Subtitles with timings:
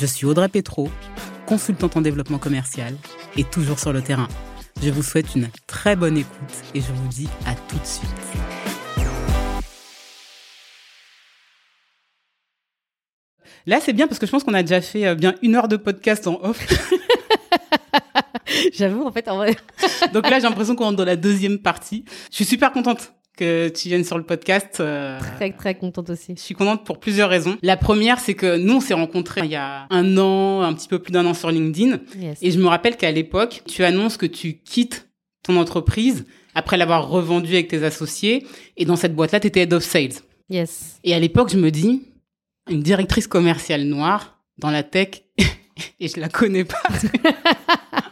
[0.00, 0.90] Je suis Audrey Petro,
[1.46, 2.94] consultante en développement commercial
[3.36, 4.28] et toujours sur le terrain.
[4.82, 8.10] Je vous souhaite une très bonne écoute et je vous dis à tout de suite.
[13.66, 15.68] Là, c'est bien parce que je pense qu'on a déjà fait euh, bien une heure
[15.68, 16.66] de podcast en off.
[18.72, 19.56] J'avoue, en fait, en vrai.
[20.12, 22.04] Donc là, j'ai l'impression qu'on rentre dans la deuxième partie.
[22.30, 24.78] Je suis super contente que tu viennes sur le podcast.
[24.80, 26.34] Euh, Très, très contente aussi.
[26.36, 27.56] je suis contente pour plusieurs raisons.
[27.62, 30.88] La première, c'est que nous, on s'est rencontrés il y a un an, un petit
[30.88, 31.98] peu plus d'un an sur LinkedIn.
[32.18, 32.38] Yes.
[32.42, 35.08] Et je me rappelle qu'à l'époque, tu annonces que tu quittes
[35.42, 38.46] ton entreprise après l'avoir revendue avec tes associés.
[38.76, 40.12] Et dans cette boîte-là, tu étais head of sales.
[40.50, 40.98] Yes.
[41.02, 42.02] Et à l'époque, je me dis,
[42.70, 45.22] une directrice commerciale noire dans la tech,
[46.00, 46.82] et je la connais pas.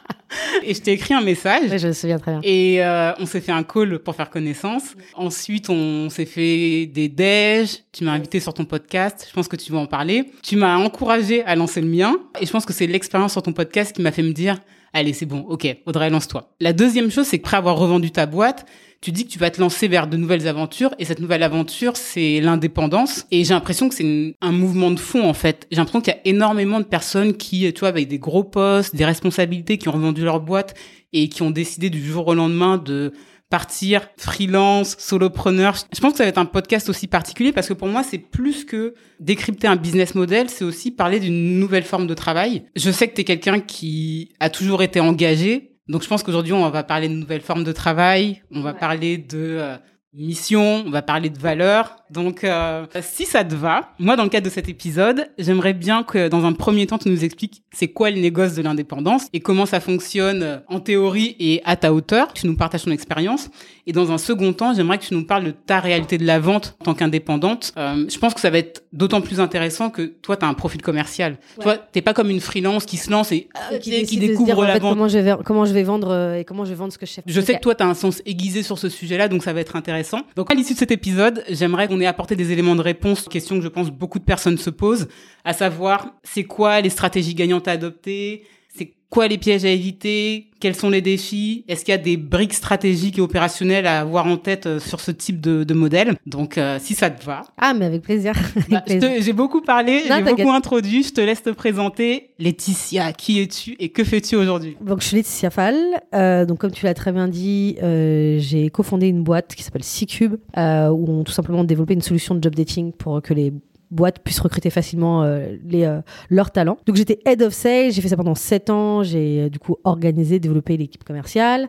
[0.62, 1.70] et je t'ai écrit un message.
[1.70, 2.40] Oui, je me souviens très bien.
[2.42, 4.94] Et euh, on s'est fait un call pour faire connaissance.
[5.14, 7.84] Ensuite, on s'est fait des déj.
[7.92, 9.26] Tu m'as invité sur ton podcast.
[9.28, 10.30] Je pense que tu vas en parler.
[10.42, 12.16] Tu m'as encouragé à lancer le mien.
[12.40, 14.58] Et je pense que c'est l'expérience sur ton podcast qui m'a fait me dire,
[14.92, 16.50] allez, c'est bon, ok, Audrey, lance-toi.
[16.60, 18.66] La deuxième chose, c'est qu'après avoir revendu ta boîte,
[19.00, 20.94] tu dis que tu vas te lancer vers de nouvelles aventures.
[20.98, 23.26] Et cette nouvelle aventure, c'est l'indépendance.
[23.30, 25.66] Et j'ai l'impression que c'est un mouvement de fond, en fait.
[25.70, 28.94] J'ai l'impression qu'il y a énormément de personnes qui, tu vois, avec des gros postes,
[28.94, 30.74] des responsabilités, qui ont revendu leur boîte
[31.12, 33.12] et qui ont décidé du jour au lendemain de
[33.50, 35.74] partir freelance, solopreneur.
[35.92, 38.18] Je pense que ça va être un podcast aussi particulier parce que pour moi, c'est
[38.18, 42.62] plus que décrypter un business model, c'est aussi parler d'une nouvelle forme de travail.
[42.76, 45.69] Je sais que tu es quelqu'un qui a toujours été engagé.
[45.90, 49.18] Donc je pense qu'aujourd'hui, on va parler de nouvelles formes de travail, on va parler
[49.18, 49.76] de euh,
[50.14, 51.96] mission, on va parler de valeurs.
[52.10, 56.02] Donc euh, si ça te va, moi dans le cadre de cet épisode, j'aimerais bien
[56.02, 59.40] que dans un premier temps, tu nous expliques c'est quoi le négoce de l'indépendance et
[59.40, 62.32] comment ça fonctionne euh, en théorie et à ta hauteur.
[62.32, 63.48] Tu nous partages ton expérience.
[63.86, 66.38] Et dans un second temps, j'aimerais que tu nous parles de ta réalité de la
[66.38, 67.72] vente en tant qu'indépendante.
[67.76, 70.54] Euh, je pense que ça va être d'autant plus intéressant que toi, tu as un
[70.54, 71.32] profil commercial.
[71.58, 71.64] Ouais.
[71.64, 74.58] Toi, t'es pas comme une freelance qui se lance et euh, qui, qui découvre dire,
[74.58, 74.94] en la fait, vente.
[74.94, 77.12] Comment je vais, comment je vais vendre et comment je vais vendre ce que je
[77.12, 77.22] sais.
[77.26, 79.60] Je sais que toi, tu as un sens aiguisé sur ce sujet-là, donc ça va
[79.60, 80.20] être intéressant.
[80.36, 83.30] Donc, à l'issue de cet épisode, j'aimerais qu'on ait apporté des éléments de réponse aux
[83.30, 85.08] questions que je pense beaucoup de personnes se posent,
[85.44, 88.44] à savoir, c'est quoi les stratégies gagnantes à adopter?
[88.74, 90.46] C'est quoi les pièges à éviter?
[90.60, 91.64] Quels sont les défis?
[91.68, 95.00] Est-ce qu'il y a des briques stratégiques et opérationnelles à avoir en tête euh, sur
[95.00, 96.14] ce type de, de modèle?
[96.26, 97.42] Donc, euh, si ça te va.
[97.58, 98.34] Ah, mais avec plaisir.
[98.70, 102.30] Bah, J'ai beaucoup parlé, j'ai beaucoup introduit, je te laisse te présenter.
[102.38, 104.76] Laetitia, qui es-tu et que fais-tu aujourd'hui?
[104.80, 105.76] Donc, je suis Laetitia Fall.
[106.14, 109.82] Euh, donc, comme tu l'as très bien dit, euh, j'ai cofondé une boîte qui s'appelle
[109.82, 110.60] C-Cube, où
[111.08, 113.52] on tout simplement développé une solution de job dating pour que les
[113.90, 116.78] boîtes puissent recruter facilement euh, les, euh, leurs talents.
[116.86, 119.76] Donc j'étais head of sales, j'ai fait ça pendant 7 ans, j'ai euh, du coup
[119.84, 121.68] organisé, développé l'équipe commerciale.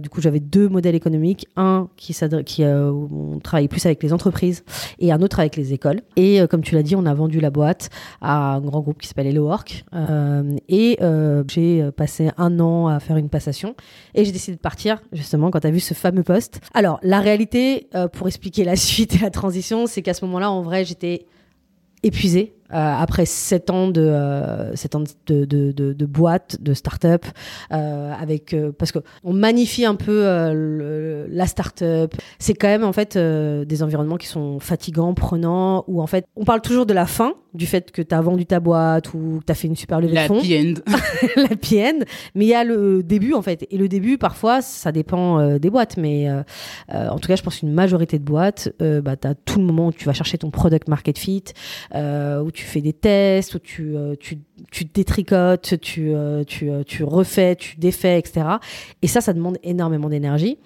[0.00, 4.64] Du coup j'avais deux modèles économiques, un qui, qui on travaillait plus avec les entreprises
[4.98, 6.00] et un autre avec les écoles.
[6.16, 9.08] Et comme tu l'as dit, on a vendu la boîte à un grand groupe qui
[9.08, 9.84] s'appelle Hello Work.
[10.68, 10.98] Et
[11.48, 13.74] j'ai passé un an à faire une passation
[14.14, 16.60] et j'ai décidé de partir justement quand tu as vu ce fameux poste.
[16.74, 20.62] Alors la réalité, pour expliquer la suite et la transition, c'est qu'à ce moment-là, en
[20.62, 21.26] vrai, j'étais
[22.02, 22.54] épuisée.
[22.72, 27.24] Euh, après sept ans de euh, sept ans de, de, de, de boîte, de start-up,
[27.72, 32.14] euh, avec euh, parce que on magnifie un peu euh, le- la start-up.
[32.38, 36.24] C'est quand même en fait euh, des environnements qui sont fatigants, prenants, où en fait
[36.36, 39.38] on parle toujours de la fin, du fait que tu as vendu ta boîte ou
[39.40, 40.40] que tu as fait une super levée La de fonds
[41.36, 42.04] la PN,
[42.34, 43.66] mais il y a le début en fait.
[43.70, 46.42] Et le début, parfois, ça dépend euh, des boîtes, mais euh,
[46.94, 49.58] euh, en tout cas, je pense qu'une majorité de boîtes, euh, bah, tu as tout
[49.58, 51.44] le moment où tu vas chercher ton product market fit,
[51.94, 54.38] euh, où tu fais des tests, où tu, euh, tu,
[54.70, 58.46] tu détricotes, tu, euh, tu, euh, tu refais, tu défais, etc.
[59.02, 60.58] Et ça, ça demande énormément d'énergie.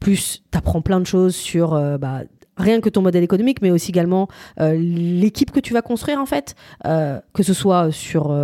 [0.00, 1.70] Plus, tu apprends plein de choses sur...
[1.98, 2.22] bah,
[2.56, 4.26] rien que ton modèle économique, mais aussi également
[4.58, 8.36] l'équipe que tu vas construire en fait, que ce soit sur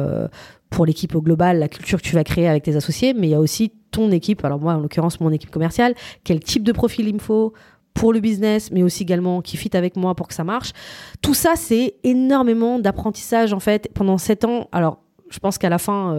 [0.70, 3.30] pour l'équipe au global, la culture que tu vas créer avec tes associés, mais il
[3.30, 4.44] y a aussi ton équipe.
[4.44, 7.52] Alors moi, en l'occurrence, mon équipe commerciale, quel type de profil il me faut
[7.94, 10.72] pour le business, mais aussi également qui fit avec moi pour que ça marche.
[11.22, 14.68] Tout ça, c'est énormément d'apprentissage en fait pendant sept ans.
[14.72, 14.98] Alors,
[15.30, 16.16] je pense qu'à la fin,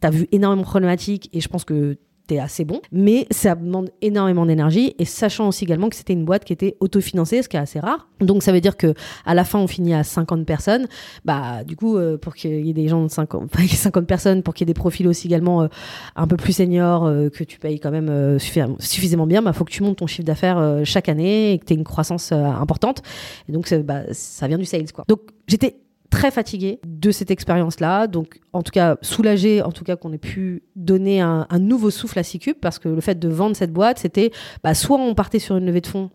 [0.00, 3.54] tu as vu énormément de problématiques et je pense que t'es assez bon, mais ça
[3.54, 7.48] demande énormément d'énergie et sachant aussi également que c'était une boîte qui était autofinancée, ce
[7.48, 8.08] qui est assez rare.
[8.20, 8.94] Donc ça veut dire que
[9.26, 10.86] à la fin on finit à 50 personnes.
[11.24, 14.54] Bah du coup euh, pour qu'il y ait des gens de 50, 50 personnes, pour
[14.54, 15.68] qu'il y ait des profils aussi également euh,
[16.16, 19.72] un peu plus seniors euh, que tu payes quand même suffisamment bien, bah faut que
[19.72, 23.02] tu montes ton chiffre d'affaires chaque année et que tu aies une croissance importante.
[23.48, 25.04] Et donc bah, ça vient du sales quoi.
[25.08, 25.76] Donc j'étais
[26.14, 28.06] très fatiguée de cette expérience-là.
[28.06, 32.18] Donc, en tout cas, soulagée, en tout cas, qu'on ait pu donner un, nouveau souffle
[32.20, 34.30] à Cicube, parce que le fait de vendre cette boîte, c'était
[34.62, 36.10] bah, soit on partait sur une levée de fonds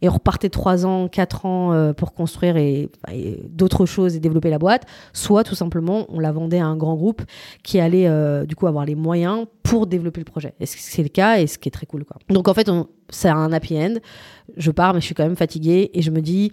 [0.00, 2.88] et on repartait trois ans, quatre ans euh, pour construire et,
[3.50, 6.94] d'autres choses et développer la boîte, soit tout simplement on la vendait à un grand
[6.94, 7.22] groupe
[7.62, 10.54] qui allait euh, du coup avoir les moyens pour développer le projet.
[10.60, 12.04] Et c'est le cas et ce qui est très cool.
[12.04, 12.16] Quoi.
[12.30, 12.70] Donc en fait,
[13.10, 13.94] c'est un happy end.
[14.56, 16.52] Je pars, mais je suis quand même fatiguée et je me dis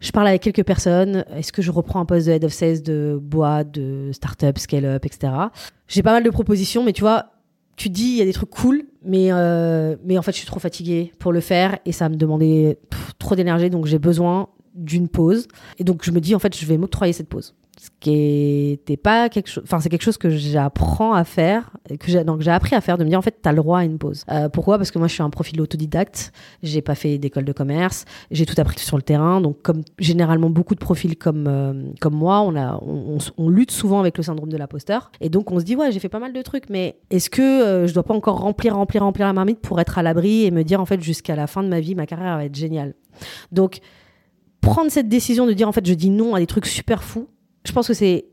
[0.00, 1.24] je parle avec quelques personnes.
[1.34, 5.04] Est-ce que je reprends un poste de head of sales de boîte, de start-up, scale-up,
[5.04, 5.32] etc.
[5.88, 7.26] J'ai pas mal de propositions, mais tu vois,
[7.76, 10.46] tu dis, il y a des trucs cool, mais, euh, mais en fait, je suis
[10.46, 12.78] trop fatiguée pour le faire et ça me demandait
[13.18, 14.48] trop d'énergie, donc j'ai besoin
[14.78, 15.48] d'une pause.
[15.78, 17.54] Et donc, je me dis, en fait, je vais m'octroyer cette pause.
[17.78, 21.70] Ce qui était pas quelque chose enfin c'est quelque chose que j'apprends à faire
[22.00, 23.58] que j'ai donc j'ai appris à faire de me dire en fait tu as le
[23.58, 24.24] droit à une pause.
[24.30, 24.78] Euh, pourquoi?
[24.78, 26.32] Parce que moi je suis un profil autodidacte.
[26.64, 28.04] J'ai pas fait d'école de commerce.
[28.32, 29.40] J'ai tout appris sur le terrain.
[29.40, 34.00] Donc comme généralement beaucoup de profils comme euh, comme moi on a on, lutte souvent
[34.00, 35.12] avec le syndrome de l'imposteur.
[35.20, 37.42] Et donc on se dit ouais j'ai fait pas mal de trucs mais est-ce que
[37.42, 40.50] euh, je dois pas encore remplir remplir remplir la marmite pour être à l'abri et
[40.50, 42.94] me dire en fait jusqu'à la fin de ma vie ma carrière va être géniale?
[43.52, 43.78] Donc
[44.60, 47.28] prendre cette décision de dire en fait je dis non à des trucs super fous
[47.64, 48.26] je pense que c'est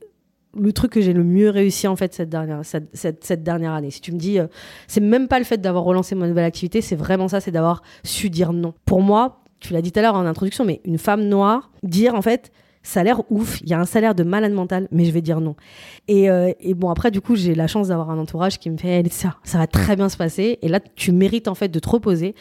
[0.57, 3.91] le truc que j'ai le mieux réussi en fait cette dernière, cette, dernière année.
[3.91, 4.47] Si tu me dis, euh,
[4.87, 7.83] c'est même pas le fait d'avoir relancé ma nouvelle activité, c'est vraiment ça, c'est d'avoir
[8.03, 8.73] su dire non.
[8.85, 12.15] Pour moi, tu l'as dit tout à l'heure en introduction, mais une femme noire, dire
[12.15, 12.51] en fait,
[12.83, 15.21] ça a l'air ouf, il y a un salaire de malade mental, mais je vais
[15.21, 15.55] dire non.
[16.07, 19.03] Et, euh, bon, après, du coup, j'ai la chance d'avoir un entourage qui me fait,
[19.11, 20.59] ça, ça va très bien se passer.
[20.61, 22.35] Et là, tu mérites en fait de te reposer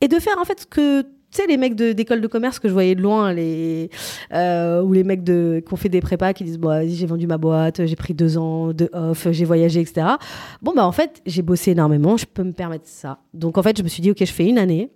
[0.00, 2.68] et de faire en fait ce que tu sais, les mecs d'école de, commerce que
[2.68, 6.44] je voyais de loin, euh, ou les mecs de, qui ont fait des prépas qui
[6.44, 10.06] disent, bon, j'ai vendu ma boîte, j'ai pris deux ans de off, j'ai voyagé, etc.
[10.62, 13.18] Bon, bah, en fait, j'ai bossé énormément, je peux me permettre ça.
[13.32, 14.90] Donc, en fait, je me suis dit, OK, je fais une année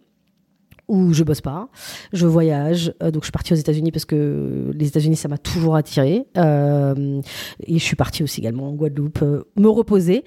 [0.86, 1.68] où je bosse pas,
[2.12, 2.94] je voyage.
[3.02, 6.24] Euh, donc je suis partie aux États-Unis parce que les États-Unis ça m'a toujours attiré.
[6.38, 7.20] Euh,
[7.66, 9.22] et je suis partie aussi également en Guadeloupe
[9.56, 10.24] me reposer.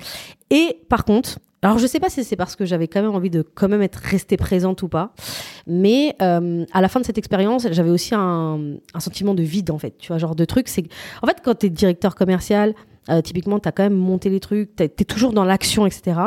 [0.52, 3.30] Et par contre, alors je sais pas si c'est parce que j'avais quand même envie
[3.30, 5.13] de quand même être restée présente ou pas,
[5.68, 8.60] mais euh, à la fin de cette expérience, j'avais aussi un,
[8.94, 10.68] un, sentiment de vide en fait, tu vois, genre de truc.
[10.68, 10.86] C'est
[11.22, 12.74] en fait quand tu es directeur commercial,
[13.09, 16.19] euh, typiquement, tu as quand même monté les trucs, tu es, toujours dans l'action, etc.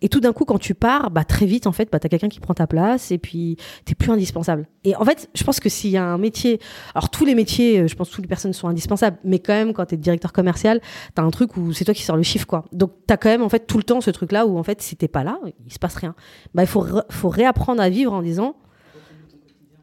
[0.00, 2.08] Et tout d'un coup, quand tu pars, bah, très vite, en fait, bah, tu as
[2.08, 4.68] quelqu'un qui prend ta place et puis tu plus indispensable.
[4.84, 6.60] Et en fait, je pense que s'il y a un métier,
[6.94, 9.52] alors tous les métiers, euh, je pense que toutes les personnes sont indispensables, mais quand
[9.52, 10.80] même, quand tu es directeur commercial,
[11.14, 12.64] tu as un truc où c'est toi qui sors le chiffre, quoi.
[12.72, 14.80] Donc, tu as quand même, en fait, tout le temps ce truc-là où, en fait,
[14.82, 16.14] si t'es pas là, il se passe rien.
[16.54, 18.54] Bah, il faut, faut réapprendre à vivre en disant,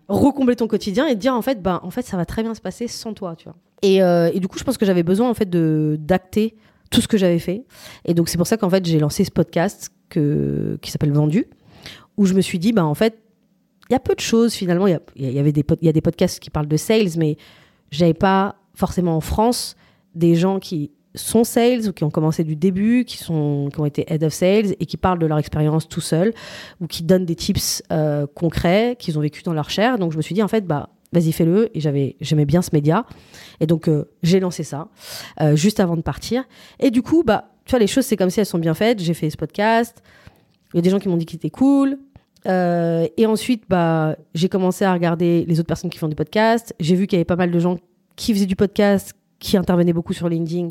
[0.08, 2.54] recombler ton quotidien et te dire en fait bah en fait ça va très bien
[2.54, 3.56] se passer sans toi tu vois.
[3.82, 6.56] Et, euh, et du coup je pense que j'avais besoin en fait de d'acter
[6.90, 7.66] tout ce que j'avais fait.
[8.06, 11.48] Et donc c'est pour ça qu'en fait j'ai lancé ce podcast que qui s'appelle Vendu
[12.16, 13.20] où je me suis dit bah en fait
[13.90, 14.88] il y a peu de choses finalement.
[14.88, 17.38] Il y, y, avait des il y a des podcasts qui parlent de sales mais
[17.92, 19.76] j'avais pas forcément en France
[20.16, 23.86] des gens qui sont sales ou qui ont commencé du début, qui, sont, qui ont
[23.86, 26.34] été head of sales et qui parlent de leur expérience tout seul
[26.80, 29.98] ou qui donnent des tips euh, concrets qu'ils ont vécu dans leur chair.
[29.98, 31.70] Donc je me suis dit, en fait, bah, vas-y, fais-le.
[31.76, 33.06] Et j'avais, j'aimais bien ce média.
[33.60, 34.88] Et donc euh, j'ai lancé ça
[35.42, 36.44] euh, juste avant de partir.
[36.80, 39.00] Et du coup, bah, tu vois, les choses, c'est comme si elles sont bien faites.
[39.00, 40.02] J'ai fait ce podcast.
[40.74, 41.98] Il y a des gens qui m'ont dit qu'il était cool.
[42.46, 46.74] et ensuite, bah, j'ai commencé à regarder les autres personnes qui font du podcast.
[46.80, 47.78] J'ai vu qu'il y avait pas mal de gens
[48.18, 50.70] qui faisaient du podcast, qui intervenait beaucoup sur LinkedIn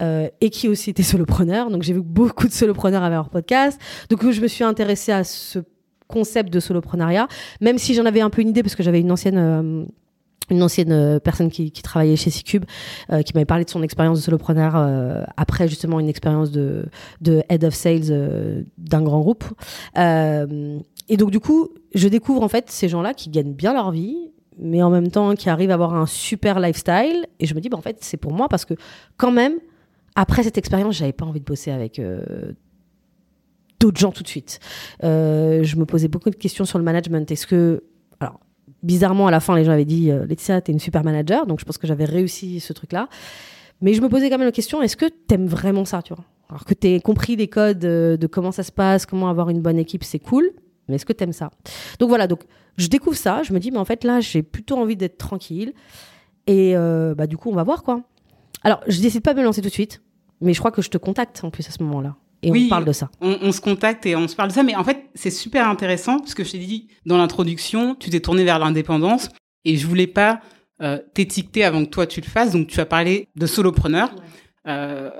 [0.00, 1.70] euh, et qui aussi était solopreneur.
[1.70, 3.80] Donc j'ai vu beaucoup de solopreneurs avaient leur podcast.
[4.10, 5.58] Donc je me suis intéressée à ce
[6.06, 7.26] concept de soloprenariat,
[7.60, 9.84] même si j'en avais un peu une idée parce que j'avais une ancienne euh,
[10.50, 12.64] une ancienne euh, personne qui, travaillait chez C-Cube
[13.26, 14.76] qui m'avait parlé de son expérience de solopreneur
[15.36, 16.88] après justement une expérience de
[17.48, 19.44] head of sales d'un grand groupe.
[19.96, 24.30] et donc du coup, je découvre en fait ces gens-là qui gagnent bien leur vie,
[24.60, 27.26] mais en même temps qui arrivent à avoir un super lifestyle.
[27.40, 28.74] Et je me dis, bah, en fait, c'est pour moi parce que
[29.16, 29.54] quand même,
[30.14, 32.52] après cette expérience, j'avais pas envie de bosser avec euh,
[33.80, 34.60] d'autres gens tout de suite.
[35.04, 37.30] Euh, je me posais beaucoup de questions sur le management.
[37.30, 37.84] Est-ce que,
[38.20, 38.40] alors,
[38.82, 41.60] bizarrement, à la fin, les gens avaient dit, euh, Laetitia, t'es une super manager, donc
[41.60, 43.08] je pense que j'avais réussi ce truc-là.
[43.80, 46.24] Mais je me posais quand même la question, est-ce que t'aimes vraiment ça, tu vois?
[46.48, 49.78] Alors que t'aies compris les codes de comment ça se passe, comment avoir une bonne
[49.78, 50.50] équipe, c'est cool.
[50.88, 51.50] Mais est-ce que t'aimes ça?
[51.98, 52.40] Donc voilà, donc
[52.76, 55.72] je découvre ça, je me dis, mais en fait, là, j'ai plutôt envie d'être tranquille.
[56.46, 58.02] Et euh, bah, du coup, on va voir quoi.
[58.64, 60.02] Alors, je décide pas de me lancer tout de suite,
[60.40, 62.16] mais je crois que je te contacte en plus à ce moment-là.
[62.42, 63.10] et Oui, on parle de ça.
[63.20, 64.62] on, on se contacte et on se parle de ça.
[64.62, 68.20] Mais en fait, c'est super intéressant parce que je t'ai dit dans l'introduction, tu t'es
[68.20, 69.28] tourné vers l'indépendance
[69.64, 70.40] et je voulais pas
[70.80, 72.52] euh, t'étiqueter avant que toi tu le fasses.
[72.52, 74.10] Donc tu as parlé de solopreneur.
[74.66, 75.10] Euh,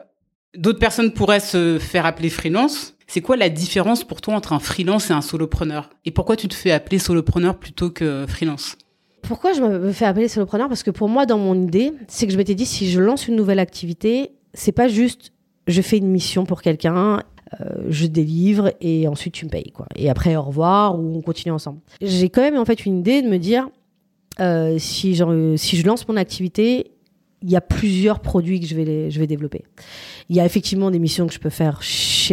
[0.57, 2.95] D'autres personnes pourraient se faire appeler freelance.
[3.09, 5.91] C'est quoi la différence pour toi entre un freelance et un solopreneur?
[6.05, 8.77] Et pourquoi tu te fais appeler solopreneur plutôt que freelance?
[9.23, 10.69] Pourquoi je me fais appeler solopreneur?
[10.69, 13.27] Parce que pour moi, dans mon idée, c'est que je m'étais dit, si je lance
[13.27, 15.33] une nouvelle activité, c'est pas juste
[15.67, 17.23] je fais une mission pour quelqu'un,
[17.61, 19.71] euh, je délivre et ensuite tu me payes.
[19.73, 19.87] Quoi.
[19.97, 21.81] Et après, au revoir ou on continue ensemble.
[22.01, 23.69] J'ai quand même en fait une idée de me dire,
[24.41, 26.91] euh, si, je lance mon activité,
[27.43, 29.65] il y a plusieurs produits que je vais, je vais développer.
[30.29, 31.83] Il y a effectivement des missions que je peux faire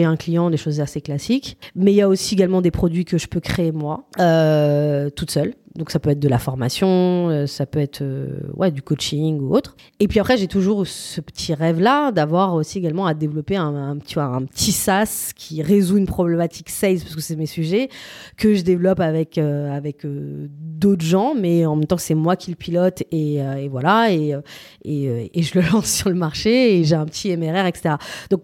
[0.03, 3.17] un client, des choses assez classiques, mais il y a aussi également des produits que
[3.17, 5.53] je peux créer moi, euh, toute seule.
[5.75, 9.41] Donc ça peut être de la formation, euh, ça peut être euh, ouais, du coaching
[9.41, 9.75] ou autre.
[9.99, 14.13] Et puis après, j'ai toujours ce petit rêve-là d'avoir aussi également à développer un, tu
[14.13, 17.89] vois, un petit SaaS qui résout une problématique sales, parce que c'est mes sujets,
[18.37, 22.51] que je développe avec, euh, avec d'autres gens, mais en même temps, c'est moi qui
[22.51, 24.33] le pilote et, voilà, et,
[24.85, 27.95] et je le lance sur le marché et j'ai un petit MRR, etc.
[28.29, 28.43] Donc,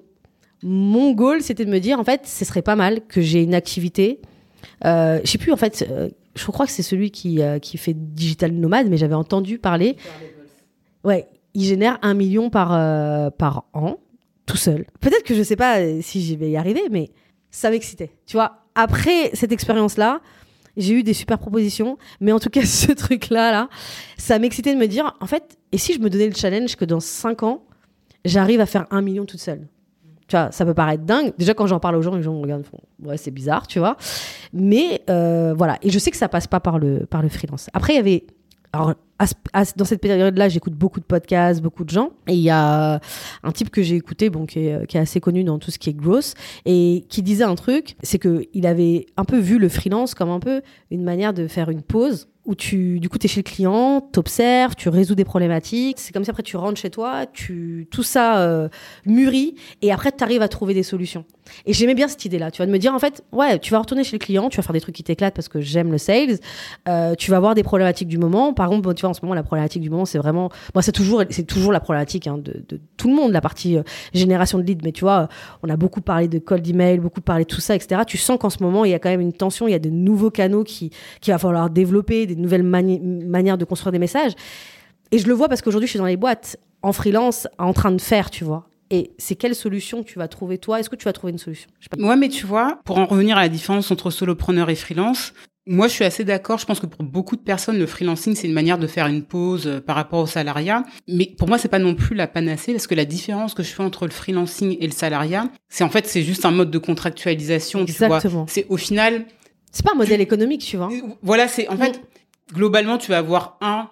[0.64, 3.56] mon goal, c'était de me dire, en fait, ce serait pas mal que j'ai une
[3.56, 4.20] activité.
[4.86, 7.78] Euh, je sais plus, en fait, euh, je crois que c'est celui qui, euh, qui
[7.78, 9.96] fait Digital Nomade, mais j'avais entendu parler.
[11.04, 12.70] Ouais, il génère un million par,
[13.34, 13.98] par an,
[14.46, 14.86] tout seul.
[15.00, 17.10] Peut-être que je sais pas si j'y vais y arriver, mais
[17.50, 18.12] ça m'excitait.
[18.28, 20.22] Tu vois, après cette expérience-là,
[20.78, 23.70] j'ai eu des super propositions, mais en tout cas, ce truc-là, là,
[24.18, 26.86] ça m'excitait de me dire, en fait, et si je me donnais le challenge que
[26.86, 27.64] dans 5 ans,
[28.26, 29.68] j'arrive à faire un million toute seule?
[30.32, 31.34] Tu vois, ça peut paraître dingue.
[31.38, 33.80] Déjà, quand j'en parle aux gens, les gens me regardent, font, ouais, c'est bizarre, tu
[33.80, 33.98] vois.
[34.54, 35.78] Mais euh, voilà.
[35.82, 37.70] Et je sais que ça passe pas par le, par le freelance.
[37.74, 38.24] Après, il y avait.
[38.72, 38.94] Alors,
[39.76, 42.12] dans cette période-là, j'écoute beaucoup de podcasts, beaucoup de gens.
[42.28, 43.02] Et il y a
[43.44, 45.78] un type que j'ai écouté, bon, qui est, qui est assez connu dans tout ce
[45.78, 46.34] qui est growth,
[46.66, 50.40] et qui disait un truc, c'est qu'il avait un peu vu le freelance comme un
[50.40, 50.62] peu
[50.92, 54.02] une manière de faire une pause où tu, du coup, tu es chez le client,
[54.02, 56.00] t'observes, tu résous des problématiques.
[56.00, 58.68] C'est comme ça, après, tu rentres chez toi, tu, tout ça euh,
[59.06, 61.26] mûrit, et après, tu arrives à trouver des solutions.
[61.66, 63.80] Et j'aimais bien cette idée-là, tu vois, de me dire, en fait, ouais, tu vas
[63.80, 65.98] retourner chez le client, tu vas faire des trucs qui t'éclatent parce que j'aime le
[65.98, 66.40] sales,
[66.88, 68.54] euh, tu vas voir des problématiques du moment.
[68.54, 70.92] Par exemple, tu vois, en ce moment, la problématique du moment, c'est vraiment, moi, c'est
[70.92, 73.84] toujours, toujours la problématique hein, de, tout le monde, la partie euh,
[74.14, 74.82] génération de leads.
[74.84, 75.30] Mais tu vois,
[75.64, 78.02] on a beaucoup parlé de cold email, beaucoup parlé de tout ça, etc.
[78.08, 79.80] Tu sens qu'en ce moment, il y a quand même une tension, il y a
[79.80, 84.00] de nouveaux canaux qui, qu'il va falloir développer, des nouvelles mani- manières de construire des
[84.00, 84.34] messages.
[85.12, 87.92] Et je le vois parce qu'aujourd'hui, je suis dans les boîtes, en freelance, en train
[87.92, 88.68] de faire, tu vois.
[88.90, 90.80] Et c'est quelle solution tu vas trouver toi?
[90.80, 91.70] Est-ce que tu vas trouver une solution?
[91.98, 95.34] Ouais, mais tu vois, pour en revenir à la différence entre solopreneur et freelance,
[95.68, 96.58] moi, je suis assez d'accord.
[96.58, 99.22] Je pense que pour beaucoup de personnes, le freelancing, c'est une manière de faire une
[99.24, 100.84] pause euh, par rapport au salariat.
[101.08, 103.70] Mais pour moi, c'est pas non plus la panacée parce que la différence que je
[103.70, 106.80] fais entre le freelancing et le salariat, c'est en fait, c'est juste un mode de
[106.80, 107.86] contractualisation.
[107.86, 108.08] Tu vois.
[108.08, 108.46] Exactement.
[108.50, 109.26] C'est au final,
[109.72, 110.90] C'est pas un modèle économique, tu vois.
[111.22, 112.02] voilà, c'est en fait,
[112.54, 113.90] globalement, tu vas avoir un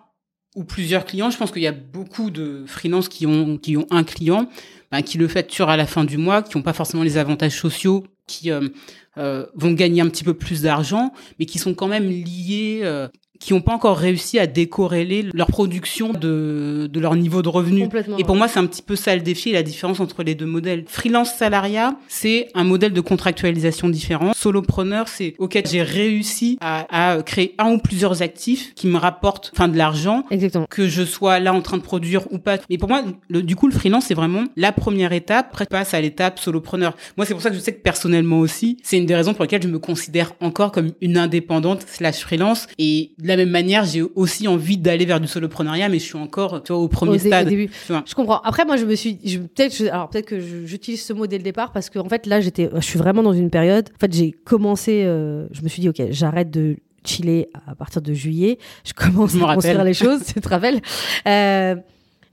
[0.55, 1.29] ou plusieurs clients.
[1.29, 4.47] Je pense qu'il y a beaucoup de freelances qui ont qui ont un client,
[4.91, 7.57] ben, qui le facturent à la fin du mois, qui n'ont pas forcément les avantages
[7.57, 8.69] sociaux, qui euh,
[9.17, 13.07] euh, vont gagner un petit peu plus d'argent, mais qui sont quand même liés, euh,
[13.39, 17.87] qui n'ont pas encore réussi à décorréler leur production de de leur niveau de revenu.
[18.17, 20.45] Et pour moi, c'est un petit peu ça le défi la différence entre les deux
[20.45, 20.83] modèles.
[20.87, 24.33] Freelance salariat, c'est un modèle de contractualisation différent.
[24.33, 29.51] Solopreneur, c'est ok, j'ai réussi à, à créer un ou plusieurs actifs qui me rapportent,
[29.53, 30.65] enfin, de l'argent, Exactement.
[30.69, 32.57] que je sois là en train de produire ou pas.
[32.69, 35.47] Mais pour moi, le, du coup, le freelance, c'est vraiment la première étape.
[35.49, 36.95] Après, tu passes à l'étape solopreneur.
[37.17, 39.43] Moi, c'est pour ça que je sais que personnellement aussi, c'est une des raisons pour
[39.43, 42.67] lesquelles je me considère encore comme une indépendante slash freelance.
[42.77, 46.61] Et la même manière, j'ai aussi envie d'aller vers du soloprenariat, mais je suis encore,
[46.63, 47.47] tu vois, au premier Au dé- au stade.
[47.47, 47.67] début.
[47.69, 48.03] tu vois.
[48.05, 48.41] Je comprends.
[48.41, 51.37] Après, moi, je me suis, je, peut-être, je- alors peut-être que j'utilise ce mot dès
[51.37, 53.89] le départ parce qu'en fait, là, j'étais, je suis vraiment dans une période.
[53.95, 58.01] En fait, j'ai commencé, euh, je me suis dit, ok, j'arrête de chiller à partir
[58.01, 58.57] de juillet.
[58.85, 60.81] Je commence Je à construire les choses, tu te rappelles
[61.27, 61.75] Euh,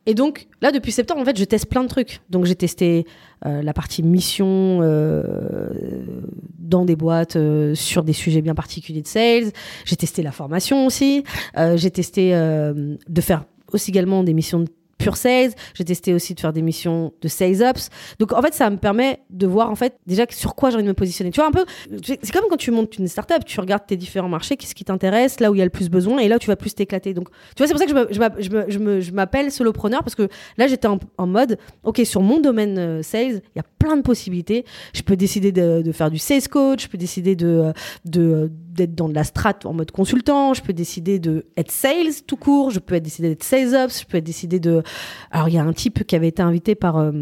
[0.07, 2.21] Et donc, là, depuis septembre, en fait, je teste plein de trucs.
[2.31, 3.07] Donc, j'ai testé
[3.45, 5.71] euh, la partie mission euh,
[6.59, 9.51] dans des boîtes euh, sur des sujets bien particuliers de sales.
[9.85, 11.25] J'ai testé la formation aussi.
[11.75, 15.53] J'ai testé de faire aussi également des missions de pure sales.
[15.75, 17.91] J'ai testé aussi de faire des missions de sales ops.
[18.19, 20.85] Donc en fait, ça me permet de voir en fait déjà sur quoi j'ai envie
[20.85, 21.31] de me positionner.
[21.31, 21.65] Tu vois un peu,
[22.07, 25.41] c'est comme quand tu montes une startup, tu regardes tes différents marchés, qu'est-ce qui t'intéresse,
[25.41, 27.15] là où il y a le plus besoin, et là où tu vas plus t'éclater.
[27.15, 30.99] Donc tu vois, c'est pour ça que je m'appelle solopreneur parce que là j'étais en,
[31.19, 34.65] en mode, ok, sur mon domaine euh, sales, il y a plein de possibilités.
[34.95, 37.73] Je peux décider de, faire du sales coach, je peux décider de
[38.05, 42.37] d'être dans de la strat en mode consultant, je peux décider de être sales tout
[42.37, 44.83] court, je peux décider d'être sales ops, je peux décider de
[45.31, 47.13] alors il y a un type qui avait été invité par euh,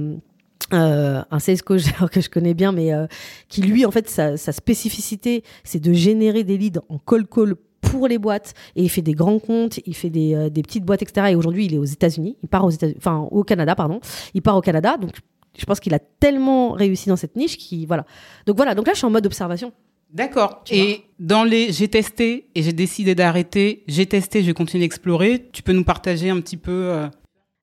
[0.73, 3.07] euh, un sales coach que je connais bien, mais euh,
[3.49, 8.09] qui lui, en fait, sa, spécificité, c'est de générer des leads en call call pour
[8.09, 11.29] les boîtes et il fait des grands comptes, il fait des, des petites boîtes, etc.
[11.33, 14.01] Et aujourd'hui, il est aux États-Unis, il part aux États, enfin au Canada, pardon,
[14.33, 15.13] il part au Canada, donc
[15.57, 18.05] je pense qu'il a tellement réussi dans cette niche qui, voilà.
[18.47, 19.73] Donc voilà, donc là, je suis en mode observation.
[20.13, 20.63] D'accord.
[20.71, 25.49] Et dans les j'ai testé et j'ai décidé d'arrêter, j'ai testé, je vais continuer d'explorer.
[25.53, 27.09] Tu peux nous partager un petit peu euh,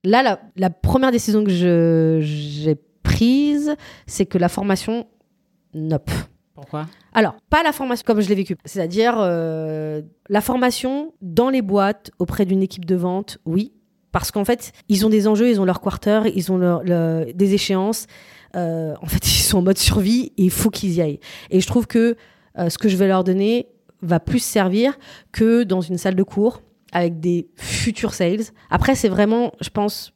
[0.03, 3.75] Là, la, la première décision que je- j'ai prise,
[4.07, 5.07] c'est que la formation,
[5.73, 6.09] nope.
[6.55, 6.87] pourquoi?
[7.13, 8.57] Alors, pas la formation comme je l'ai vécu.
[8.65, 13.73] C'est-à-dire, euh, la formation dans les boîtes, auprès d'une équipe de vente, oui.
[14.11, 17.31] Parce qu'en fait, ils ont des enjeux, ils ont leur quarter, ils ont leur- le-
[17.33, 18.07] des échéances.
[18.55, 21.19] Euh, en fait, ils sont en mode survie et il faut qu'ils y aillent.
[21.49, 22.15] Et je trouve que
[22.59, 23.67] euh, ce que je vais leur donner
[24.01, 24.97] va plus servir
[25.31, 28.41] que dans une salle de cours avec des futurs sales.
[28.69, 30.11] Après, c'est vraiment, je pense,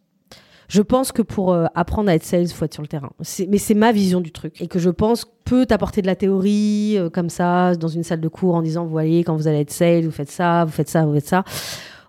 [0.67, 3.11] je pense que pour euh, apprendre à être sales, faut être sur le terrain.
[3.47, 4.59] Mais c'est ma vision du truc.
[4.59, 8.27] Et que je pense peut t'apporter de la théorie, comme ça, dans une salle de
[8.27, 10.89] cours, en disant, vous voyez, quand vous allez être sales, vous faites ça, vous faites
[10.89, 11.43] ça, vous faites ça.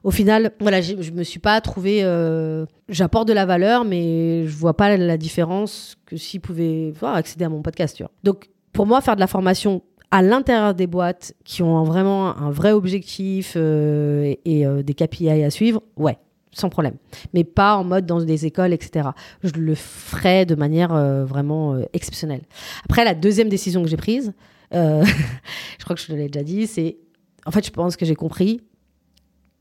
[0.07, 2.01] Au final, voilà, j'ai- je me suis pas trouvé.
[2.05, 7.17] euh, J'apporte de la valeur, mais je vois pas la différence que s'ils pouvaient voilà,
[7.17, 8.01] accéder à mon podcast.
[8.23, 9.83] Donc, pour moi, faire de la formation
[10.13, 15.29] à l'intérieur des boîtes qui ont vraiment un vrai objectif euh, et, euh, des KPI
[15.43, 16.17] à suivre, ouais,
[16.53, 16.95] sans problème.
[17.35, 19.09] Mais pas en mode dans des écoles, etc.
[19.43, 20.95] Je le ferai de manière
[21.27, 22.43] vraiment exceptionnelle.
[22.85, 24.33] Après, la deuxième décision que j'ai prise,
[24.73, 26.99] je crois que je te l'ai déjà dit, c'est
[27.45, 28.61] en fait, je pense que j'ai compris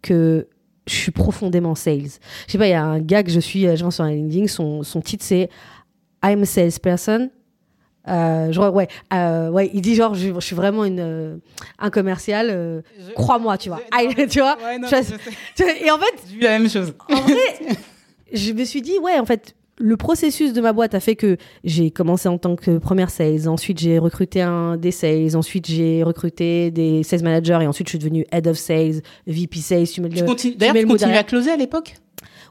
[0.05, 0.47] que
[0.87, 2.09] je suis profondément sales.
[2.47, 4.47] Je sais pas, il y a un gars que je suis, euh, je sur LinkedIn,
[4.47, 5.49] son, son titre c'est
[6.23, 7.29] I'm a salesperson.
[8.07, 11.37] Euh, ouais, euh, ouais, il dit genre, je, je suis vraiment une, euh,
[11.79, 12.83] un commercial,
[13.15, 13.81] crois-moi, tu vois.
[13.91, 14.87] Je- non, tu vois Ouais, non.
[14.87, 16.93] Et en fait, J'ai vu la même chose.
[17.09, 17.77] en vrai,
[18.31, 21.37] je me suis dit, ouais, en fait, le processus de ma boîte a fait que
[21.63, 26.01] j'ai commencé en tant que première sales, ensuite j'ai recruté un des sales, ensuite j'ai
[26.03, 29.87] recruté des sales managers et ensuite je suis devenue head of sales, VP sales.
[29.87, 31.95] Tu Tu continues- D'ailleurs, tu continues à closer à l'époque?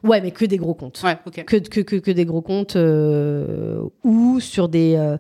[0.02, 1.00] Ouais, mais que des gros comptes.
[1.02, 1.45] Ouais, ok.
[1.47, 5.17] Que, que, que, que des gros comptes euh, ou sur des, euh,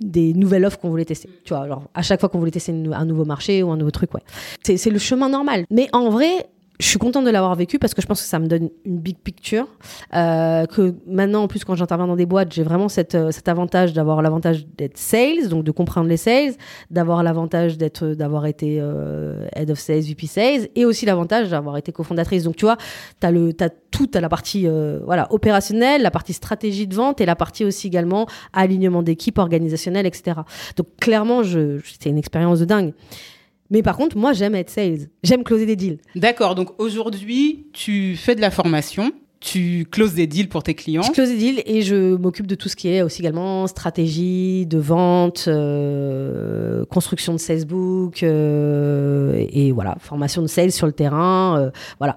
[0.00, 1.30] des nouvelles offres qu'on voulait tester.
[1.42, 3.90] Tu vois, alors à chaque fois qu'on voulait tester un nouveau marché ou un nouveau
[3.90, 4.20] truc, ouais.
[4.62, 5.64] C'est le chemin normal.
[5.70, 8.38] Mais en vrai, je suis contente de l'avoir vécu parce que je pense que ça
[8.38, 9.66] me donne une big picture.
[10.14, 13.48] Euh, que maintenant, en plus, quand j'interviens dans des boîtes, j'ai vraiment cette, euh, cet
[13.48, 16.54] avantage d'avoir l'avantage d'être sales, donc de comprendre les sales,
[16.90, 21.76] d'avoir l'avantage d'être, d'avoir été euh, head of sales, VP sales, et aussi l'avantage d'avoir
[21.76, 22.44] été cofondatrice.
[22.44, 22.76] Donc, tu vois,
[23.20, 27.20] t'as le, t'as tout, t'as la partie euh, voilà opérationnelle, la partie stratégie de vente
[27.20, 30.40] et la partie aussi également alignement d'équipe, organisationnel, etc.
[30.76, 32.92] Donc, clairement, je, c'est une expérience de dingue.
[33.70, 35.08] Mais par contre, moi, j'aime être sales.
[35.22, 35.98] J'aime closer des deals.
[36.14, 41.02] D'accord, donc aujourd'hui, tu fais de la formation, tu closes des deals pour tes clients.
[41.02, 44.66] Je close des deals et je m'occupe de tout ce qui est aussi également stratégie
[44.66, 51.60] de vente, euh, construction de salesbook euh, et voilà, formation de sales sur le terrain,
[51.60, 52.16] euh, voilà.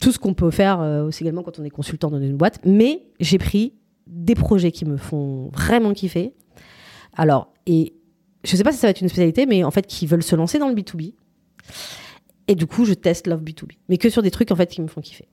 [0.00, 2.60] Tout ce qu'on peut faire euh, aussi également quand on est consultant dans une boîte.
[2.64, 3.72] Mais j'ai pris
[4.06, 6.34] des projets qui me font vraiment kiffer.
[7.16, 7.94] Alors, et
[8.46, 10.36] je sais pas si ça va être une spécialité, mais en fait, qui veulent se
[10.36, 11.14] lancer dans le B2B.
[12.48, 13.72] Et du coup, je teste Love B2B.
[13.88, 15.28] Mais que sur des trucs, en fait, qui me font kiffer.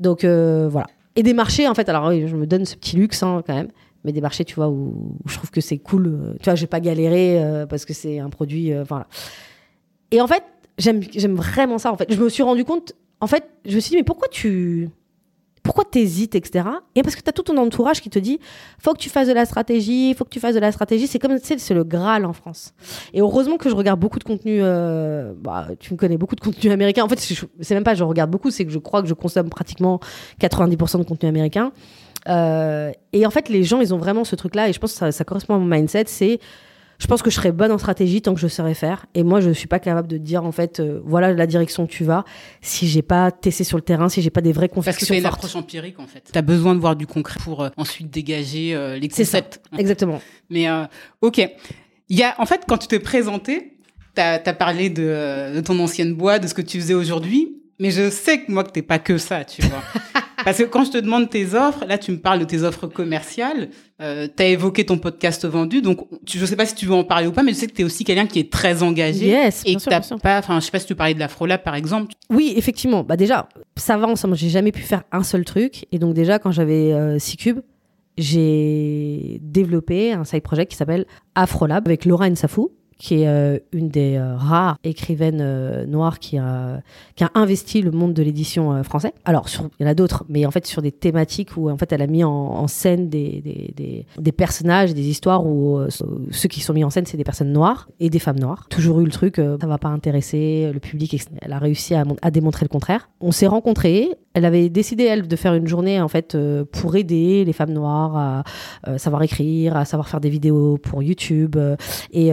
[0.00, 0.86] Donc, euh, voilà.
[1.14, 3.54] Et des marchés, en fait, alors oui, je me donne ce petit luxe, hein, quand
[3.54, 3.68] même.
[4.04, 6.06] Mais des marchés, tu vois, où, je trouve que c'est cool.
[6.06, 8.72] euh, tu vois, je vais pas galérer euh, parce que c'est un produit.
[8.88, 9.06] voilà.
[10.10, 10.42] Et en fait,
[10.78, 12.12] j'aime vraiment ça, en fait.
[12.12, 14.90] Je me suis rendu compte, en fait, je me suis dit, mais pourquoi tu.
[15.62, 16.64] Pourquoi t'hésites, etc.
[16.94, 18.40] Et parce que tu as tout ton entourage qui te dit
[18.78, 21.06] faut que tu fasses de la stratégie, faut que tu fasses de la stratégie.
[21.06, 22.74] C'est comme, tu sais, c'est le Graal en France.
[23.14, 24.58] Et heureusement que je regarde beaucoup de contenu.
[24.60, 27.04] euh, bah, tu me connais beaucoup de contenu américain.
[27.04, 29.50] En fait, c'est même pas je regarde beaucoup, c'est que je crois que je consomme
[29.50, 30.00] pratiquement
[30.40, 31.72] 90% de contenu américain.
[32.28, 34.68] Euh, et en fait, les gens, ils ont vraiment ce truc-là.
[34.68, 36.04] Et je pense que ça, ça correspond à mon mindset.
[36.06, 36.38] C'est
[37.02, 39.06] je pense que je serais bonne en stratégie tant que je saurais faire.
[39.14, 41.90] Et moi, je suis pas capable de dire en fait, euh, voilà la direction que
[41.90, 42.24] tu vas.
[42.60, 45.06] Si j'ai pas testé sur le terrain, si j'ai pas des vraies Parce que convictions
[45.08, 45.34] c'est une fortes.
[45.34, 46.30] approche empirique en fait.
[46.32, 49.40] Tu as besoin de voir du concret pour euh, ensuite dégager euh, les C'est ça.
[49.40, 49.60] concepts.
[49.76, 50.20] Exactement.
[50.48, 50.84] Mais euh,
[51.22, 51.38] ok.
[52.08, 53.78] Il y a, en fait, quand tu t'es présenté,
[54.14, 57.56] tu as, parlé de, de ton ancienne boîte, de ce que tu faisais aujourd'hui.
[57.80, 59.82] Mais je sais que moi, que t'es pas que ça, tu vois.
[60.44, 62.86] Parce que quand je te demande tes offres, là, tu me parles de tes offres
[62.86, 63.68] commerciales.
[64.00, 65.82] Euh, tu as évoqué ton podcast vendu.
[65.82, 67.66] Donc, tu, je sais pas si tu veux en parler ou pas, mais je sais
[67.66, 69.26] que tu es aussi quelqu'un qui est très engagé.
[69.26, 70.20] Yes, et bien que sûr, bien sûr.
[70.20, 72.12] pas, enfin, je sais pas si tu parlais de l'Afrolab, par exemple.
[72.30, 73.04] Oui, effectivement.
[73.04, 74.36] Bah déjà, ça va ensemble.
[74.36, 75.86] J'ai jamais pu faire un seul truc.
[75.92, 77.60] Et donc déjà, quand j'avais euh, C-Cube,
[78.18, 82.72] j'ai développé un side project qui s'appelle Afrolab avec Laura Nsafou,
[83.02, 86.80] qui est euh, une des euh, rares écrivaines euh, noires qui a,
[87.16, 89.12] qui a investi le monde de l'édition français.
[89.24, 89.46] Alors,
[89.80, 92.02] il y en a d'autres, mais en fait sur des thématiques où en fait elle
[92.02, 93.42] a mis en, scène des,
[93.74, 95.80] des, des, personnages, des histoires où
[96.30, 98.66] ceux qui sont mis en scène c'est des personnes noires et des femmes noires.
[98.68, 101.20] Toujours eu le truc, ça va pas intéresser le public.
[101.40, 103.08] Elle a réussi à démontrer le contraire.
[103.20, 104.10] On s'est rencontrés.
[104.34, 107.72] Elle avait décidé elle de faire une journée en fait euh, pour aider les femmes
[107.72, 108.44] noires à
[108.88, 111.76] euh, savoir écrire, à savoir faire des vidéos pour YouTube euh,
[112.12, 112.32] et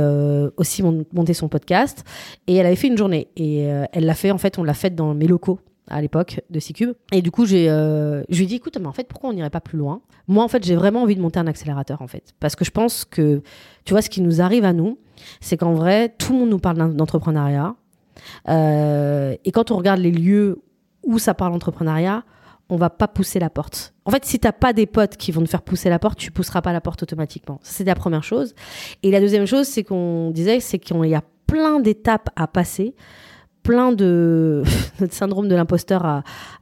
[0.58, 2.04] aussi mon- monter son podcast.
[2.48, 4.96] Et elle avait fait une journée et elle l'a fait en fait, on l'a faite
[4.96, 6.94] dans mes locaux à l'époque de C-Cube.
[7.12, 9.50] Et du coup, j'ai, je lui ai dit, écoute, mais en fait, pourquoi on n'irait
[9.50, 10.02] pas plus loin?
[10.28, 12.34] Moi, en fait, j'ai vraiment envie de monter un accélérateur, en fait.
[12.40, 13.42] Parce que je pense que,
[13.86, 15.00] tu vois, ce qui nous arrive à nous,
[15.42, 17.76] c'est qu'en vrai, tout le monde nous parle d'en- d'entrepreneuriat.
[18.48, 20.62] Et quand on regarde les lieux
[21.10, 22.24] où ça parle d'entrepreneuriat,
[22.70, 23.96] on va pas pousser la porte.
[24.06, 26.30] En fait, si t'as pas des potes qui vont te faire pousser la porte, tu
[26.32, 27.60] pousseras pas la porte automatiquement.
[27.64, 28.54] C'est la première chose.
[29.02, 32.94] Et la deuxième chose, c'est qu'on disait, c'est qu'il y a plein d'étapes à passer,
[33.64, 34.62] plein de
[35.00, 36.06] notre syndrome de l'imposteur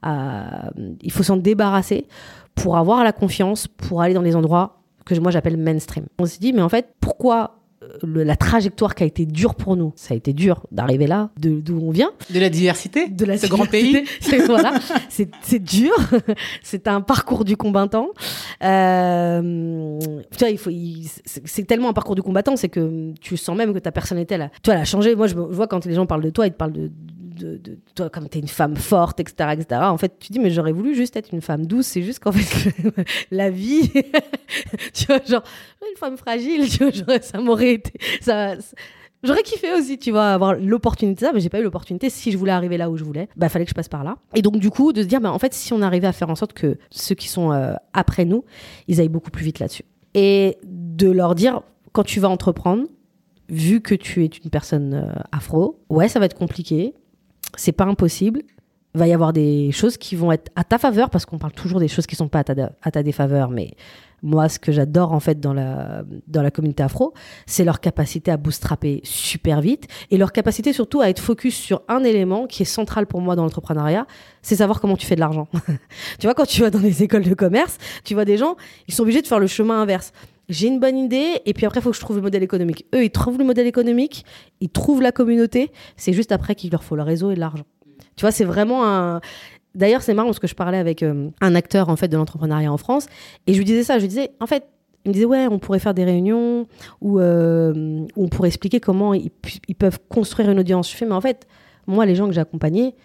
[0.01, 2.07] à, il faut s'en débarrasser
[2.55, 6.05] pour avoir la confiance, pour aller dans les endroits que moi j'appelle mainstream.
[6.19, 7.59] On s'est dit, mais en fait, pourquoi
[8.03, 11.29] le- la trajectoire qui a été dure pour nous, ça a été dur d'arriver là,
[11.39, 14.03] de- d'où on vient, De la diversité de la ce grand pays.
[14.19, 14.73] C'est- voilà,
[15.09, 15.93] c'est c'est dur.
[16.63, 18.09] c'est un parcours du combattant.
[18.63, 19.99] Euh,
[20.31, 20.71] tu vois, il faut,
[21.25, 24.43] c'est tellement un parcours du combattant, c'est que tu sens même que ta personnalité, elle
[24.43, 25.15] a, tu vois, elle a changé.
[25.15, 26.91] Moi, je, je vois quand les gens parlent de toi, ils te parlent de,
[27.37, 29.81] de, de toi comme t'es une femme forte, etc., etc.
[29.83, 31.87] En fait, tu dis, mais j'aurais voulu juste être une femme douce.
[31.87, 32.73] C'est juste qu'en fait,
[33.31, 33.91] la vie,
[34.93, 35.43] tu vois, genre,
[35.81, 38.55] une femme fragile, tu vois, ça m'aurait été, ça,
[39.23, 42.09] J'aurais kiffé aussi, tu vois, avoir l'opportunité ça, mais j'ai pas eu l'opportunité.
[42.09, 44.17] Si je voulais arriver là où je voulais, bah fallait que je passe par là.
[44.35, 46.29] Et donc du coup, de se dire, bah en fait, si on arrivait à faire
[46.29, 48.45] en sorte que ceux qui sont euh, après nous,
[48.87, 49.83] ils aillent beaucoup plus vite là-dessus.
[50.13, 51.61] Et de leur dire,
[51.93, 52.83] quand tu vas entreprendre,
[53.49, 56.93] vu que tu es une personne euh, afro, ouais, ça va être compliqué,
[57.55, 58.41] c'est pas impossible.
[58.95, 61.53] Il va y avoir des choses qui vont être à ta faveur, parce qu'on parle
[61.53, 63.75] toujours des choses qui sont pas à ta, à ta défaveur, mais
[64.23, 67.13] moi, ce que j'adore en fait dans la, dans la communauté afro,
[67.45, 71.83] c'est leur capacité à bootstrapper super vite et leur capacité surtout à être focus sur
[71.87, 74.07] un élément qui est central pour moi dans l'entrepreneuriat,
[74.41, 75.47] c'est savoir comment tu fais de l'argent.
[76.19, 78.55] tu vois, quand tu vas dans les écoles de commerce, tu vois des gens,
[78.87, 80.11] ils sont obligés de faire le chemin inverse.
[80.49, 82.85] J'ai une bonne idée et puis après, il faut que je trouve le modèle économique.
[82.95, 84.25] Eux, ils trouvent le modèle économique,
[84.61, 87.65] ils trouvent la communauté, c'est juste après qu'il leur faut le réseau et l'argent.
[88.15, 89.21] Tu vois, c'est vraiment un...
[89.75, 92.71] D'ailleurs, c'est marrant parce que je parlais avec euh, un acteur en fait de l'entrepreneuriat
[92.71, 93.07] en France
[93.45, 93.95] et je lui disais ça.
[93.97, 94.63] Je lui disais, en fait,
[95.05, 96.65] il me disait ouais, on pourrait faire des réunions
[97.01, 99.29] où, euh, on pourrait expliquer comment ils,
[99.67, 100.91] ils peuvent construire une audience.
[100.91, 101.45] Je fais, mais en fait,
[101.85, 102.95] moi, les gens que j'ai accompagnés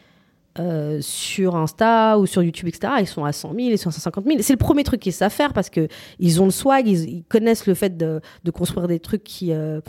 [0.58, 3.92] euh, sur Insta ou sur YouTube, etc., ils sont à 100 000, ils sont à
[3.92, 4.38] 150 000.
[4.42, 5.88] C'est le premier truc qu'ils savent faire parce que
[6.18, 8.20] ils ont le swag, ils, connaissent le fait de,
[8.52, 9.80] construire des trucs qui euh,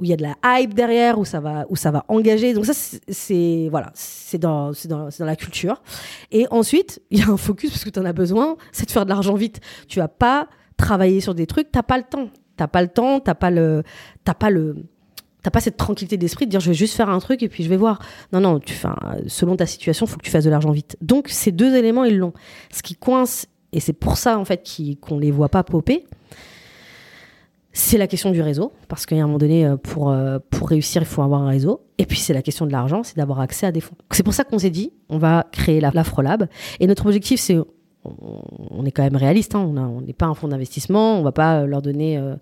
[0.00, 2.54] où il y a de la hype derrière, où ça va, où ça va engager.
[2.54, 5.82] Donc ça, c'est- voilà, c'est dans, dans, dans la culture.
[6.30, 8.90] Et ensuite, il y a un focus parce que tu en as besoin, c'est de
[8.90, 9.60] faire de l'argent vite.
[9.88, 12.28] Tu vas pas travailler sur des trucs, t'as pas le temps.
[12.56, 13.84] T'as pas le temps, t'as pas le,
[14.24, 14.84] t'as pas le,
[15.42, 17.62] t'as pas cette tranquillité d'esprit de dire je vais juste faire un truc et puis
[17.64, 18.00] je vais voir.
[18.32, 18.96] Non, non, tu, enfin,
[19.26, 20.96] selon ta situation, faut que tu fasses de l'argent vite.
[21.00, 22.32] Donc ces deux éléments, ils l'ont.
[22.72, 24.68] Ce qui coince, et c'est pour ça en fait
[25.00, 26.04] qu'on les voit pas popper,
[27.72, 31.02] c'est la question du réseau, parce qu'à un moment donné, euh, pour, euh, pour réussir,
[31.02, 31.82] il faut avoir un réseau.
[31.98, 33.94] Et puis, c'est la question de l'argent, c'est d'avoir accès à des fonds.
[34.10, 36.48] C'est pour ça qu'on s'est dit, on va créer la- l'Afrolab.
[36.80, 37.56] Et notre objectif, c'est,
[38.70, 41.60] on, est quand même réaliste, hein, on n'est pas un fonds d'investissement, on va pas
[41.60, 42.36] euh, leur donner euh,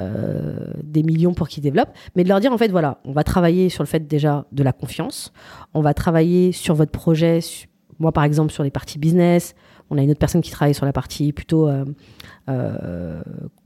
[0.00, 3.24] euh, des millions pour qu'ils développent, mais de leur dire, en fait, voilà, on va
[3.24, 5.32] travailler sur le fait déjà de la confiance,
[5.74, 7.40] on va travailler sur votre projet,
[7.98, 9.54] moi, par exemple, sur les parties business,
[9.92, 11.68] on a une autre personne qui travaille sur la partie plutôt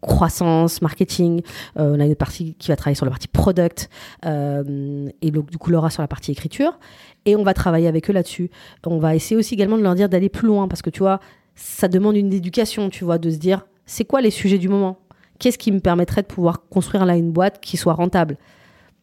[0.00, 1.42] croissance, marketing.
[1.76, 3.90] On a une autre partie qui va travailler sur la partie product.
[4.24, 6.78] et donc, du coup, Laura sur la partie écriture.
[7.26, 8.50] Et on va travailler avec eux là-dessus.
[8.86, 11.20] On va essayer aussi également de leur dire d'aller plus loin parce que tu vois,
[11.54, 14.98] ça demande une éducation, tu vois, de se dire c'est quoi les sujets du moment?
[15.38, 18.38] Qu'est-ce qui me permettrait de pouvoir construire là une boîte qui soit rentable?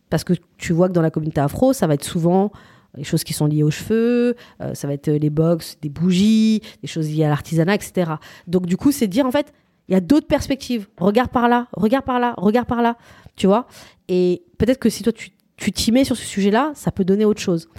[0.10, 2.52] Parce que tu vois que dans la communauté afro, ça va être souvent
[2.96, 6.62] les choses qui sont liées aux cheveux, euh, ça va être les box, des bougies,
[6.82, 8.12] des choses liées à l'artisanat, etc.
[8.48, 9.54] Donc du coup, c'est dire en fait,
[9.88, 10.88] il y a d'autres perspectives.
[10.98, 12.98] Regarde par là, regarde par là, regarde par là,
[13.36, 13.68] tu vois?
[14.08, 17.40] Et peut-être que si toi tu t'y mets sur ce sujet-là, ça peut donner autre
[17.42, 17.70] chose.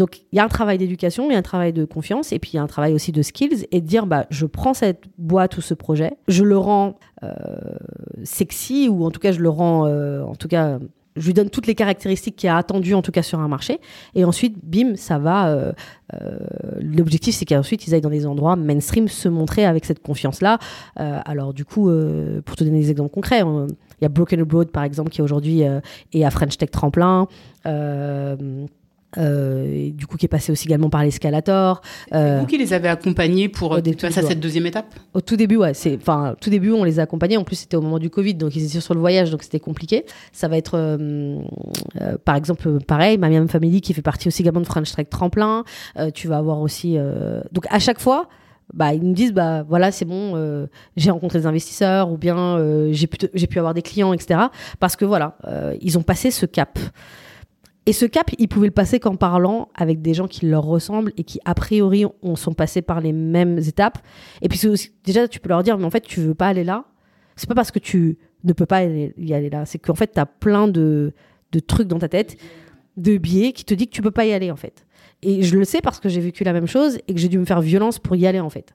[0.00, 2.38] Donc il y a un travail d'éducation, il y a un travail de confiance, et
[2.38, 4.72] puis il y a un travail aussi de skills, et de dire bah je prends
[4.72, 7.34] cette boîte ou ce projet, je le rends euh,
[8.24, 10.78] sexy ou en tout cas je le rends euh, en tout cas
[11.16, 13.78] je lui donne toutes les caractéristiques qui a attendues en tout cas sur un marché.
[14.14, 15.48] Et ensuite, bim, ça va.
[15.48, 15.72] Euh,
[16.80, 20.58] l'objectif, c'est qu'ensuite ils aillent dans des endroits mainstream se montrer avec cette confiance-là.
[20.96, 21.90] Alors du coup,
[22.46, 25.62] pour te donner des exemples concrets, il y a Broken Abroad par exemple qui aujourd'hui
[26.12, 27.26] est à French Tech Tremplin.
[29.16, 31.82] Du coup qui est passé aussi également par l'escalator.
[32.14, 35.56] Euh, vous qui les avez accompagnés pour passer à cette deuxième étape Au tout début,
[35.56, 35.74] ouais.
[35.74, 37.36] C'est, enfin, tout début, on les a accompagnés.
[37.36, 39.60] En plus, c'était au moment du Covid, donc ils étaient sur le voyage, donc c'était
[39.60, 40.04] compliqué.
[40.32, 41.38] Ça va être, euh,
[42.00, 45.04] euh, par exemple, pareil, ma même famille qui fait partie aussi également de French Trek
[45.04, 45.64] Tremplin.
[46.14, 46.96] tu vas avoir aussi,
[47.52, 48.28] donc à chaque fois.
[48.72, 52.56] Bah, ils nous disent bah voilà c'est bon j'ai rencontré des investisseurs ou bien
[52.92, 54.42] j'ai pu j'ai pu avoir des clients etc
[54.78, 55.36] parce que voilà
[55.80, 56.78] ils ont passé ce cap
[57.90, 61.12] et ce cap, ils pouvaient le passer qu'en parlant avec des gens qui leur ressemblent
[61.16, 63.98] et qui, a priori, ont, sont passés par les mêmes étapes.
[64.42, 64.60] Et puis,
[65.04, 66.84] déjà, tu peux leur dire, mais en fait, tu veux pas aller là.
[67.34, 69.66] C'est pas parce que tu ne peux pas y aller là.
[69.66, 71.12] C'est qu'en fait, tu as plein de,
[71.50, 72.36] de trucs dans ta tête,
[72.96, 74.86] de biais qui te disent que tu peux pas y aller, en fait.
[75.22, 77.38] Et je le sais parce que j'ai vécu la même chose et que j'ai dû
[77.40, 78.72] me faire violence pour y aller, en fait.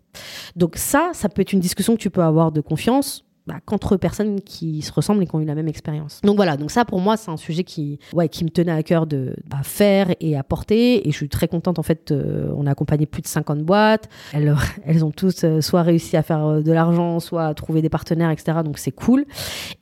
[0.57, 3.95] Donc ça, ça peut être une discussion que tu peux avoir de confiance bah, qu'entre
[3.95, 6.19] personnes qui se ressemblent et qui ont eu la même expérience.
[6.23, 8.81] Donc voilà, donc ça pour moi c'est un sujet qui, ouais, qui me tenait à
[8.81, 12.65] cœur de bah, faire et apporter et je suis très contente en fait, euh, on
[12.65, 14.55] a accompagné plus de 50 boîtes, elles,
[14.85, 17.89] elles ont tous euh, soit réussi à faire euh, de l'argent, soit à trouver des
[17.89, 18.59] partenaires, etc.
[18.65, 19.25] Donc c'est cool.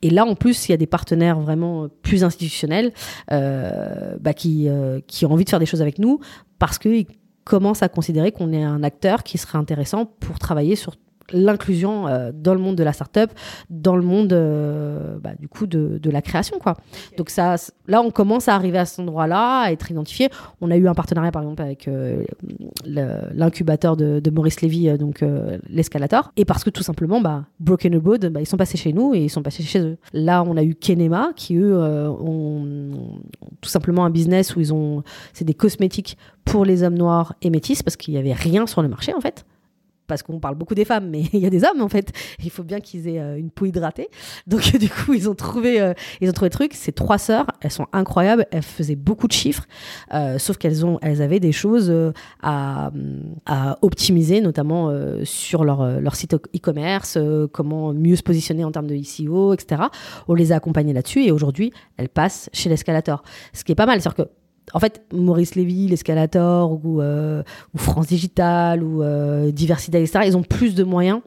[0.02, 2.92] Et là en plus il y a des partenaires vraiment plus institutionnels
[3.30, 4.68] bah, qui,
[5.06, 6.20] qui ont envie de faire des choses avec nous
[6.58, 7.06] parce qu'ils
[7.44, 10.96] commencent à considérer qu'on est un acteur qui serait intéressant pour travailler sur
[11.32, 13.30] l'inclusion euh, dans le monde de la startup,
[13.70, 16.76] dans le monde euh, bah, du coup de, de, la création quoi.
[17.16, 17.56] Donc ça,
[17.88, 20.28] là on commence à arriver à cet endroit-là, à être identifié.
[20.60, 22.24] On a eu un partenariat par exemple avec euh,
[22.84, 25.24] l'incubateur de, de, Maurice Lévy, donc
[25.68, 29.14] l'escalator, et parce que tout simplement bah, Broken Abroad, bah, ils sont passés chez nous
[29.14, 29.96] et ils sont passés chez eux.
[30.12, 33.20] Là on a eu Kenema qui eux ont
[33.60, 37.50] tout simplement un business où ils ont, c'est des cosmétiques pour les hommes noirs et
[37.50, 39.44] métis parce qu'il y avait rien sur le marché en fait
[40.06, 42.12] parce qu'on parle beaucoup des femmes, mais il y a des hommes en fait.
[42.42, 44.08] Il faut bien qu'ils aient euh, une peau hydratée.
[44.46, 46.74] Donc du coup, ils ont trouvé, euh, ils ont trouvé truc.
[46.74, 48.46] Ces trois sœurs, elles sont incroyables.
[48.50, 49.66] Elles faisaient beaucoup de chiffres,
[50.12, 51.92] euh, sauf qu'elles ont, elles avaient des choses
[52.42, 52.90] à,
[53.46, 54.92] à, optimiser, notamment
[55.24, 57.18] sur leur, site e-commerce,
[57.52, 59.82] comment mieux se positionner en termes de ICO, etc.
[60.28, 63.22] On les a accompagnées là-dessus et aujourd'hui, elles passent chez l'escalator.
[63.52, 64.30] Ce qui est pas mal, c'est-à-dire que
[64.72, 67.42] en fait, Maurice Lévy, l'Escalator ou, euh,
[67.74, 71.20] ou, France Digital ou euh, Diversité, etc., ils ont plus de moyens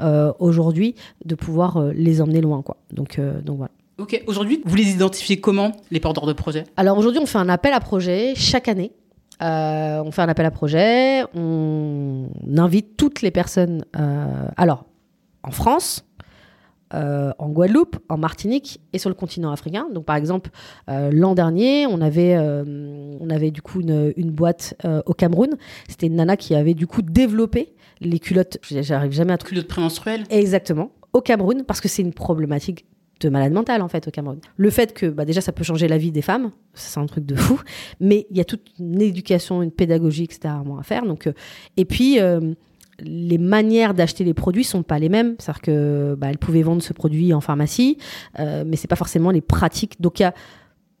[0.00, 0.94] euh, aujourd'hui
[1.24, 2.62] de pouvoir les emmener loin.
[2.62, 2.76] Quoi.
[2.92, 3.72] Donc, donc voilà.
[3.98, 6.64] Ok, aujourd'hui, vous les identifiez comment, les porteurs de projets?
[6.76, 8.92] Alors aujourd'hui, on fait un appel à projet chaque année.
[9.40, 13.84] on fait un appel à projet, on invite toutes les personnes.
[14.56, 14.84] alors,
[15.42, 16.05] en France,
[16.94, 19.88] euh, en Guadeloupe, en Martinique et sur le continent africain.
[19.92, 20.50] Donc, par exemple,
[20.88, 24.74] euh, l'an dernier, on avait, euh, on avait du coup une, une boîte
[25.06, 25.56] au Cameroun.
[25.88, 28.58] C'était une nana qui avait du coup développé les culottes.
[28.62, 29.56] J'arrive jamais à trouver.
[29.56, 30.92] Culottes prémenstruelles Exactement.
[31.12, 32.84] Au Cameroun, parce que c'est une problématique
[33.20, 34.38] de malade mentale en fait au Cameroun.
[34.56, 37.24] Le fait que bah, déjà ça peut changer la vie des femmes, c'est un truc
[37.24, 37.58] de fou,
[38.00, 40.54] mais il y a toute une éducation, une pédagogie, etc.
[40.78, 41.06] à faire.
[41.06, 41.28] Donc,
[41.78, 42.18] et puis
[43.00, 45.36] les manières d'acheter les produits sont pas les mêmes.
[45.38, 47.98] C'est-à-dire que bah, elle pouvait vendre ce produit en pharmacie,
[48.38, 50.00] euh, mais c'est pas forcément les pratiques.
[50.00, 50.34] Donc il y a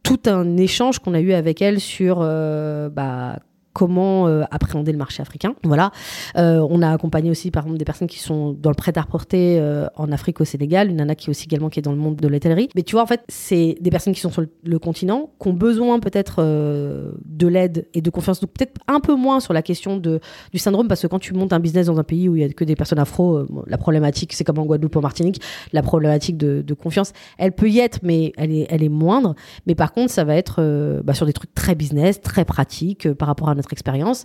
[0.02, 3.40] tout un échange qu'on a eu avec elle sur euh, bah,
[3.76, 5.54] comment euh, appréhender le marché africain.
[5.62, 5.90] Voilà.
[6.38, 9.86] Euh, on a accompagné aussi, par exemple, des personnes qui sont dans le prêt-à-porter euh,
[9.96, 12.16] en Afrique, au Sénégal, une nana qui est aussi également qui est dans le monde
[12.16, 12.70] de l'hôtellerie.
[12.74, 15.52] Mais tu vois, en fait, c'est des personnes qui sont sur le, continent, qui ont
[15.52, 19.98] besoin peut-être de l'aide et de confiance, donc peut-être un peu moins sur la question
[19.98, 22.44] du syndrome, parce que quand tu montes un business dans un pays où il y
[22.44, 25.42] a que des personnes afro, la problématique, c'est comme en Guadeloupe, en Martinique,
[25.74, 29.34] la problématique de, de, confiance, elle peut y être, mais elle est, elle est moindre.
[29.66, 30.62] Mais par contre, ça va être
[31.04, 34.24] bah, sur des trucs très business, très pratiques par rapport à notre expérience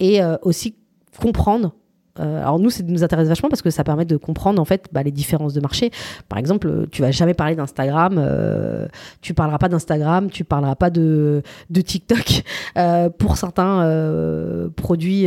[0.00, 0.76] et euh, aussi
[1.20, 1.74] comprendre
[2.20, 4.86] euh, alors nous, ça nous intéresse vachement parce que ça permet de comprendre en fait
[4.92, 5.90] bah, les différences de marché.
[6.28, 8.86] Par exemple, tu vas jamais parler d'Instagram, euh,
[9.20, 12.42] tu parleras pas d'Instagram, tu parleras pas de, de TikTok
[13.18, 15.26] pour certains produits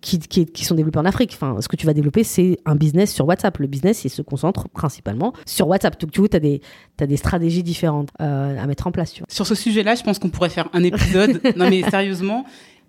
[0.00, 1.32] qui, qui, qui, sont développés en Afrique.
[1.34, 3.58] Enfin, ce que tu vas développer, c'est un business sur WhatsApp.
[3.58, 6.00] Le business, il se concentre principalement sur WhatsApp.
[6.00, 6.60] Donc, tu vois, tu as des,
[7.00, 9.12] as des stratégies différentes à mettre en place.
[9.12, 9.28] Tu vois.
[9.30, 11.40] Sur ce sujet-là, je pense qu'on pourrait faire un épisode.
[11.56, 12.44] non, mais sérieusement.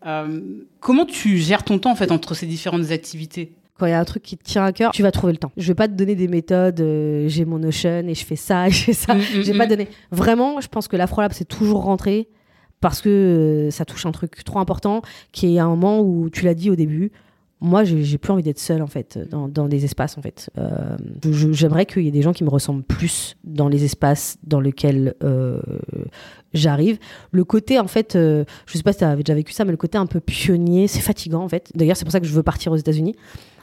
[0.05, 0.41] Euh,
[0.79, 3.53] comment tu gères ton temps en fait entre ces différentes activités?
[3.77, 5.37] Quand il y a un truc qui te tient à cœur, tu vas trouver le
[5.37, 5.51] temps.
[5.57, 8.67] Je vais pas te donner des méthodes, euh, j'ai mon Notion et je fais ça
[8.67, 9.13] et je fais ça.
[9.13, 9.69] Mm, mm, je vais pas mm.
[9.69, 9.87] donner.
[10.11, 12.29] Vraiment, je pense que l'Afrolab, c'est toujours rentré
[12.79, 16.45] parce que euh, ça touche un truc trop important qui est un moment où tu
[16.45, 17.11] l'as dit au début,
[17.61, 20.51] moi, j'ai plus envie d'être seule en fait dans, dans des espaces en fait.
[20.57, 20.97] Euh,
[21.51, 25.15] J'aimerais qu'il y ait des gens qui me ressemblent plus dans les espaces dans lesquels
[26.55, 26.97] j'arrive.
[27.31, 29.71] Le côté en fait, euh, je sais pas si tu avais déjà vécu ça, mais
[29.71, 31.71] le côté un peu pionnier, c'est fatigant en fait.
[31.75, 33.15] D'ailleurs, c'est pour ça que je veux partir aux États-Unis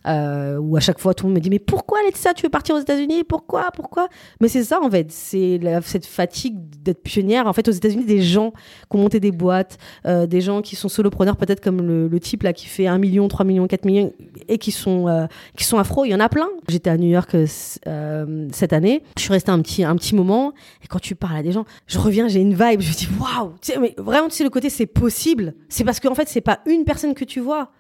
[0.07, 2.51] euh, où à chaque fois tout le monde me dit mais pourquoi ça tu veux
[2.51, 3.25] partir aux États-Unis?
[3.25, 3.71] Pourquoi?
[3.75, 4.09] Pourquoi?
[4.41, 5.11] Mais c'est ça en fait.
[5.11, 7.47] C'est cette fatigue d'être pionnière.
[7.47, 10.77] En fait aux États-Unis des gens qui ont monté des boîtes euh, des gens qui
[10.77, 14.12] sont solopreneurs peut-être comme le, type là qui fait 1 million 3 millions 4 millions
[14.49, 16.05] et qui sont euh, qui sont afro.
[16.05, 16.49] Il y en a plein.
[16.69, 19.03] J'étais à New York euh, cette année.
[19.17, 20.53] Je suis restée un petit un petit moment.
[20.85, 22.81] Et quand tu parles à des gens je reviens j'ai une vibe.
[22.81, 23.53] Je me dis waouh!
[23.81, 25.55] Mais vraiment tu sais le côté c'est possible.
[25.69, 27.71] C'est parce qu'en fait c'est pas une personne que tu vois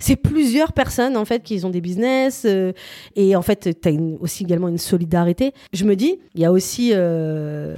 [0.00, 2.72] c'est plusieurs personnes en fait qui ont des business euh,
[3.14, 5.52] et en fait tu as aussi également une solidarité.
[5.72, 7.76] Je me dis, il y a aussi euh,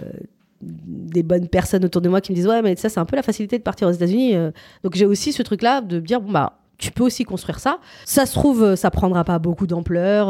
[0.60, 3.16] des bonnes personnes autour de moi qui me disent ouais mais ça c'est un peu
[3.16, 4.36] la facilité de partir aux États-Unis.
[4.36, 4.52] Euh.
[4.84, 7.78] Donc j'ai aussi ce truc là de dire bon bah tu peux aussi construire ça.
[8.04, 10.26] Ça se trouve, ça prendra pas beaucoup d'ampleur.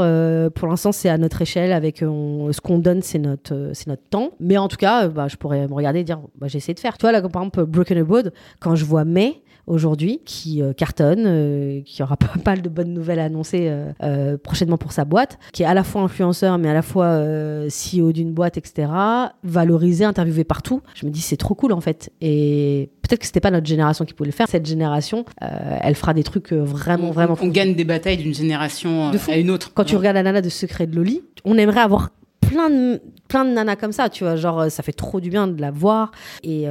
[0.53, 1.73] pour l'instant, c'est à notre échelle.
[1.73, 4.33] Avec ce qu'on donne, c'est notre, c'est notre temps.
[4.39, 6.81] Mais en tout cas, bah, je pourrais me regarder et dire, bah, j'ai essayé de
[6.81, 6.99] faire.
[6.99, 11.25] Tu vois, là, par exemple, Broken Abroad, quand je vois May, aujourd'hui, qui euh, cartonne,
[11.27, 13.73] euh, qui aura pas mal de bonnes nouvelles à annoncer
[14.03, 17.21] euh, prochainement pour sa boîte, qui est à la fois influenceur, mais à la fois
[17.69, 18.89] CEO d'une boîte, etc.,
[19.45, 20.83] valorisé, interviewé partout.
[20.95, 22.11] Je me dis, c'est trop cool en fait.
[22.21, 24.49] Et peut-être que c'était pas notre génération qui pouvait le faire.
[24.49, 27.37] Cette génération, elle fera des trucs vraiment, vraiment.
[27.41, 29.73] On, gagne des batailles d'une génération à une autre.
[29.75, 33.45] Quand tu regardes la nana de Secret de Loli, on aimerait avoir plein de plein
[33.45, 36.13] de nanas comme ça, tu vois, genre ça fait trop du bien de la voir.
[36.43, 36.67] Et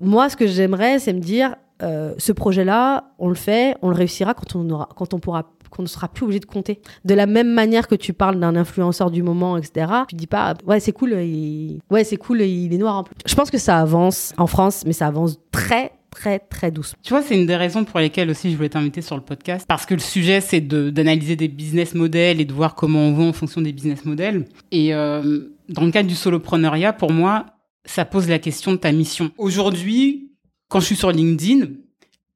[0.00, 3.94] moi, ce que j'aimerais, c'est me dire, euh, ce projet-là, on le fait, on le
[3.94, 6.80] réussira quand on aura, quand on pourra qu'on ne sera plus obligé de compter.
[7.04, 9.86] De la même manière que tu parles d'un influenceur du moment, etc.
[10.08, 11.80] Tu dis pas, ouais, c'est cool, il...
[11.90, 13.14] ouais, c'est cool, il est noir en plus.
[13.24, 16.98] Je pense que ça avance en France, mais ça avance très, très très doucement.
[17.02, 19.64] Tu vois, c'est une des raisons pour lesquelles aussi je voulais t'inviter sur le podcast,
[19.66, 23.28] parce que le sujet c'est d'analyser des business models et de voir comment on vend
[23.28, 24.44] en fonction des business models.
[24.70, 27.46] Et euh, dans le cadre du solopreneuriat, pour moi,
[27.86, 29.30] ça pose la question de ta mission.
[29.38, 30.31] Aujourd'hui,
[30.72, 31.66] quand je suis sur LinkedIn,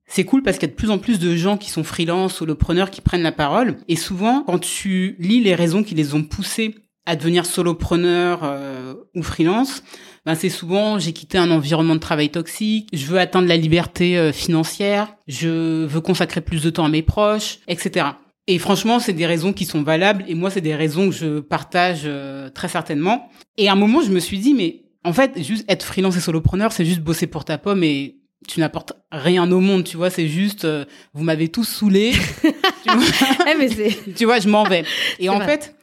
[0.07, 2.35] c'est cool parce qu'il y a de plus en plus de gens qui sont freelance,
[2.35, 3.79] solopreneurs, qui prennent la parole.
[3.89, 6.75] Et souvent, quand tu lis les raisons qui les ont poussés
[7.07, 9.83] à devenir solopreneur euh, ou freelance,
[10.27, 14.19] ben c'est souvent j'ai quitté un environnement de travail toxique, je veux atteindre la liberté
[14.19, 18.07] euh, financière, je veux consacrer plus de temps à mes proches, etc.
[18.49, 21.41] Et franchement, c'est des raisons qui sont valables et moi, c'est des raisons que je
[21.41, 23.31] partage euh, très certainement.
[23.57, 26.21] Et à un moment, je me suis dit, mais en fait, juste être freelance et
[26.21, 28.17] solopreneur, c'est juste bosser pour ta pomme et
[28.49, 32.13] tu n'apportes rien au monde, tu vois, c'est juste, euh, vous m'avez tous saoulé.
[32.43, 33.05] tu, vois,
[33.49, 34.85] eh, tu vois, je m'en vais.
[35.19, 35.75] Et en fait,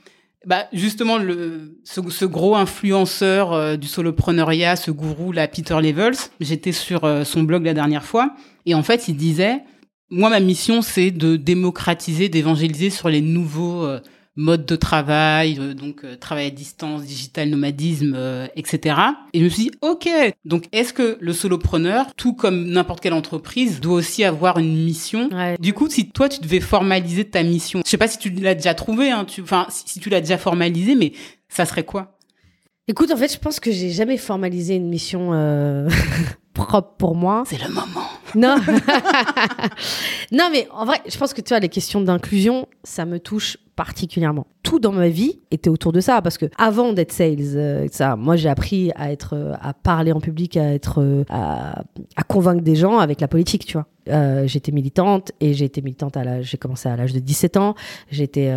[0.46, 6.72] bah, justement, le, ce, gros influenceur euh, du solopreneuriat, ce gourou, là, Peter Levels, j'étais
[6.72, 8.34] sur euh, son blog la dernière fois,
[8.66, 9.62] et en fait, il disait,
[10.10, 13.88] moi, ma mission, c'est de démocratiser, d'évangéliser sur les nouveaux
[14.36, 18.96] mode de travail, euh, donc euh, travail à distance, digital nomadisme, euh, etc.
[19.34, 20.10] Et je me suis dit, ok,
[20.46, 25.30] donc est-ce que le solopreneur, tout comme n'importe quelle entreprise, doit aussi avoir une mission?
[25.60, 28.56] Du coup, si toi tu devais formaliser ta mission, je sais pas si tu l'as
[28.56, 31.14] déjà trouvé, hein, tu, enfin si, tu l'as déjà formalisé, mais
[31.50, 32.18] ça serait quoi?
[32.88, 35.32] Écoute, en fait, je pense que j'ai jamais formalisé une mission
[36.54, 37.44] propre pour moi.
[37.46, 38.08] C'est le moment.
[38.36, 38.58] Non.
[40.32, 43.58] non, mais en vrai, je pense que tu vois, les questions d'inclusion, ça me touche
[43.76, 44.46] particulièrement.
[44.62, 48.16] Tout dans ma vie était autour de ça parce que avant d'être sales, euh, ça,
[48.16, 51.84] moi j'ai appris à être, euh, à parler en public, à être, euh, à,
[52.28, 54.46] convaincre des gens avec la politique, tu vois.
[54.46, 57.76] j'étais militante et j'ai été militante à l'âge, j'ai commencé à l'âge de 17 ans.
[58.12, 58.52] J'étais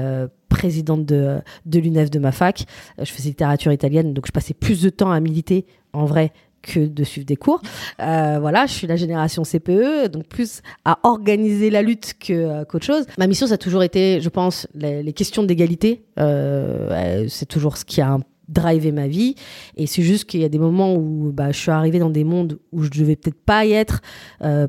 [0.48, 2.64] présidente de, de l'UNEF de ma fac.
[2.98, 6.32] Je faisais littérature italienne, donc je passais plus de temps à militer en vrai
[6.66, 7.62] que de suivre des cours.
[8.00, 12.64] Euh, voilà, je suis la génération CPE, donc plus à organiser la lutte que euh,
[12.64, 13.06] qu'autre chose.
[13.18, 16.02] Ma mission, ça a toujours été, je pense, les, questions d'égalité.
[16.18, 19.34] Euh, c'est toujours ce qui a drivé ma vie
[19.76, 22.22] et c'est juste qu'il y a des moments où bah, je suis arrivée dans des
[22.22, 24.02] mondes où je devais peut-être pas y être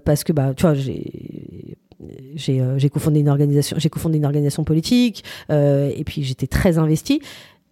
[0.03, 1.77] parce que bah tu vois j'ai
[2.33, 7.21] j'ai cofondé une organisation j'ai cofondé une organisation politique et puis j'étais très investie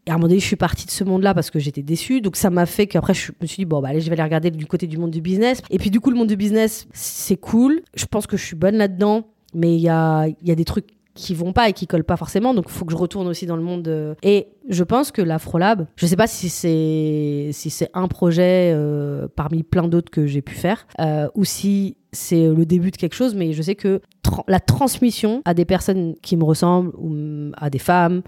[0.07, 2.21] et à un moment donné, je suis partie de ce monde-là parce que j'étais déçue.
[2.21, 4.23] Donc ça m'a fait qu'après, je me suis dit, bon, bah, allez, je vais aller
[4.23, 5.61] regarder du côté du monde du business.
[5.71, 7.81] Et puis du coup, le monde du business, c'est cool.
[7.95, 9.23] Je pense que je suis bonne là-dedans.
[9.55, 12.17] Mais il y a, y a des trucs qui vont pas et qui collent pas
[12.17, 12.53] forcément.
[12.53, 14.15] Donc, il faut que je retourne aussi dans le monde.
[14.21, 19.27] Et je pense que l'Afrolab, je sais pas si c'est si c'est un projet euh,
[19.33, 23.15] parmi plein d'autres que j'ai pu faire, euh, ou si c'est le début de quelque
[23.15, 24.01] chose, mais je sais que
[24.47, 28.21] la transmission à des personnes qui me ressemblent, ou à des femmes,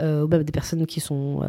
[0.00, 1.40] euh, ou même des personnes qui sont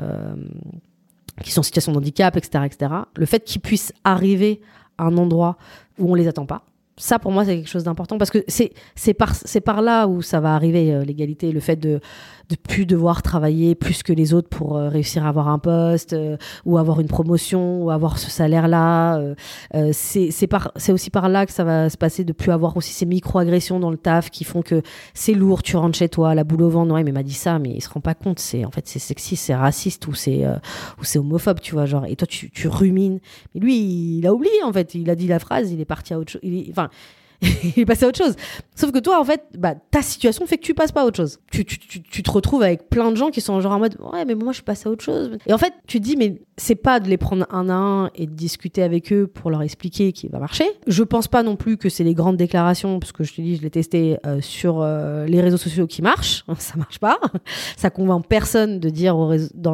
[1.41, 2.93] qui sont en situation de handicap, etc., etc.
[3.17, 4.61] Le fait qu'ils puissent arriver
[4.99, 5.57] à un endroit
[5.97, 6.63] où on les attend pas
[6.97, 10.21] ça pour moi c'est quelque chose d'important parce que c'est par c'est par là où
[10.21, 11.99] ça va arriver euh, l'égalité le fait de
[12.49, 16.13] de plus devoir travailler plus que les autres pour euh, réussir à avoir un poste
[16.13, 19.21] euh, ou avoir une promotion ou avoir ce salaire là
[19.91, 23.05] c'est par aussi par là que ça va se passer de plus avoir aussi ces
[23.05, 24.81] micro-agressions dans le taf qui font que
[25.13, 27.59] c'est lourd tu rentres chez toi la boule au ventre non mais m'a dit ça
[27.59, 30.45] mais il se rend pas compte c'est en fait c'est sexiste c'est raciste ou c'est
[30.99, 33.19] ou c'est homophobe tu vois genre et toi tu tu rumines.
[33.53, 36.13] Mais lui il a oublié en fait il a dit la phrase il est parti
[36.13, 36.89] à autre chose enfin
[37.75, 38.35] il est à autre chose.
[38.75, 41.17] Sauf que toi, en fait, bah, ta situation fait que tu passes pas à autre
[41.17, 41.39] chose.
[41.51, 44.53] Tu, te retrouves avec plein de gens qui sont genre en mode ouais, mais moi
[44.53, 45.37] je passé à autre chose.
[45.45, 48.09] Et en fait, tu te dis mais c'est pas de les prendre un à un
[48.15, 50.65] et de discuter avec eux pour leur expliquer qui va marcher.
[50.87, 53.57] Je pense pas non plus que c'est les grandes déclarations, parce que je te dis,
[53.57, 56.45] je l'ai testé euh, sur euh, les réseaux sociaux qui marchent.
[56.57, 57.19] Ça marche pas.
[57.77, 59.15] Ça convainc personne de dire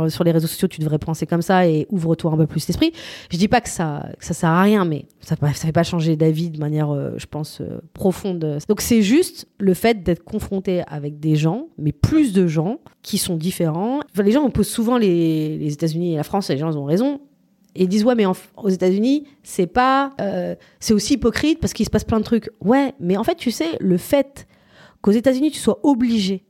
[0.09, 2.91] sur les réseaux sociaux tu devrais penser comme ça et ouvre-toi un peu plus l'esprit.
[3.32, 5.84] Je dis pas que ça, que ça sert à rien, mais ça, ça fait pas
[5.84, 7.59] changer d'avis de manière, euh, je pense,
[7.93, 8.60] profonde.
[8.68, 13.18] Donc c'est juste le fait d'être confronté avec des gens, mais plus de gens qui
[13.18, 13.99] sont différents.
[14.16, 17.22] les gens opposent souvent les, États-Unis et la France, et les gens ont raison.
[17.76, 21.91] Et disent ouais mais aux États-Unis c'est pas euh, c'est aussi hypocrite parce qu'il se
[21.91, 22.49] passe plein de trucs.
[22.62, 24.47] Ouais mais en fait tu sais le fait
[25.01, 26.45] qu'aux États-Unis tu sois obligé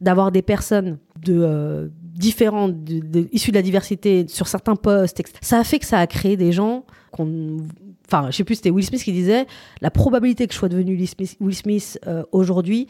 [0.00, 1.88] d'avoir des personnes de euh,
[2.20, 2.76] différentes
[3.32, 6.52] issues de la diversité sur certains postes ça a fait que ça a créé des
[6.52, 7.56] gens qu'on
[8.06, 9.46] enfin je sais plus c'était Will Smith qui disait
[9.80, 10.96] la probabilité que je sois devenu
[11.40, 12.86] Will Smith, euh, aujourd'hui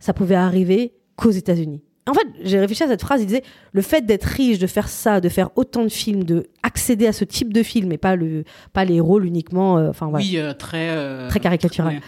[0.00, 3.20] ça pouvait arriver qu'aux États-Unis en fait, j'ai réfléchi à cette phrase.
[3.20, 6.48] Il disait le fait d'être riche, de faire ça, de faire autant de films, de
[6.64, 10.10] accéder à ce type de film et pas le, pas les rôles uniquement, euh, enfin
[10.12, 12.00] Oui, euh, très très caricatural.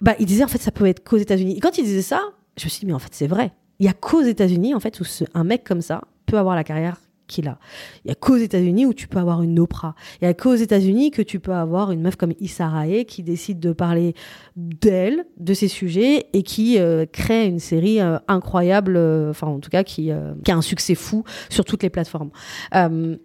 [0.00, 1.56] Bah, il disait en fait ça pouvait être qu'aux États-Unis.
[1.56, 2.22] Et quand il disait ça,
[2.58, 3.52] je me suis dit mais en fait c'est vrai.
[3.84, 5.04] Il y a qu'aux États-Unis en fait où
[5.34, 7.58] un mec comme ça peut avoir la carrière qu'il a.
[8.02, 9.94] Il y a qu'aux États-Unis où tu peux avoir une Oprah.
[10.22, 13.22] Il y a qu'aux États-Unis que tu peux avoir une meuf comme Issa Rae qui
[13.22, 14.14] décide de parler
[14.56, 19.60] d'elle, de ses sujets et qui euh, crée une série euh, incroyable, euh, enfin en
[19.60, 20.10] tout cas qui,
[20.44, 22.30] qui, a un succès fou sur toutes les plateformes.
[22.72, 23.18] en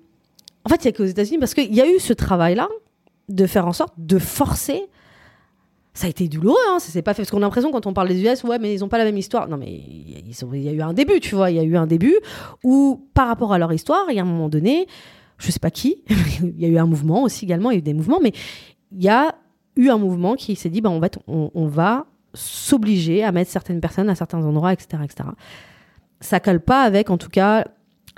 [0.68, 2.68] fait, il y a qu'aux États-Unis parce qu'il y a eu ce travail-là
[3.30, 4.90] de faire en sorte de forcer
[6.00, 7.24] ça a été douloureux, hein, ça s'est pas fait.
[7.24, 9.04] Parce qu'on a l'impression quand on parle des US, ouais, mais ils ont pas la
[9.04, 9.50] même histoire.
[9.50, 11.52] Non, mais il y a eu un début, tu vois.
[11.52, 12.16] Il y a eu un début
[12.64, 14.88] où, par rapport à leur histoire, il y a un moment donné,
[15.40, 16.06] je sais pas qui,
[16.42, 18.32] il y a eu un mouvement aussi également, il y a eu des mouvements, mais
[18.94, 19.36] il y a
[19.76, 23.82] eu un mouvement qui s'est dit, bah, en fait, on, va s'obliger à mettre certaines
[23.82, 25.30] personnes à certains endroits, etc., etc.
[26.22, 27.66] Ça colle pas avec, en tout cas,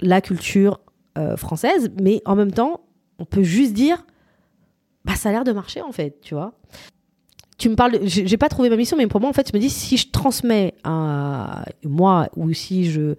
[0.02, 0.82] la culture
[1.18, 2.82] euh, française, mais en même temps,
[3.18, 4.06] on peut juste dire,
[5.04, 6.54] bah, ça a l'air de marcher, en fait, tu vois
[7.62, 9.62] tu me parles, j'ai pas trouvé ma mission, mais pour moi, en fait, je me
[9.62, 13.14] dis, si je transmets à moi ou si je,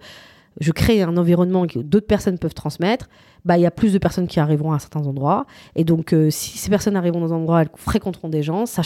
[0.75, 3.07] crée un environnement que d'autres personnes peuvent transmettre,
[3.45, 5.45] bah il y a plus de personnes qui arriveront à certains endroits.
[5.77, 8.81] Et donc, euh, si ces personnes arriveront dans un endroit, elles fréquenteront des gens, ça,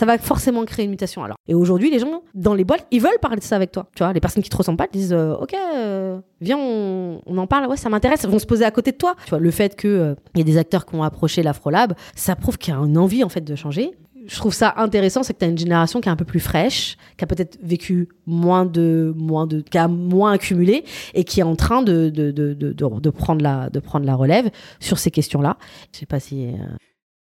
[0.00, 1.22] va forcément créer une mutation.
[1.22, 3.88] Alors, et aujourd'hui, les gens dans les boîtes, ils veulent parler de ça avec toi.
[3.94, 7.46] Tu vois, les personnes qui te ressemblent pas, disent, euh, ok, euh, viens, on, en
[7.46, 7.66] parle.
[7.66, 8.24] Ouais, ça m'intéresse.
[8.24, 9.16] Vont se poser à côté de toi.
[9.24, 12.36] Tu vois, le fait que il y a des acteurs qui ont approché l'Afrolab, ça
[12.36, 13.92] prouve qu'il y a une envie en fait de changer
[14.28, 16.40] je trouve ça intéressant, c'est que tu as une génération qui est un peu plus
[16.40, 21.40] fraîche, qui a peut-être vécu moins de, moins de, qui a moins accumulé et qui
[21.40, 24.50] est en train de, de, de, de, de prendre, la, de prendre la relève
[24.80, 25.56] sur ces questions-là.
[25.92, 26.46] Je sais pas si.
[26.46, 26.56] Euh,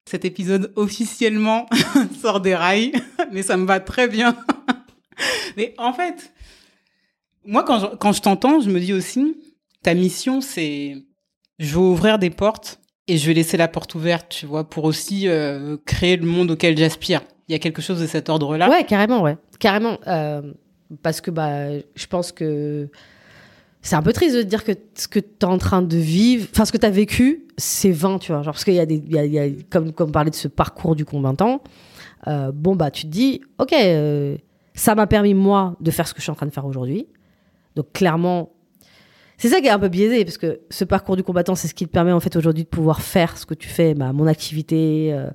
[0.10, 1.68] Cet épisode officiellement
[2.22, 2.94] sort des rails,
[3.34, 4.38] mais ça me va très bien.
[5.58, 6.32] mais en fait,
[7.46, 9.36] moi, quand quand je t'entends, je me dis aussi,
[9.82, 10.96] ta mission, c'est
[11.60, 14.86] je veux ouvrir des portes et je vais laisser la porte ouverte, tu vois, pour
[14.86, 17.22] aussi euh, créer le monde auquel j'aspire.
[17.48, 18.70] Il y a quelque chose de cet ordre-là.
[18.70, 19.98] Ouais, carrément, ouais, carrément.
[20.08, 20.54] Euh,
[21.02, 22.90] parce que bah, je pense que
[23.82, 26.48] c'est un peu triste de dire que ce que tu es en train de vivre,
[26.54, 28.42] enfin ce que tu as vécu, c'est vain, tu vois.
[28.42, 30.96] Genre, parce qu'il y a des, y y a, comme, comme parler de ce parcours
[30.96, 31.62] du combattant,
[32.28, 34.38] euh, bon bah tu te dis, ok, euh,
[34.74, 37.08] ça m'a permis moi de faire ce que je suis en train de faire aujourd'hui.
[37.76, 38.53] Donc clairement,
[39.38, 41.74] c'est ça qui est un peu biaisé, parce que ce parcours du combattant, c'est ce
[41.74, 44.28] qui te permet en fait aujourd'hui de pouvoir faire ce que tu fais, bah, mon
[44.28, 45.30] activité, euh,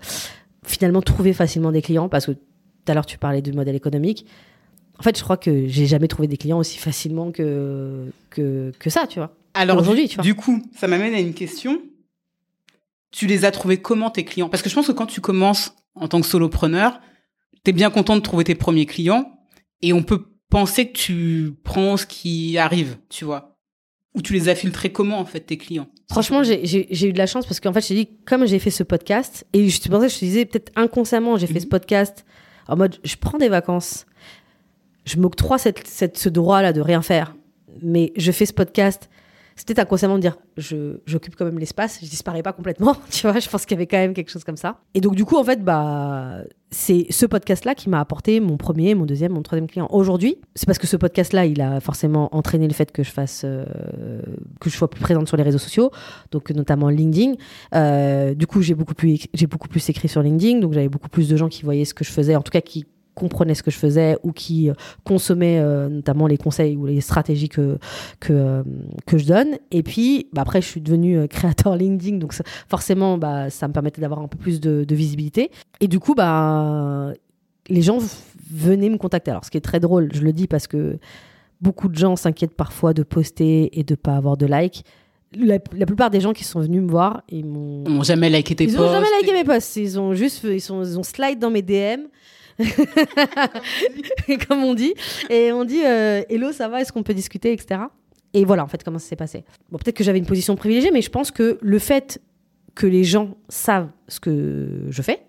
[0.64, 2.38] finalement trouver facilement des clients, parce que tout
[2.86, 4.26] à l'heure tu parlais du modèle économique.
[4.98, 8.90] En fait, je crois que j'ai jamais trouvé des clients aussi facilement que, que, que
[8.90, 9.36] ça, tu vois.
[9.54, 10.24] Alors aujourd'hui, tu vois.
[10.24, 11.80] Du coup, ça m'amène à une question.
[13.10, 14.48] Tu les as trouvés comment tes clients?
[14.48, 17.00] Parce que je pense que quand tu commences en tant que solopreneur,
[17.64, 19.38] tu es bien content de trouver tes premiers clients
[19.82, 23.47] et on peut penser que tu prends ce qui arrive, tu vois.
[24.18, 25.86] Ou tu les as filtrés comment, en fait, tes clients?
[26.10, 28.82] Franchement, j'ai eu de la chance parce qu'en fait, j'ai dit, comme j'ai fait ce
[28.82, 31.70] podcast, et je pensais, je te disais, peut-être inconsciemment, j'ai fait ce mhm.
[31.70, 32.24] podcast
[32.66, 34.06] en mode, je prends des vacances,
[35.04, 37.36] je m'octroie cette, cette, ce droit-là de rien faire,
[37.80, 39.08] mais je fais ce podcast.
[39.58, 43.38] C'était inconsciemment de dire je j'occupe quand même l'espace, je disparais pas complètement, tu vois,
[43.38, 44.78] je pense qu'il y avait quand même quelque chose comme ça.
[44.94, 48.56] Et donc du coup en fait bah c'est ce podcast là qui m'a apporté mon
[48.56, 49.88] premier, mon deuxième, mon troisième client.
[49.90, 53.10] Aujourd'hui, c'est parce que ce podcast là, il a forcément entraîné le fait que je
[53.10, 53.64] fasse euh,
[54.60, 55.90] que je sois plus présente sur les réseaux sociaux,
[56.30, 57.34] donc notamment LinkedIn.
[57.74, 61.08] Euh, du coup, j'ai beaucoup plus j'ai beaucoup plus écrit sur LinkedIn, donc j'avais beaucoup
[61.08, 62.86] plus de gens qui voyaient ce que je faisais, en tout cas qui
[63.18, 67.00] comprenaient ce que je faisais ou qui euh, consommaient euh, notamment les conseils ou les
[67.00, 67.78] stratégies que,
[68.20, 68.62] que, euh,
[69.06, 69.58] que je donne.
[69.70, 72.32] Et puis, bah, après, je suis devenue créateur LinkedIn, donc
[72.68, 75.50] forcément, bah, ça me permettait d'avoir un peu plus de, visibilité.
[75.80, 77.12] Et du coup, bah,
[77.68, 77.98] les gens
[78.50, 79.30] venaient me contacter.
[79.30, 80.98] Alors, ce qui est très drôle, je le dis parce que
[81.60, 84.84] beaucoup de gens s'inquiètent parfois de poster et de pas avoir de likes.
[85.36, 88.78] La, plupart des gens qui sont venus me voir, ils m'ont jamais liké tes posts.
[88.78, 89.76] Ils n'ont jamais liké mes posts.
[89.76, 92.06] Ils ont juste, ils, sont, ils ont slide dans mes DM.
[94.48, 94.94] comme on dit.
[95.30, 97.80] Et on dit euh, Hello, ça va Est-ce qu'on peut discuter etc.
[98.34, 99.44] Et voilà, en fait, comment ça s'est passé.
[99.70, 102.20] Bon, peut-être que j'avais une position privilégiée, mais je pense que le fait
[102.74, 105.22] que les gens savent ce que je fais,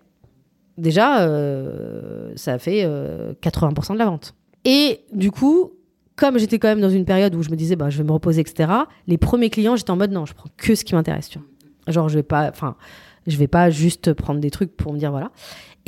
[0.76, 4.34] déjà, euh, ça fait 80% euh, de la vente.
[4.64, 5.72] Et du coup,
[6.16, 8.12] comme j'étais quand même dans une période où je me disais, bah, je vais me
[8.12, 8.70] reposer, etc.,
[9.06, 11.30] les premiers clients, j'étais en mode, non, je prends que ce qui m'intéresse.
[11.88, 12.76] Genre, je vais pas, enfin,
[13.26, 15.30] je vais pas juste prendre des trucs pour me dire, voilà.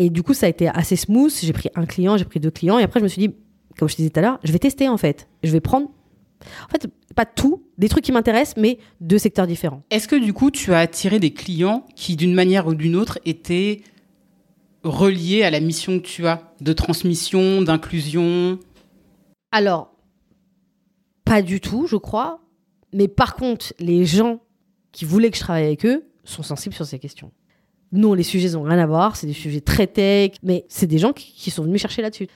[0.03, 1.33] Et du coup, ça a été assez smooth.
[1.33, 2.77] J'ai pris un client, j'ai pris deux clients.
[2.77, 3.35] Et après, je me suis dit,
[3.79, 5.29] comme je te disais tout à l'heure, je vais tester en fait.
[5.45, 5.91] Je vais prendre,
[6.41, 9.85] en fait, pas tout, des trucs qui m'intéressent, mais deux secteurs différents.
[9.91, 13.21] Est-ce que du coup, tu as attiré des clients qui, d'une manière ou d'une autre,
[13.25, 13.83] étaient
[14.83, 18.59] reliés à la mission que tu as de transmission, d'inclusion?
[19.53, 19.95] Alors,
[21.25, 22.41] pas du tout, je crois.
[22.93, 24.41] Mais par contre, les gens
[24.91, 27.31] qui voulaient que je travaille avec eux sont sensibles sur ces questions.
[27.93, 30.99] Non, les sujets n'ont rien à voir, c'est des sujets très tech, mais c'est des
[30.99, 32.27] gens qui, sont venus chercher là-dessus.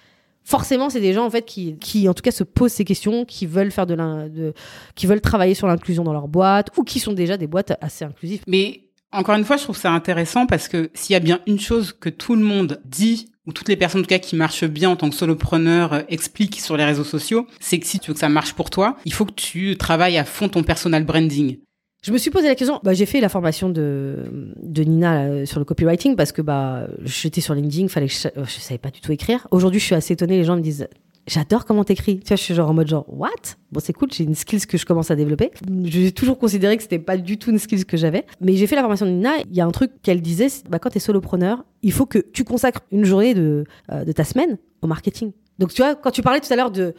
[0.44, 3.24] Forcément, c'est des gens en fait qui, qui, en tout cas, se posent ces questions,
[3.24, 3.96] qui veulent faire de,
[4.28, 4.54] de
[4.94, 8.04] qui veulent travailler sur l'inclusion dans leur boîte ou qui sont déjà des boîtes assez
[8.04, 8.42] inclusives.
[8.46, 8.82] Mais
[9.12, 11.92] encore une fois, je trouve ça intéressant parce que s'il y a bien une chose
[11.98, 14.90] que tout le monde dit ou toutes les personnes en tout cas qui marchent bien
[14.90, 18.14] en tant que solopreneur euh, expliquent sur les réseaux sociaux, c'est que si tu veux
[18.14, 21.58] que ça marche pour toi, il faut que tu travailles à fond ton personal branding.
[22.06, 22.78] Je me suis posé la question.
[22.84, 27.40] Bah, j'ai fait la formation de, de Nina sur le copywriting parce que bah, j'étais
[27.40, 29.48] sur LinkedIn, fallait je, ne savais pas du tout écrire.
[29.50, 30.36] Aujourd'hui, je suis assez étonnée.
[30.36, 30.86] Les gens me disent
[31.26, 32.20] J'adore comment t'écris.
[32.20, 33.56] Tu vois, je suis genre en mode genre What?
[33.72, 35.50] Bon, c'est cool, j'ai une skills que je commence à développer.
[35.82, 38.24] J'ai toujours considéré que c'était pas du tout une skills que j'avais.
[38.40, 39.32] Mais j'ai fait la formation de Nina.
[39.50, 42.44] Il y a un truc qu'elle disait bah, quand t'es solopreneur, il faut que tu
[42.44, 45.32] consacres une journée de, euh, de ta semaine au marketing.
[45.58, 46.94] Donc, tu vois, quand tu parlais tout à l'heure de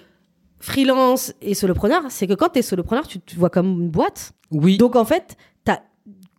[0.59, 4.33] freelance et solopreneur, c'est que quand tu es solopreneur, tu te vois comme une boîte.
[4.51, 4.77] Oui.
[4.77, 5.37] Donc en fait,
[5.67, 5.81] as,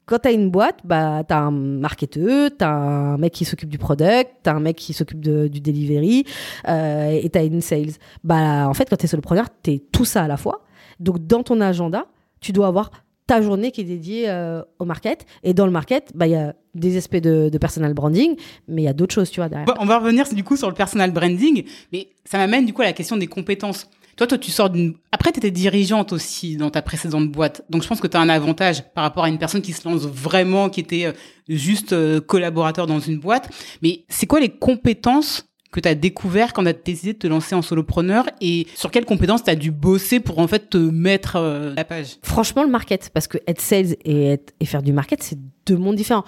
[0.07, 3.45] quand tu as une boîte, bah, tu as un marketeur, tu as un mec qui
[3.45, 6.25] s'occupe du product, tu as un mec qui s'occupe du delivery
[6.69, 7.93] euh, et tu as une sales.
[8.25, 10.65] Bah, en fait, quand tu es solopreneur, tu es tout ça à la fois.
[11.01, 12.07] Donc dans ton agenda,
[12.41, 12.91] tu dois avoir
[13.29, 15.27] ta journée qui est dédiée euh, au market.
[15.45, 18.83] Et dans le market, bah, il y a des aspects de, de personal branding, mais
[18.83, 19.69] il y a d'autres choses, tu vois, derrière.
[19.79, 22.87] on va revenir du coup sur le personal branding, mais ça m'amène du coup à
[22.87, 23.89] la question des compétences.
[24.19, 24.95] Toi, toi, tu sors d'une.
[25.13, 27.65] Après, tu étais dirigeante aussi dans ta précédente boîte.
[27.71, 29.89] Donc, je pense que tu as un avantage par rapport à une personne qui se
[29.89, 31.13] lance vraiment, qui était euh,
[31.49, 33.49] juste euh, collaborateur dans une boîte.
[33.81, 37.29] Mais c'est quoi les compétences que tu as découvert quand tu as décidé de te
[37.29, 40.79] lancer en solopreneur et sur quelles compétences tu as dû bosser pour en fait te
[40.79, 42.17] mettre euh, la page?
[42.23, 45.97] Franchement, le market, parce que être sales et, et faire du market, c'est deux mondes
[45.97, 46.25] différents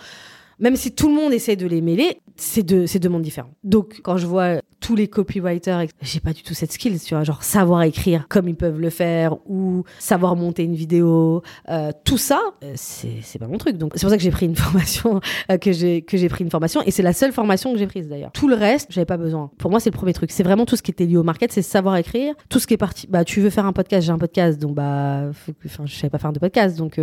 [0.60, 3.50] même si tout le monde essaie de les mêler, c'est deux, deux mondes différents.
[3.64, 7.22] Donc, quand je vois tous les copywriters, j'ai pas du tout cette skill, tu vois,
[7.22, 12.16] genre savoir écrire comme ils peuvent le faire ou savoir monter une vidéo, euh, tout
[12.16, 13.76] ça, euh, c'est, pas mon truc.
[13.76, 15.20] Donc, c'est pour ça que j'ai pris une formation,
[15.50, 18.32] euh, que j'ai, pris une formation et c'est la seule formation que j'ai prise d'ailleurs.
[18.32, 19.50] Tout le reste, j'avais pas besoin.
[19.58, 20.30] Pour moi, c'est le premier truc.
[20.30, 22.34] C'est vraiment tout ce qui était lié au market, c'est savoir écrire.
[22.48, 24.74] Tout ce qui est parti, bah, tu veux faire un podcast, j'ai un podcast, donc
[24.74, 25.28] bah,
[25.66, 26.78] enfin, je savais pas faire de podcast.
[26.78, 26.98] Donc,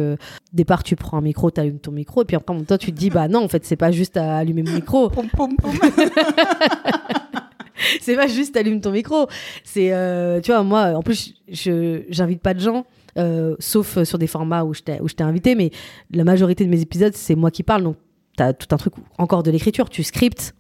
[0.52, 2.98] départ, tu prends un micro, tu allumes ton micro et puis après, toi, tu te
[2.98, 5.12] dis, bah non, en fait, c'est pas juste à allumer mon micro.
[8.02, 9.28] c'est pas juste allume ton micro.
[9.64, 12.86] C'est, euh, tu vois, moi, en plus, je j'invite pas de gens.
[13.18, 15.72] Euh, sauf sur des formats où je t'ai invité, mais
[16.12, 17.84] la majorité de mes épisodes, c'est moi qui parle.
[17.84, 17.98] Donc,
[18.38, 20.54] tu as tout un truc, encore de l'écriture, tu scriptes.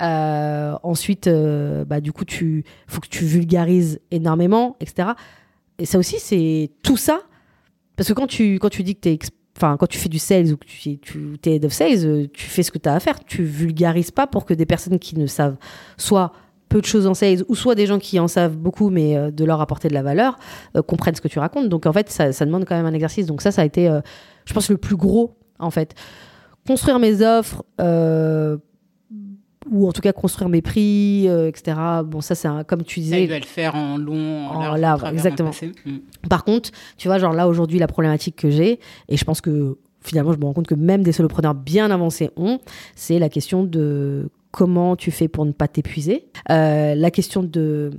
[0.00, 1.28] Euh, ensuite,
[1.86, 5.10] bah, du coup, tu faut que tu vulgarises énormément, etc.
[5.78, 7.20] Et ça aussi, c'est tout ça.
[7.96, 9.18] Parce que quand tu, quand tu dis que tu es
[9.56, 10.98] enfin, quand tu fais du sales ou que tu,
[11.44, 13.24] es head of sales, euh, tu fais ce que tu as à faire.
[13.24, 15.56] Tu vulgarises pas pour que des personnes qui ne savent
[15.96, 16.32] soit
[16.68, 19.32] peu de choses en sales ou soit des gens qui en savent beaucoup mais euh,
[19.32, 20.38] de leur apporter de la valeur
[20.76, 21.68] euh, comprennent ce que tu racontes.
[21.68, 23.26] Donc en fait, ça, ça, demande quand même un exercice.
[23.26, 23.90] Donc ça, ça a été,
[24.44, 25.94] je pense, le plus gros en fait.
[26.66, 27.64] Construire mes offres
[29.68, 31.76] ou en tout cas construire mes prix, euh, etc.
[32.04, 33.24] Bon, ça, c'est comme tu disais.
[33.24, 35.50] il doit le faire en long, en, large, exactement.
[35.84, 36.28] Mm.
[36.28, 39.76] Par contre, tu vois, genre là, aujourd'hui, la problématique que j'ai, et je pense que
[40.00, 42.58] finalement, je me rends compte que même des solopreneurs bien avancés ont,
[42.94, 47.90] c'est la question de comment tu fais pour ne pas t'épuiser, euh, la question de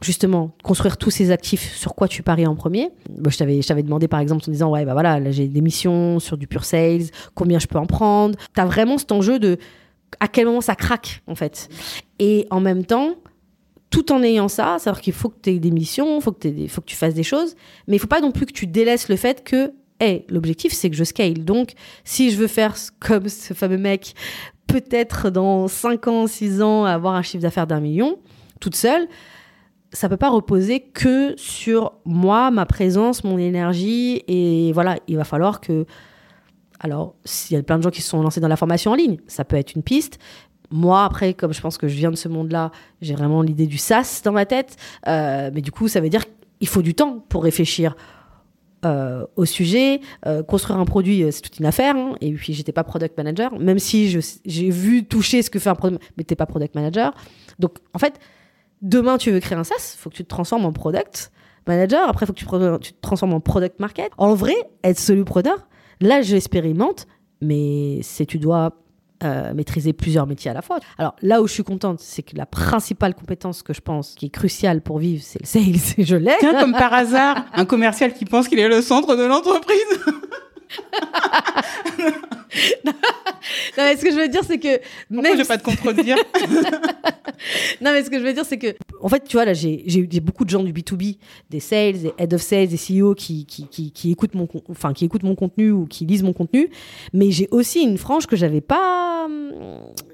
[0.00, 2.90] justement construire tous ces actifs sur quoi tu paries en premier.
[3.28, 5.60] je t'avais je t'avais demandé par exemple en disant ouais bah voilà, là j'ai des
[5.60, 8.38] missions sur du pure sales, combien je peux en prendre.
[8.54, 9.58] Tu as vraiment cet enjeu de
[10.20, 11.68] à quel moment ça craque en fait.
[12.18, 13.16] Et en même temps,
[13.90, 16.36] tout en ayant ça, c'est-à-dire qu'il faut que tu aies des missions, faut
[16.68, 17.54] faut que tu fasses des choses,
[17.86, 20.90] mais il faut pas non plus que tu délaisses le fait que hey, l'objectif c'est
[20.90, 21.44] que je scale.
[21.44, 21.72] Donc
[22.04, 24.14] si je veux faire comme ce fameux mec
[24.66, 28.18] peut-être dans 5 ans, 6 ans avoir un chiffre d'affaires d'un million
[28.60, 29.08] toute seule,
[29.92, 35.24] ça peut pas reposer que sur moi, ma présence, mon énergie et voilà, il va
[35.24, 35.86] falloir que
[36.80, 38.94] alors, s'il y a plein de gens qui se sont lancés dans la formation en
[38.94, 40.18] ligne, ça peut être une piste.
[40.70, 42.70] Moi, après, comme je pense que je viens de ce monde-là,
[43.00, 44.76] j'ai vraiment l'idée du SaaS dans ma tête.
[45.06, 46.24] Euh, mais du coup, ça veut dire
[46.58, 47.96] qu'il faut du temps pour réfléchir
[48.84, 50.00] euh, au sujet.
[50.26, 51.96] Euh, construire un produit, c'est toute une affaire.
[51.96, 52.14] Hein.
[52.20, 55.74] Et puis, j'étais pas product manager, même si j'ai vu toucher ce que fait un
[55.74, 57.14] product, mais t'es pas product manager.
[57.58, 58.20] Donc, en fait,
[58.82, 61.32] Demain, tu veux créer un SaaS, faut que tu te transformes en product
[61.66, 62.08] manager.
[62.08, 64.12] Après, il faut que tu, te transformes en product market.
[64.18, 64.54] En vrai,
[64.84, 65.66] être solopreneur,
[66.00, 67.06] là, j'expérimente,
[67.40, 68.72] mais c'est tu dois
[69.24, 70.78] euh, maîtriser plusieurs métiers à la fois.
[70.96, 74.26] Alors là où je suis contente, c'est que la principale compétence que je pense qui
[74.26, 75.94] est cruciale pour vivre, c'est le sales.
[76.06, 76.36] je l'ai.
[76.38, 79.76] Tiens, comme par hasard, un commercial qui pense qu'il est le centre de l'entreprise.
[82.84, 82.92] non,
[83.76, 84.80] mais ce que je veux dire, c'est que.
[85.12, 86.16] Pourquoi je vais pas te contredire
[87.80, 88.74] Non, mais ce que je veux dire, c'est que.
[89.00, 91.18] En fait, tu vois, là, j'ai beaucoup de gens du B2B,
[91.50, 94.92] des sales, des head of sales, des CEO qui, qui, qui, qui, écoutent mon, enfin,
[94.92, 96.68] qui écoutent mon contenu ou qui lisent mon contenu.
[97.12, 99.28] Mais j'ai aussi une frange que j'avais pas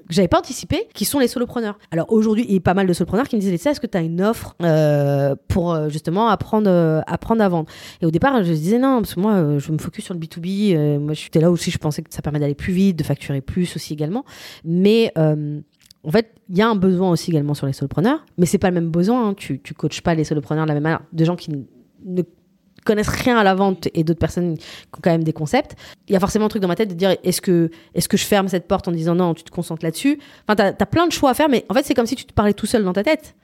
[0.07, 1.77] que j'avais pas anticipé, qui sont les solopreneurs.
[1.91, 3.97] Alors aujourd'hui, il y a pas mal de solopreneurs qui me disaient, est-ce que tu
[3.97, 7.69] as une offre euh, pour euh, justement apprendre, euh, apprendre à vendre?
[8.01, 10.99] Et au départ, je disais non, parce que moi, je me focus sur le B2B.
[10.99, 13.75] moi, j'étais là aussi, je pensais que ça permet d'aller plus vite, de facturer plus
[13.75, 14.25] aussi également.
[14.63, 18.59] Mais en fait, il y a un besoin aussi également sur les solopreneurs, mais c'est
[18.59, 19.29] pas le même besoin.
[19.29, 19.33] Hein.
[19.35, 21.01] Tu, tu coaches pas les solopreneurs de la même manière.
[21.11, 21.51] De gens qui
[22.05, 22.21] ne
[22.85, 24.63] connaissent rien à la vente et d'autres personnes qui
[24.95, 25.75] ont quand même des concepts,
[26.07, 28.15] il y a forcément un truc dans ma tête de dire est-ce que, est que
[28.15, 30.19] je ferme cette porte en disant non, tu te concentres là-dessus?
[30.47, 32.25] Enfin, tu as, plein de choix à faire, mais en fait, c'est comme si tu
[32.25, 33.35] te parlais tout seul dans ta tête.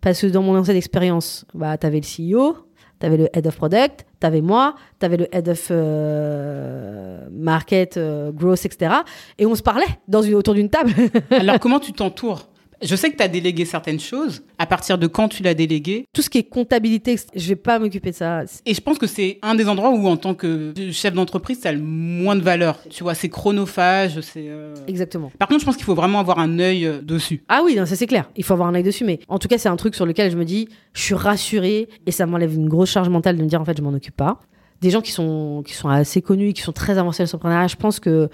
[0.00, 2.56] Parce que dans mon ancienne expérience, bah, tu avais le CEO,
[3.00, 7.28] tu avais le head of product, tu avais moi, tu avais le head of euh,
[7.30, 8.94] market, euh, growth, etc.
[9.38, 10.92] Et on se parlait dans une, autour d'une table.
[11.30, 12.48] Alors, comment tu t'entoures?
[12.82, 14.42] Je sais que tu as délégué certaines choses.
[14.58, 16.04] À partir de quand tu l'as délégué?
[16.12, 18.42] Tout ce qui est comptabilité, je vais pas m'occuper de ça.
[18.66, 21.70] Et je pense que c'est un des endroits où, en tant que chef d'entreprise, ça
[21.70, 22.78] a le moins de valeur.
[22.90, 24.20] Tu vois, c'est chronophage.
[24.20, 24.46] c'est...
[24.48, 25.30] Euh, Exactement.
[25.38, 27.42] Par contre, je pense qu'il faut vraiment avoir un œil euh, dessus.
[27.48, 28.30] Ah oui, ça c'est clair.
[28.36, 29.04] Il faut avoir un œil dessus.
[29.04, 31.88] Mais en tout cas, c'est un truc sur lequel je me dis, je suis rassurée
[32.06, 34.16] et ça m'enlève une grosse charge mentale de me dire, en fait, je m'en occupe
[34.16, 34.40] pas.
[34.80, 37.76] Des gens qui sont, qui sont assez connus, qui sont très avancés dans l'entrepreneuriat, je
[37.76, 38.28] pense que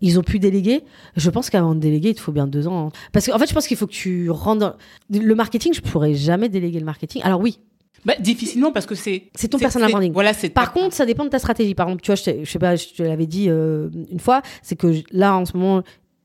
[0.00, 0.82] ils ont pu déléguer.
[1.16, 2.86] Je pense qu'avant de déléguer, il te faut bien deux ans.
[2.86, 2.90] Hein.
[3.12, 4.76] Parce qu'en fait, je pense qu'il faut que tu rentres
[5.10, 7.22] Le marketing, je pourrais jamais déléguer le marketing.
[7.24, 7.58] Alors oui.
[8.04, 9.24] Bah, difficilement parce que c'est...
[9.34, 10.12] C'est ton personal branding.
[10.12, 11.74] Voilà, Par contre, ça dépend de ta stratégie.
[11.74, 14.42] Par exemple, tu vois, je, je sais pas, je te l'avais dit euh, une fois,
[14.62, 15.82] c'est que là, en ce moment,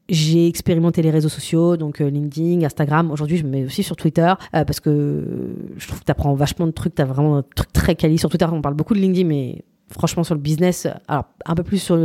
[0.10, 3.12] j'ai expérimenté les réseaux sociaux, donc euh, LinkedIn, Instagram.
[3.12, 6.34] Aujourd'hui, je me mets aussi sur Twitter euh, parce que je trouve que tu apprends
[6.36, 6.94] vachement de trucs.
[6.94, 8.46] Tu as vraiment un truc très quali sur Twitter.
[8.52, 9.64] On parle beaucoup de LinkedIn, mais
[9.94, 11.98] franchement, sur le business, alors un peu plus sur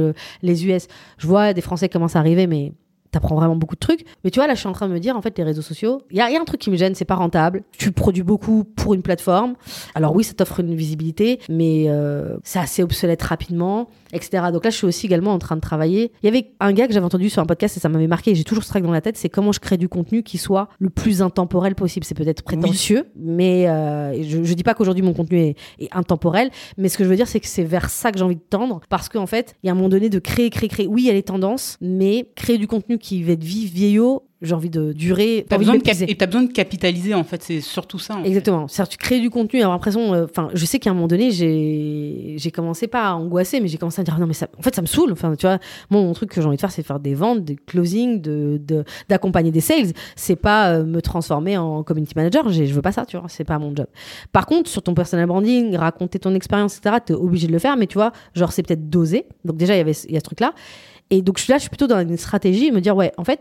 [0.43, 0.87] les US,
[1.19, 2.73] je vois des Français commencent à arriver, mais
[3.11, 4.05] t'apprends vraiment beaucoup de trucs.
[4.25, 5.63] Mais tu vois, là, je suis en train de me dire, en fait, les réseaux
[5.63, 7.63] sociaux, il y, a, un truc qui me gêne, c'est pas rentable.
[7.77, 9.55] Tu produis beaucoup pour une plateforme.
[9.95, 14.45] Alors oui, ça t'offre une visibilité, mais euh, c'est assez obsolète rapidement, etc.
[14.53, 16.13] Donc là, je suis aussi également en train de travailler.
[16.23, 18.35] Il y avait un gars que j'avais entendu sur un podcast et ça m'avait marqué,
[18.35, 20.69] j'ai toujours ce truc dans la tête, c'est comment je crée du contenu qui soit
[20.79, 22.05] le plus intemporel possible.
[22.05, 26.51] C'est peut-être prétentieux, mais euh, je, je dis pas qu'aujourd'hui mon contenu est, est, intemporel,
[26.77, 28.41] mais ce que je veux dire, c'est que c'est vers ça que j'ai envie de
[28.41, 30.87] tendre, parce qu'en fait, il y a un moment donné de créer, créer, créer.
[30.87, 34.29] Oui, il y a les tendances, mais créer du contenu qui va être vif, vieillot,
[34.41, 35.45] j'ai envie de durer.
[35.51, 38.19] Besoin de, et t'as besoin de capitaliser en fait, c'est surtout ça.
[38.25, 38.69] Exactement.
[38.69, 40.15] C'est-à-dire tu crées du contenu, avoir l'impression.
[40.15, 43.67] Euh, enfin, je sais qu'à un moment donné, j'ai j'ai commencé pas à angoisser, mais
[43.67, 45.13] j'ai commencé à dire non mais ça, en fait ça me saoule.
[45.13, 45.59] Enfin, tu vois,
[45.91, 48.61] mon truc que j'ai envie de faire, c'est faire des ventes, des closing, de
[49.09, 49.93] d'accompagner des sales.
[50.15, 52.49] C'est pas euh, me transformer en community manager.
[52.49, 53.29] Je veux pas ça, tu vois.
[53.29, 53.87] C'est pas mon job.
[54.31, 56.97] Par contre, sur ton personal branding, raconter ton expérience, etc.
[57.05, 59.27] T'es obligé de le faire, mais tu vois, genre c'est peut-être dosé.
[59.45, 60.55] Donc déjà il y avait il y a ce truc là.
[61.11, 63.41] Et donc là, je suis plutôt dans une stratégie, me dire ouais, en fait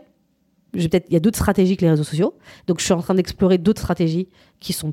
[0.72, 2.34] peut-être il y a d'autres stratégies que les réseaux sociaux.
[2.66, 4.28] Donc je suis en train d'explorer d'autres stratégies
[4.60, 4.92] qui sont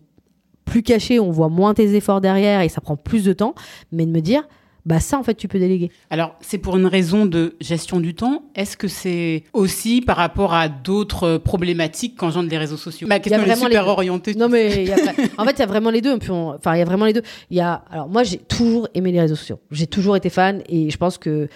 [0.64, 3.56] plus cachées, on voit moins tes efforts derrière et ça prend plus de temps,
[3.92, 4.48] mais de me dire
[4.86, 5.92] bah ça en fait tu peux déléguer.
[6.12, 8.44] Alors c'est pour une raison de gestion du temps.
[8.54, 13.08] Est-ce que c'est aussi par rapport à d'autres problématiques qu'engendrent les réseaux sociaux?
[13.08, 14.36] Ma question est super orientée.
[14.36, 14.92] Non mais
[15.38, 16.14] en fait il y a vraiment les deux.
[16.14, 17.24] Enfin il y a vraiment les deux.
[17.50, 19.60] Il y a alors moi j'ai toujours aimé les réseaux sociaux.
[19.72, 21.50] J'ai toujours été fan et je pense que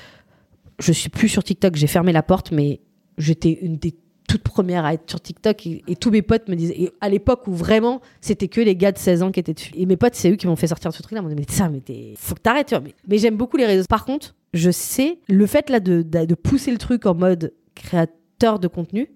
[0.80, 1.76] je suis plus sur TikTok.
[1.76, 2.82] J'ai fermé la porte mais
[3.18, 3.96] j'étais une des
[4.30, 7.48] toute première à être sur TikTok et, tous mes potes me disaient, et à l'époque
[7.48, 9.72] où vraiment c'était que les gars de 16 ans qui étaient dessus.
[9.76, 11.20] Et mes potes, c'est eux qui m'ont fait sortir de ce truc-là.
[11.20, 11.82] Ils m'ont dit, mais ça, mais
[12.16, 12.72] faut que t'arrêtes.
[12.72, 13.86] Mais, mais j'aime beaucoup les réseaux.
[13.90, 18.60] Par contre, je sais, le fait là de, de, pousser le truc en mode créateur
[18.60, 19.10] de contenu,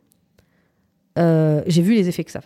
[1.20, 2.42] euh, j'ai vu les effets que ça.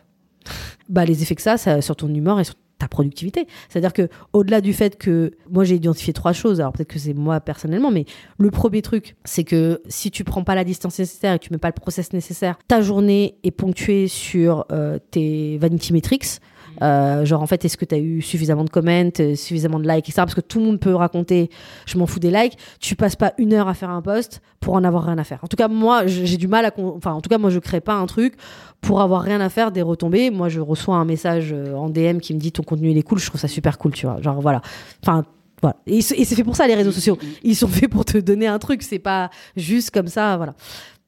[0.89, 3.47] bah, les effets que ça, ça sur ton humeur et sur ta productivité.
[3.69, 7.13] C'est-à-dire que au-delà du fait que moi j'ai identifié trois choses, alors peut-être que c'est
[7.13, 8.05] moi personnellement, mais
[8.37, 11.57] le premier truc, c'est que si tu prends pas la distance nécessaire et tu mets
[11.57, 16.39] pas le process nécessaire, ta journée est ponctuée sur euh, tes vanity metrics.
[16.81, 19.87] Euh, genre, en fait, est-ce que tu as eu suffisamment de comments, euh, suffisamment de
[19.87, 20.15] likes, etc.
[20.17, 21.49] Parce que tout le monde peut raconter,
[21.85, 22.57] je m'en fous des likes.
[22.79, 25.39] Tu passes pas une heure à faire un post pour en avoir rien à faire.
[25.43, 26.71] En tout cas, moi, j'ai du mal à.
[26.77, 28.35] Enfin, en tout cas, moi, je crée pas un truc
[28.81, 30.29] pour avoir rien à faire des retombées.
[30.29, 33.03] Moi, je reçois un message euh, en DM qui me dit ton contenu, il est
[33.03, 33.19] cool.
[33.19, 34.21] Je trouve ça super cool, tu vois.
[34.21, 34.61] Genre, voilà.
[35.03, 35.23] Enfin,
[35.61, 35.77] voilà.
[35.87, 37.17] Et, et c'est fait pour ça, les réseaux sociaux.
[37.43, 38.83] Ils sont faits pour te donner un truc.
[38.83, 40.53] C'est pas juste comme ça, voilà.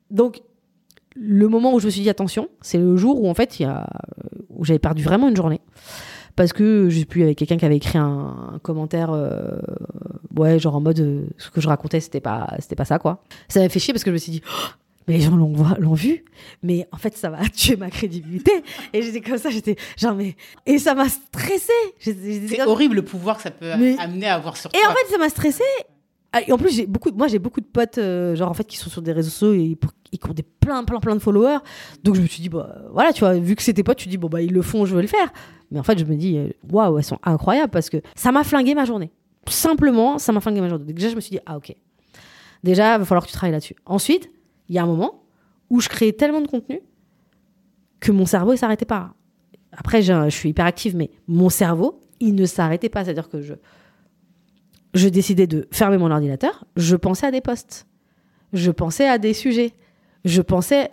[0.09, 0.41] Donc,
[1.19, 3.63] le moment où je me suis dit attention, c'est le jour où en fait, il
[3.63, 3.87] y a,
[4.49, 5.61] où j'avais perdu vraiment une journée.
[6.35, 9.59] Parce que j'ai pu avec quelqu'un qui avait écrit un, commentaire euh,
[10.37, 13.23] ouais genre en mode euh, ce que je racontais c'était pas c'était pas ça quoi.
[13.49, 14.67] Ça m'a fait chier parce que je me suis dit oh,
[15.07, 16.23] mais les gens l'ont l'ont vu.
[16.63, 18.51] Mais en fait ça va tuer ma crédibilité.
[18.93, 23.35] Et j'étais comme ça j'étais genre mais et ça m'a stressé c'est horrible le pouvoir
[23.35, 25.63] que ça peut amener à avoir sur toi et en fait ça m'a stressé
[26.31, 26.83] ah, en plus,
[27.15, 29.53] moi, j'ai beaucoup de potes, euh, genre en fait, qui sont sur des réseaux sociaux
[29.53, 29.77] et
[30.11, 31.57] ils ont des plein, plein, plein de followers.
[32.03, 34.09] Donc je me suis dit, bah, voilà, tu vois, vu que c'est tes potes, tu
[34.09, 35.31] dis, bon, bah, ils le font, je veux le faire.
[35.71, 38.43] Mais en fait, je me dis, euh, waouh, elles sont incroyables parce que ça m'a
[38.43, 39.11] flingué ma journée.
[39.47, 40.93] Simplement, ça m'a flingué ma journée.
[40.93, 41.75] déjà, je me suis dit, ah, ok.
[42.63, 43.75] Déjà, il va falloir que tu travailles là-dessus.
[43.85, 44.29] Ensuite,
[44.67, 45.23] il y a un moment
[45.71, 46.81] où je créais tellement de contenu
[47.99, 49.13] que mon cerveau, il s'arrêtait pas.
[49.71, 53.03] Après, je, suis hyper active, mais mon cerveau, il ne s'arrêtait pas.
[53.03, 53.53] C'est-à-dire que je,
[54.93, 57.87] je décidais de fermer mon ordinateur, je pensais à des postes.
[58.53, 59.73] Je pensais à des sujets.
[60.25, 60.91] Je pensais.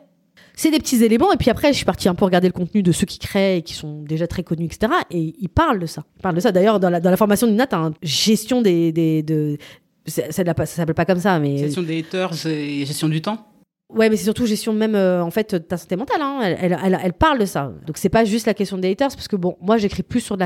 [0.55, 1.33] C'est des petits éléments.
[1.33, 3.59] Et puis après, je suis partie un peu regarder le contenu de ceux qui créent
[3.59, 4.93] et qui sont déjà très connus, etc.
[5.11, 6.05] Et ils parlent de ça.
[6.19, 6.53] Ils parlent de ça.
[6.53, 8.93] D'ailleurs, dans la, dans la formation d'une tu gestion des.
[8.93, 9.57] des de,
[10.07, 11.57] ça ne s'appelle pas comme ça, mais.
[11.59, 13.47] Gestion des haters et gestion du temps?
[13.89, 16.21] Ouais, mais c'est surtout gestion même euh, en fait de ta santé mentale.
[16.21, 16.41] Hein.
[16.43, 17.73] Elle, elle, elle, parle de ça.
[17.87, 20.37] Donc c'est pas juste la question des haters, parce que bon, moi j'écris plus sur
[20.37, 20.45] de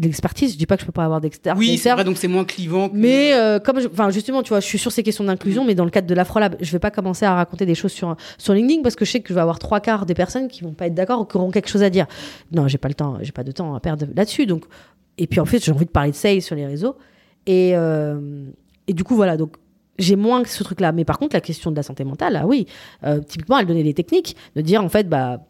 [0.00, 0.48] l'expertise.
[0.48, 1.60] La, je dis pas que je peux pas avoir d'expertise.
[1.60, 2.88] Oui, c'est vrai, donc c'est moins clivant.
[2.94, 5.84] Mais euh, comme, enfin justement, tu vois, je suis sur ces questions d'inclusion, mais dans
[5.84, 8.80] le cadre de l'Afrolab, je vais pas commencer à raconter des choses sur sur LinkedIn
[8.80, 10.86] parce que je sais que je vais avoir trois quarts des personnes qui vont pas
[10.86, 12.06] être d'accord ou qui auront quelque chose à dire.
[12.50, 14.46] Non, j'ai pas le temps, j'ai pas de temps à perdre là-dessus.
[14.46, 14.64] Donc
[15.18, 16.96] et puis en fait, j'ai envie de parler de sales sur les réseaux
[17.46, 18.46] et euh,
[18.86, 19.56] et du coup voilà donc
[19.98, 20.92] j'ai moins que ce truc-là.
[20.92, 22.66] Mais par contre, la question de la santé mentale, ah oui,
[23.04, 25.40] euh, typiquement, elle donnait des techniques de dire en fait, bah,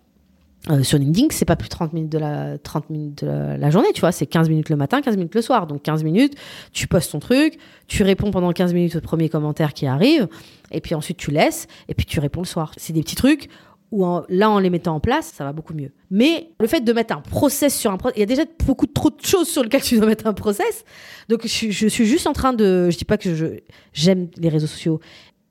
[0.71, 3.71] euh, sur LinkedIn, c'est pas plus de 30 minutes de la 30 minutes de la,
[3.71, 5.67] journée, tu vois, c'est 15 minutes le matin, 15 minutes le soir.
[5.67, 6.35] Donc 15 minutes,
[6.73, 10.29] tu postes ton truc, tu réponds pendant 15 minutes au premier commentaire qui arrive
[10.71, 12.73] et puis ensuite tu laisses et puis tu réponds le soir.
[12.77, 13.49] C'est des petits trucs
[13.93, 15.91] ou là, en les mettant en place, ça va beaucoup mieux.
[16.11, 18.87] Mais le fait de mettre un process sur un process, il y a déjà beaucoup
[18.87, 20.85] trop de choses sur lesquelles tu dois mettre un process.
[21.29, 23.61] Donc, je, je suis juste en train de, je dis pas que
[23.93, 24.99] j'aime les réseaux sociaux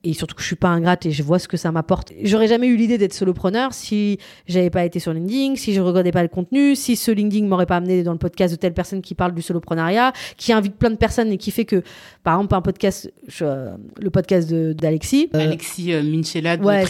[0.03, 2.11] et surtout que je suis pas ingrate et je vois ce que ça m'apporte.
[2.23, 6.11] J'aurais jamais eu l'idée d'être solopreneur si j'avais pas été sur LinkedIn, si je regardais
[6.11, 9.01] pas le contenu, si ce LinkedIn m'aurait pas amené dans le podcast de telle personne
[9.01, 11.83] qui parle du soloprenariat, qui invite plein de personnes et qui fait que,
[12.23, 15.29] par exemple, un podcast, le podcast d'Alexis.
[15.35, 16.83] Euh, Alexis euh, Minchella de ouais,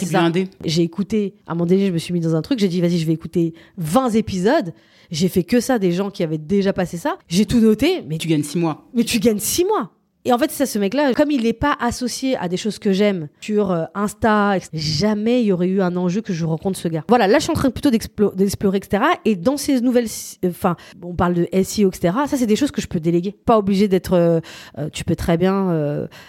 [0.64, 2.80] J'ai écouté, à un moment donné, je me suis mis dans un truc, j'ai dit,
[2.80, 4.72] vas-y, je vais écouter 20 épisodes.
[5.10, 7.18] J'ai fait que ça, des gens qui avaient déjà passé ça.
[7.28, 8.16] J'ai tout noté, mais.
[8.16, 8.88] Tu gagnes 6 mois.
[8.94, 9.92] Mais tu gagnes 6 mois.
[10.24, 12.92] Et en fait, ça, ce mec-là, comme il n'est pas associé à des choses que
[12.92, 16.86] j'aime sur euh, Insta, jamais il y aurait eu un enjeu que je rencontre ce
[16.86, 17.02] gars.
[17.08, 19.02] Voilà, là, je suis en train plutôt d'explorer, etc.
[19.24, 20.06] Et dans ces nouvelles,
[20.46, 22.14] enfin, on parle de SEO, etc.
[22.28, 23.34] Ça, c'est des choses que je peux déléguer.
[23.44, 24.12] Pas obligé d'être.
[24.12, 24.40] Euh,
[24.78, 25.70] euh, tu peux très bien.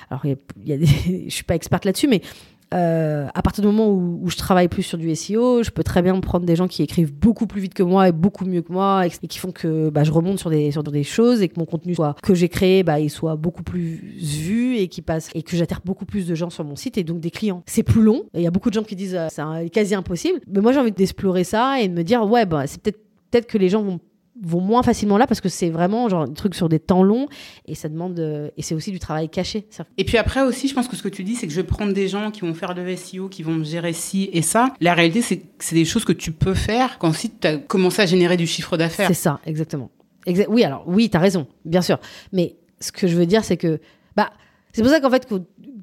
[0.10, 0.86] alors, il y a, des,
[1.28, 2.22] je suis pas experte là-dessus, mais
[2.74, 6.02] euh, à partir du moment où, je travaille plus sur du SEO, je peux très
[6.02, 8.72] bien prendre des gens qui écrivent beaucoup plus vite que moi et beaucoup mieux que
[8.72, 11.94] moi et, qui font que bah, je remonte sur des, choses et que mon contenu
[11.96, 15.04] soit, que j'ai créé, bah, soit beaucoup plus vu et qui
[15.36, 17.62] et que j'atterre beaucoup plus de gens sur mon site et donc des clients.
[17.66, 18.24] C'est plus long.
[18.34, 20.40] Il y a beaucoup de gens qui disent euh, c'est quasi impossible.
[20.48, 23.58] Mais moi, j'ai envie d'explorer ça et de me dire ouais, bah, c'est peut-être que
[23.58, 24.00] les gens vont
[24.44, 27.28] vont moins facilement là parce que c'est vraiment genre un truc sur des temps longs
[27.66, 29.68] et ça demande euh, et c'est aussi du travail caché.
[29.98, 31.68] Et puis après aussi je pense que ce que tu dis c'est que je vais
[31.68, 34.74] prendre des gens qui vont faire de SEO qui vont gérer ci et ça.
[34.82, 37.58] La réalité c'est que c'est des choses que tu peux faire quand si tu as
[37.58, 39.08] commencé à générer du chiffre d'affaires.
[39.08, 39.90] C'est ça exactement.
[40.48, 42.00] Oui alors oui tu as raison bien sûr.
[42.32, 43.80] Mais ce que je veux dire, c'est que,
[44.16, 44.32] bah,
[44.74, 45.36] c'est pour ça qu'en fait, que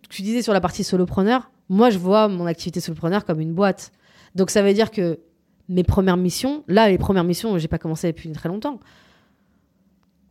[0.09, 3.93] tu disais sur la partie solopreneur, moi, je vois mon activité solopreneur comme une boîte.
[4.35, 5.19] Donc, ça veut dire que
[5.71, 8.81] mes premières missions, là, les premières missions, j'ai pas commencé depuis très longtemps.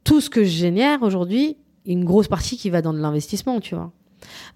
[0.04, 3.74] Tout ce que je génère aujourd'hui, une grosse partie qui va dans de l'investissement, tu
[3.74, 3.92] vois,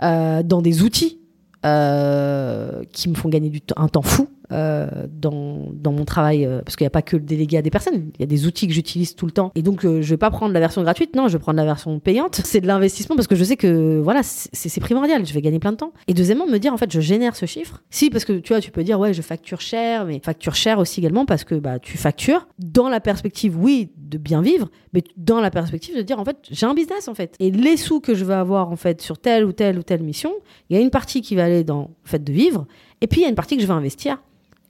[0.03, 1.19] euh, dans des outils
[1.65, 6.75] euh, qui me font gagner du un temps fou euh, dans, mon travail, euh, parce
[6.75, 8.67] qu'il n'y a pas que le délégué à des personnes, il y a des outils
[8.67, 9.51] que j'utilise tout le temps.
[9.55, 11.65] Et donc, euh, je vais pas prendre la version gratuite, non, je vais prendre la
[11.65, 12.41] version payante.
[12.43, 15.71] C'est de l'investissement parce que je sais que voilà, c'est primordial, je vais gagner plein
[15.71, 15.93] de temps.
[16.07, 17.81] Et deuxièmement, me dire, en fait, je génère ce chiffre.
[17.89, 20.79] Si, parce que tu vois, tu peux dire, ouais, je facture cher, mais facture cher
[20.79, 25.03] aussi également parce que bah, tu factures dans la perspective, oui, de bien vivre, mais
[25.17, 27.35] dans la perspective de dire, en fait, j'ai un business, en fait.
[27.39, 30.03] Et les sous que je vais avoir, en fait, sur telle ou telle ou telle
[30.03, 30.31] mission,
[30.69, 32.65] il y a une partie qui va aller dans le fait de vivre,
[33.01, 34.19] et puis il y a une partie que je vais investir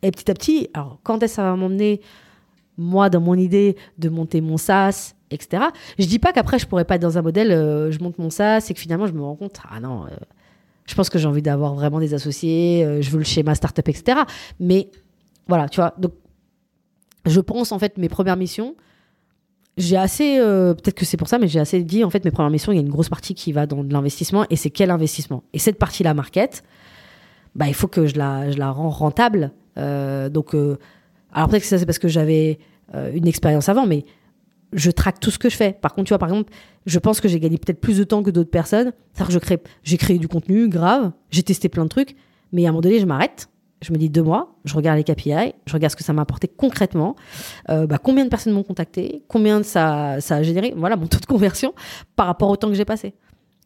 [0.04, 2.01] et petit à petit, alors quand est-ce que ça va m'emmener,
[2.78, 5.64] moi, dans mon idée de monter mon SaaS, etc.
[5.99, 8.30] Je dis pas qu'après, je pourrais pas être dans un modèle, euh, je monte mon
[8.30, 10.10] SaaS et que finalement, je me rends compte, ah non, euh,
[10.86, 13.88] je pense que j'ai envie d'avoir vraiment des associés, euh, je veux le schéma startup,
[13.88, 14.22] etc.
[14.60, 14.89] Mais
[15.47, 15.93] voilà, tu vois.
[15.97, 16.14] Donc,
[17.26, 18.76] je pense, en fait, mes premières missions,
[19.78, 22.51] j'ai assez, peut-être que c'est pour ça, mais j'ai assez dit, en fait, mes premières
[22.51, 24.91] missions, il y a une grosse partie qui va dans de l'investissement et c'est quel
[24.91, 25.43] investissement?
[25.54, 26.64] Et cette partie-là, market,
[27.56, 30.78] bah, il faut que je la, je la rentable donc, euh,
[31.32, 32.59] alors peut-être que ça c'est parce que j'avais
[32.93, 34.05] euh, une expérience avant, mais
[34.71, 35.74] je traque tout ce que je fais.
[35.74, 36.51] Par contre, tu vois, par exemple,
[36.86, 38.91] je pense que j'ai gagné peut-être plus de temps que d'autres personnes.
[39.13, 42.15] C'est-à-dire que je crée, j'ai créé du contenu grave, j'ai testé plein de trucs,
[42.51, 43.49] mais à un moment donné, je m'arrête.
[43.82, 46.21] Je me dis deux mois, je regarde les KPI, je regarde ce que ça m'a
[46.21, 47.17] apporté concrètement,
[47.67, 51.26] bah, combien de personnes m'ont contacté, combien ça, ça a généré, voilà mon taux de
[51.26, 51.74] conversion
[52.15, 53.13] par rapport au temps que j'ai passé.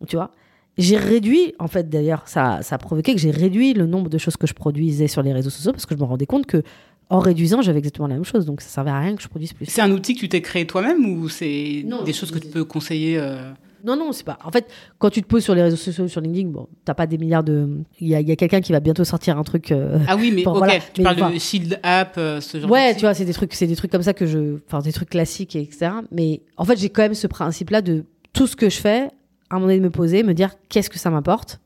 [0.07, 0.31] Tu vois?
[0.77, 4.17] J'ai réduit, en fait, d'ailleurs, ça, ça a provoqué que j'ai réduit le nombre de
[4.17, 6.63] choses que je produisais sur les réseaux sociaux parce que je me rendais compte que
[7.09, 8.45] en réduisant, j'avais exactement la même chose.
[8.45, 9.65] Donc, ça servait à rien que je produise plus.
[9.65, 12.65] C'est un outil que tu t'es créé toi-même ou c'est des choses que tu peux
[12.65, 13.49] conseiller euh
[13.85, 14.37] Non, non, c'est pas.
[14.43, 14.67] En fait,
[14.99, 17.45] quand tu te poses sur les réseaux sociaux, sur LinkedIn, bon, t'as pas des milliards
[17.45, 17.69] de.
[18.01, 19.71] Il y a, quelqu'un qui va bientôt sortir un truc.
[19.71, 23.01] Euh, ah oui, mais ok, tu parles de Shield App, euh, ce genre Ouais, tu
[23.01, 24.57] vois, c'est des trucs, c'est des trucs comme ça que je.
[24.67, 25.91] Enfin, des trucs classiques, etc.
[26.11, 28.03] Mais en fait, j'ai quand même ce principe-là de
[28.33, 29.07] tout ce que je fais,
[29.49, 31.59] à un moment donné de me poser, me dire qu'est-ce que ça m'apporte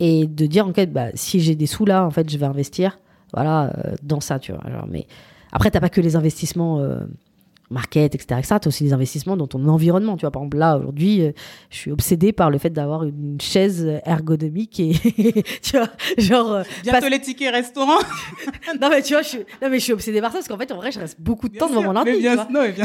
[0.00, 2.46] et de dire en fait bah, si j'ai des sous là en fait je vais
[2.46, 2.98] investir
[3.32, 5.06] voilà euh, dans ça tu vois mais
[5.52, 7.00] après t'as pas que les investissements euh,
[7.72, 10.16] market etc etc t'as aussi des investissements dans ton environnement.
[10.16, 11.32] Tu vois par exemple là aujourd'hui euh,
[11.70, 14.92] je suis obsédée par le fait d'avoir une chaise ergonomique et
[15.62, 17.98] tu vois genre bientôt les tickets restaurant.
[18.80, 20.56] Non mais tu vois je suis non mais je suis obsédée par ça parce qu'en
[20.56, 22.26] fait en vrai je reste beaucoup de temps devant mon ordi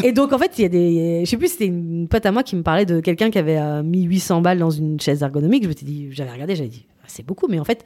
[0.04, 2.32] et donc en fait il y a des je sais plus c'était une pote à
[2.32, 5.64] moi qui me parlait de quelqu'un qui avait mis 800 balles dans une chaise ergonomique.
[5.64, 7.84] Je me suis dit j'avais regardé j'avais dit c'est beaucoup, mais en fait,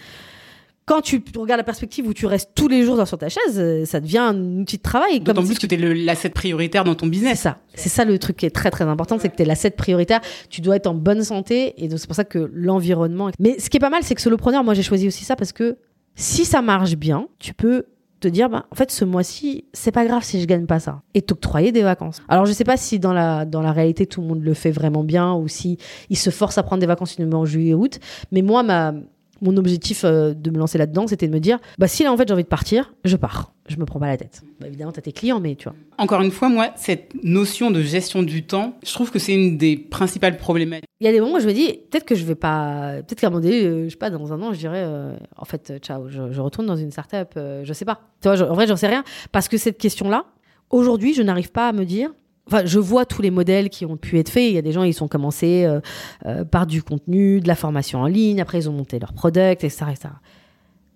[0.86, 3.86] quand tu regardes la perspective où tu restes tous les jours sur ta chaise, euh,
[3.86, 5.20] ça devient un outil de travail.
[5.20, 7.38] D'autant plus que tu es l'asset prioritaire dans ton business.
[7.38, 7.58] C'est ça.
[7.74, 10.22] C'est ça le truc qui est très très important, c'est que tu es l'asset prioritaire.
[10.50, 13.30] Tu dois être en bonne santé et c'est pour ça que l'environnement.
[13.40, 15.54] Mais ce qui est pas mal, c'est que solopreneur, moi j'ai choisi aussi ça parce
[15.54, 15.78] que
[16.16, 17.86] si ça marche bien, tu peux
[18.20, 21.02] te dire bah, en fait ce mois-ci c'est pas grave si je gagne pas ça
[21.16, 24.22] et t'octroyer des vacances alors je sais pas si dans la dans la réalité tout
[24.22, 25.80] le monde le fait vraiment bien ou si
[26.12, 28.00] il se force à prendre des vacances uniquement en juillet août
[28.32, 28.94] mais moi ma
[29.42, 32.18] mon objectif euh, de me lancer là-dedans, c'était de me dire, bah si là en
[32.18, 33.54] fait j'ai envie de partir, je pars.
[33.68, 34.42] Je me prends pas la tête.
[34.60, 35.76] Bah, évidemment, tu as tes clients, mais tu vois.
[35.98, 39.58] Encore une fois, moi, cette notion de gestion du temps, je trouve que c'est une
[39.58, 40.90] des principales problématiques.
[41.00, 43.22] Il y a des moments où je me dis, peut-être que je vais pas, peut-être
[43.22, 45.46] qu'à un moment donné, euh, je sais pas, dans un an, je dirais, euh, en
[45.46, 48.02] fait, ciao, je, retourne dans une startup, up je sais pas.
[48.22, 50.26] Tu vois, en vrai, j'en sais rien, parce que cette question-là,
[50.70, 52.12] aujourd'hui, je n'arrive pas à me dire,
[52.52, 54.50] Enfin, je vois tous les modèles qui ont pu être faits.
[54.50, 55.80] Il y a des gens, ils sont commencés euh,
[56.26, 58.42] euh, par du contenu, de la formation en ligne.
[58.42, 59.86] Après, ils ont monté leur product, etc.,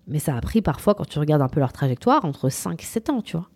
[0.06, 2.84] Mais ça a pris parfois, quand tu regardes un peu leur trajectoire, entre 5 et
[2.84, 3.48] 7 ans, tu vois.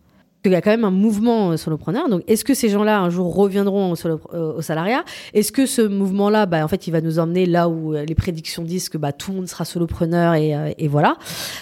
[0.45, 2.09] Il y a quand même un mouvement euh, solopreneur.
[2.09, 5.03] Donc, est-ce que ces gens-là, un jour, reviendront au, salariat?
[5.35, 8.63] Est-ce que ce mouvement-là, bah, en fait, il va nous emmener là où les prédictions
[8.63, 11.17] disent que bah, tout le monde sera solopreneur et, voilà?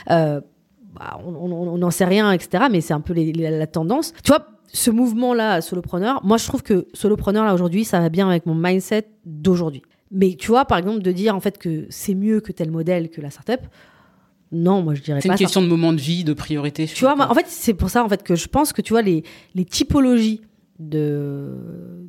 [0.07, 2.63] Bah, On n'en sait rien, etc.
[2.71, 4.13] Mais c'est un peu la tendance.
[4.23, 8.29] Tu vois ce mouvement-là, solopreneur, moi je trouve que solopreneur là aujourd'hui, ça va bien
[8.29, 9.81] avec mon mindset d'aujourd'hui.
[10.11, 13.09] Mais tu vois, par exemple, de dire en fait que c'est mieux que tel modèle
[13.09, 13.61] que la startup,
[14.51, 15.21] non, moi je dirais pas.
[15.21, 16.85] C'est une question de moment de vie, de priorité.
[16.85, 19.03] Tu vois, en fait, c'est pour ça en fait que je pense que tu vois
[19.03, 20.41] les, les typologies
[20.79, 21.51] de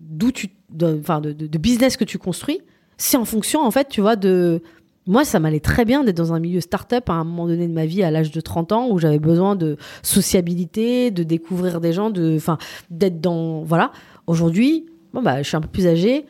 [0.01, 1.01] d'où tu, de,
[1.33, 2.61] de, business que tu construis,
[2.97, 4.63] c'est en fonction en fait, tu vois, de
[5.07, 7.73] moi, ça m'allait très bien d'être dans un milieu start-up à un moment donné de
[7.73, 11.93] ma vie, à l'âge de 30 ans, où j'avais besoin de sociabilité, de découvrir des
[11.93, 12.59] gens, de, enfin,
[12.91, 13.93] d'être dans, voilà.
[14.27, 16.27] Aujourd'hui, bon, bah, je suis un peu plus âgée,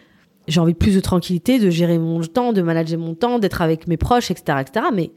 [0.48, 3.60] j'ai envie de plus de tranquillité, de gérer mon temps, de manager mon temps, d'être
[3.60, 4.86] avec mes proches, etc., etc.
[4.94, 5.10] Mais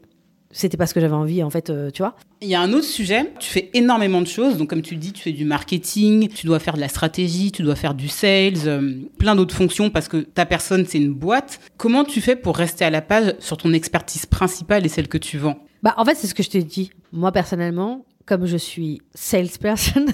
[0.54, 2.14] c'était pas ce que j'avais envie, en fait, euh, tu vois.
[2.40, 3.32] Il y a un autre sujet.
[3.40, 4.56] Tu fais énormément de choses.
[4.56, 7.50] Donc, comme tu le dis, tu fais du marketing, tu dois faire de la stratégie,
[7.50, 11.12] tu dois faire du sales, euh, plein d'autres fonctions parce que ta personne, c'est une
[11.12, 11.58] boîte.
[11.76, 15.18] Comment tu fais pour rester à la page sur ton expertise principale et celle que
[15.18, 15.58] tu vends?
[15.82, 16.92] Bah, en fait, c'est ce que je te dis.
[17.10, 20.06] Moi, personnellement, comme je suis salesperson,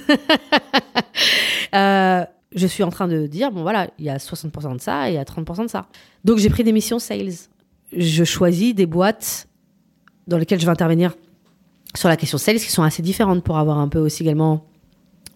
[1.75, 2.25] euh,
[2.55, 5.13] je suis en train de dire, bon voilà, il y a 60% de ça et
[5.13, 5.87] il y a 30% de ça.
[6.25, 7.33] Donc j'ai pris des missions sales.
[7.93, 9.49] Je choisis des boîtes
[10.31, 11.15] dans lesquelles je vais intervenir
[11.95, 14.65] sur la question sales qui sont assez différentes pour avoir un peu aussi également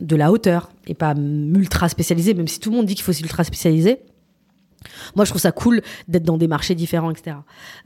[0.01, 3.11] de la hauteur et pas ultra spécialisé, même si tout le monde dit qu'il faut
[3.11, 3.99] aussi ultra spécialisé.
[5.17, 7.37] Moi, je trouve ça cool d'être dans des marchés différents, etc.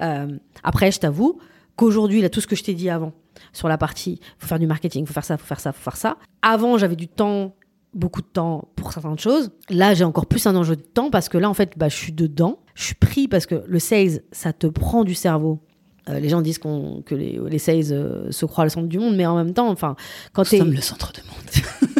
[0.02, 0.28] Euh,
[0.62, 1.38] après, je t'avoue
[1.76, 3.12] qu'aujourd'hui, là, tout ce que je t'ai dit avant,
[3.52, 5.96] sur la partie, faut faire du marketing, faut faire ça, faut faire ça, faut faire
[5.96, 6.18] ça.
[6.42, 7.54] Avant, j'avais du temps
[7.94, 9.50] beaucoup de temps pour certaines choses.
[9.70, 11.96] Là, j'ai encore plus un enjeu de temps parce que là, en fait, bah, je
[11.96, 12.58] suis dedans.
[12.74, 15.60] Je suis pris parce que le sales, ça te prend du cerveau.
[16.08, 18.98] Euh, les gens disent qu'on que les, les sales euh, se croient le centre du
[18.98, 19.96] monde, mais en même temps, enfin,
[20.32, 21.98] quand tu sommes le centre du monde.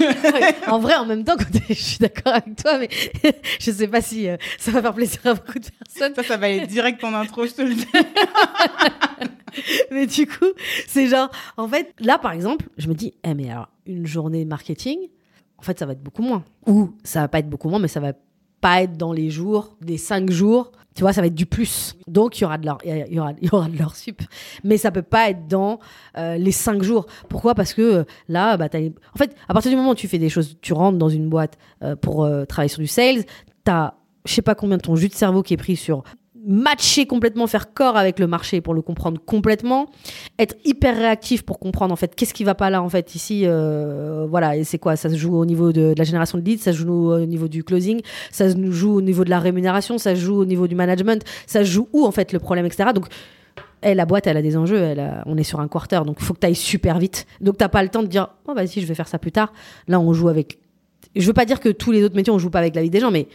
[0.68, 2.88] en vrai, en même temps, quand je suis d'accord avec toi, mais
[3.60, 6.14] je sais pas si euh, ça va faire plaisir à beaucoup de personnes.
[6.14, 7.86] Ça, ça va être direct en intro, je te le dis.
[9.90, 10.52] mais du coup,
[10.86, 14.44] c'est genre, en fait, là, par exemple, je me dis, eh, mais alors, une journée
[14.44, 14.98] marketing,
[15.58, 16.44] en fait, ça va être beaucoup moins.
[16.66, 18.12] Ou ça va pas être beaucoup moins, mais ça va
[18.60, 20.72] pas être dans les jours, des cinq jours.
[20.94, 21.96] Tu vois, ça va être du plus.
[22.08, 24.22] Donc, il y aura de leur, il y aura, de leur sup.
[24.64, 25.78] Mais ça peut pas être dans
[26.18, 27.06] euh, les cinq jours.
[27.28, 27.54] Pourquoi?
[27.54, 30.28] Parce que euh, là, bah, en fait, à partir du moment où tu fais des
[30.28, 33.24] choses, tu rentres dans une boîte euh, pour travailler sur du sales,
[33.64, 33.94] tu as
[34.26, 36.02] je sais pas combien de ton jus de cerveau qui est pris sur
[36.46, 39.86] matcher complètement, faire corps avec le marché pour le comprendre complètement,
[40.38, 43.42] être hyper réactif pour comprendre en fait qu'est-ce qui va pas là en fait ici,
[43.44, 46.62] euh, voilà, et c'est quoi Ça se joue au niveau de, la génération de leads,
[46.62, 49.98] ça se joue au niveau du closing, ça se joue au niveau de la rémunération,
[49.98, 52.66] ça se joue au niveau du management, ça se joue où en fait le problème,
[52.66, 52.90] etc.
[52.94, 53.06] Donc
[53.82, 54.78] eh, la boîte, elle a des enjeux.
[54.78, 57.26] Elle on est sur un quarter, donc faut que tu ailles super vite.
[57.40, 59.52] Donc t'as pas le temps de dire, oh vas-y, je vais faire ça plus tard.
[59.88, 60.58] Là, on joue avec.
[61.16, 62.90] Je veux pas dire que tous les autres métiers, on joue pas avec la vie
[62.90, 63.26] des gens, mais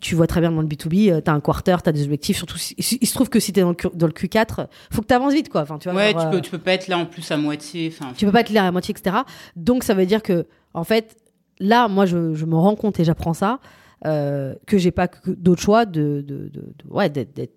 [0.00, 2.36] tu vois très bien dans le B2B, tu as un quarter, tu as des objectifs.
[2.38, 5.06] Surtout, il se trouve que si tu es dans le, dans le Q4, faut que
[5.06, 5.48] tu avances vite.
[5.48, 5.62] Quoi.
[5.62, 7.92] Enfin, tu vois, ouais, tu, peux, tu peux pas être là en plus à moitié.
[8.16, 9.18] Tu peux pas être là à moitié, etc.
[9.56, 11.16] Donc, ça veut dire que, en fait,
[11.58, 13.60] là, moi, je, je me rends compte et j'apprends ça,
[14.06, 17.52] euh, que j'ai pas d'autre choix de, de, de, de ouais, d'être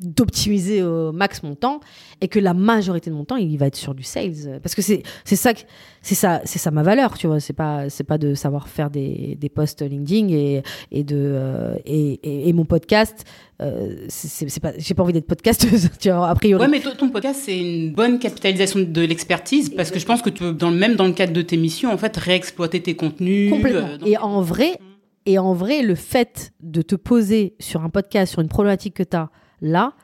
[0.00, 1.80] d'optimiser au max mon temps
[2.20, 4.60] et que la majorité de mon temps il va être sur du sales.
[4.62, 5.52] Parce que c'est c'est ça
[6.02, 7.40] c'est ça c'est ça ma valeur tu vois.
[7.40, 11.74] C'est pas c'est pas de savoir faire des, des posts LinkedIn et et de euh,
[11.84, 13.24] et, et, mon podcast
[13.60, 16.62] euh, c'est pas j'ai pas envie d'être podcasteuse tu vois a priori.
[16.62, 20.30] Ouais mais ton podcast c'est une bonne capitalisation de l'expertise parce que je pense que
[20.30, 22.96] tu peux dans le même dans le cadre de tes missions en fait réexploiter tes
[22.96, 23.86] contenus complètement.
[23.86, 24.78] euh, et en vrai
[25.26, 29.02] et en vrai le fait de te poser sur un podcast sur une problématique que
[29.02, 29.28] tu as
[29.60, 29.94] là,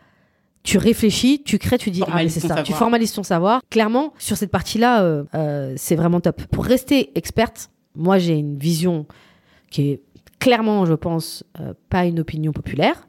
[0.62, 3.62] tu réfléchis, tu crées, tu dis ah c'est ça, tu formalises ton savoir.
[3.70, 6.42] Clairement, sur cette partie-là, euh, euh, c'est vraiment top.
[6.46, 9.06] Pour rester experte, moi j'ai une vision
[9.70, 10.02] qui est
[10.40, 13.06] clairement, je pense, euh, pas une opinion populaire,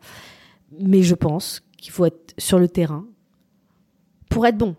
[0.80, 3.06] mais je pense qu'il faut être sur le terrain
[4.30, 4.76] pour être bon.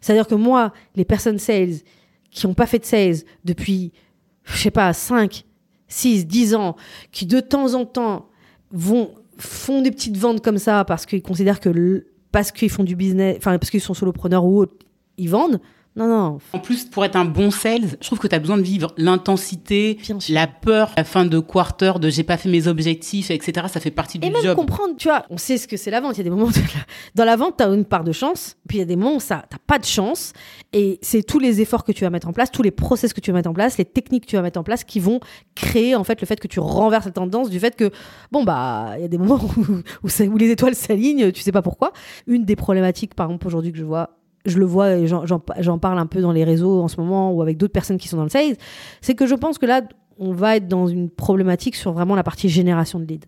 [0.00, 1.80] C'est-à-dire que moi, les personnes sales
[2.30, 3.92] qui n'ont pas fait de sales depuis,
[4.44, 5.44] je sais pas, 5,
[5.88, 6.76] 6, 10 ans,
[7.12, 8.28] qui de temps en temps
[8.72, 12.96] vont font des petites ventes comme ça parce qu'ils considèrent que parce qu'ils font du
[12.96, 14.74] business, enfin parce qu'ils sont solopreneurs ou autres,
[15.16, 15.60] ils vendent.
[15.96, 16.38] Non, non.
[16.52, 18.92] En plus, pour être un bon sales, je trouve que tu as besoin de vivre
[18.98, 19.96] l'intensité,
[20.28, 23.66] la peur, la fin de quarter, de j'ai pas fait mes objectifs, etc.
[23.70, 24.36] Ça fait partie du job.
[24.36, 26.16] Et même comprendre, tu vois, on sait ce que c'est la vente.
[26.16, 26.50] Il y a des moments,
[27.14, 29.16] dans la vente, tu as une part de chance, puis il y a des moments
[29.16, 30.34] où ça, t'as pas de chance.
[30.74, 33.20] Et c'est tous les efforts que tu vas mettre en place, tous les process que
[33.20, 35.20] tu vas mettre en place, les techniques que tu vas mettre en place qui vont
[35.54, 37.90] créer, en fait, le fait que tu renverses la tendance du fait que,
[38.32, 39.40] bon, bah, il y a des moments
[40.02, 41.94] où, où les étoiles s'alignent, tu sais pas pourquoi.
[42.26, 44.10] Une des problématiques, par exemple, aujourd'hui que je vois
[44.46, 47.42] je le vois et j'en parle un peu dans les réseaux en ce moment ou
[47.42, 48.56] avec d'autres personnes qui sont dans le sales,
[49.00, 49.82] c'est que je pense que là,
[50.18, 53.26] on va être dans une problématique sur vraiment la partie génération de leads.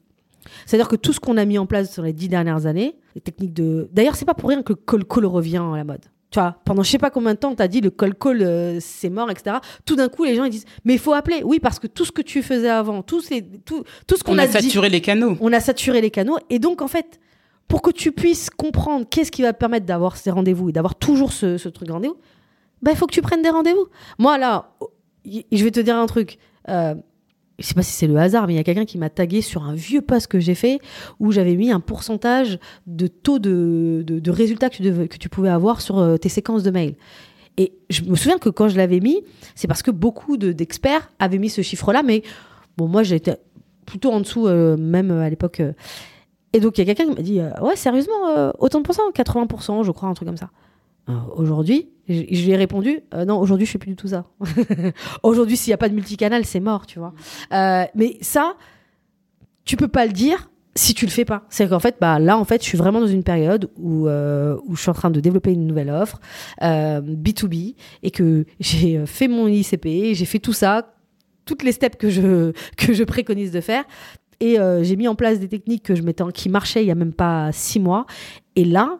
[0.66, 3.20] C'est-à-dire que tout ce qu'on a mis en place sur les dix dernières années, les
[3.20, 3.88] techniques de...
[3.92, 6.04] D'ailleurs, c'est pas pour rien que le call call revient à la mode.
[6.30, 8.42] Tu vois, pendant je sais pas combien de temps, tu as dit le call call,
[8.42, 9.56] euh, c'est mort, etc.
[9.86, 11.42] Tout d'un coup, les gens ils disent, mais il faut appeler.
[11.42, 13.22] Oui, parce que tout ce que tu faisais avant, tout,
[13.64, 15.38] tout, tout ce qu'on a, a saturé les canaux.
[15.40, 16.36] On a saturé les canaux.
[16.50, 17.18] Et donc, en fait,
[17.68, 20.94] pour que tu puisses comprendre qu'est-ce qui va te permettre d'avoir ces rendez-vous et d'avoir
[20.94, 22.16] toujours ce, truc de rendez-vous,
[22.82, 23.86] bah, il faut que tu prennes des rendez-vous.
[24.18, 24.72] Moi, là,
[25.26, 26.38] je vais te dire un truc.
[26.68, 26.94] Euh,
[27.58, 29.42] je sais pas si c'est le hasard, mais il y a quelqu'un qui m'a tagué
[29.42, 30.78] sur un vieux post que j'ai fait
[31.18, 36.16] où j'avais mis un pourcentage de taux de, résultats que tu, pouvais avoir sur euh,
[36.16, 36.94] tes séquences de mails.
[37.56, 39.24] Et je me souviens que quand je l'avais mis,
[39.56, 42.22] c'est parce que beaucoup d'experts avaient mis ce chiffre-là, mais
[42.76, 43.36] bon, moi j'étais
[43.84, 45.60] plutôt en dessous, euh, même à l'époque.
[46.52, 48.84] Et donc, il y a quelqu'un qui m'a dit euh, Ouais, sérieusement, euh, autant de
[48.84, 50.50] pourcents 80%, je crois, un truc comme ça.
[51.08, 54.26] Euh, aujourd'hui, je, lui ai répondu euh, Non, aujourd'hui, je fais plus du tout ça.
[55.22, 57.12] aujourd'hui, s'il n'y a pas de multicanal, c'est mort, tu vois.
[57.94, 58.56] Mais ça,
[59.64, 61.44] tu peux pas le dire si tu le fais pas.
[61.50, 64.76] C'est qu'en fait, bah, là, en fait, je suis vraiment dans une période où, où
[64.76, 66.20] je suis en train de développer une nouvelle offre,
[66.62, 70.94] euh, B2B, et que j'ai fait mon ICP, j'ai fait tout ça,
[71.44, 73.84] toutes les steps que je, que je préconise de faire.
[74.40, 76.86] Et euh, j'ai mis en place des techniques que je mettais en- qui marchaient il
[76.86, 78.06] y a même pas six mois.
[78.56, 78.98] Et là,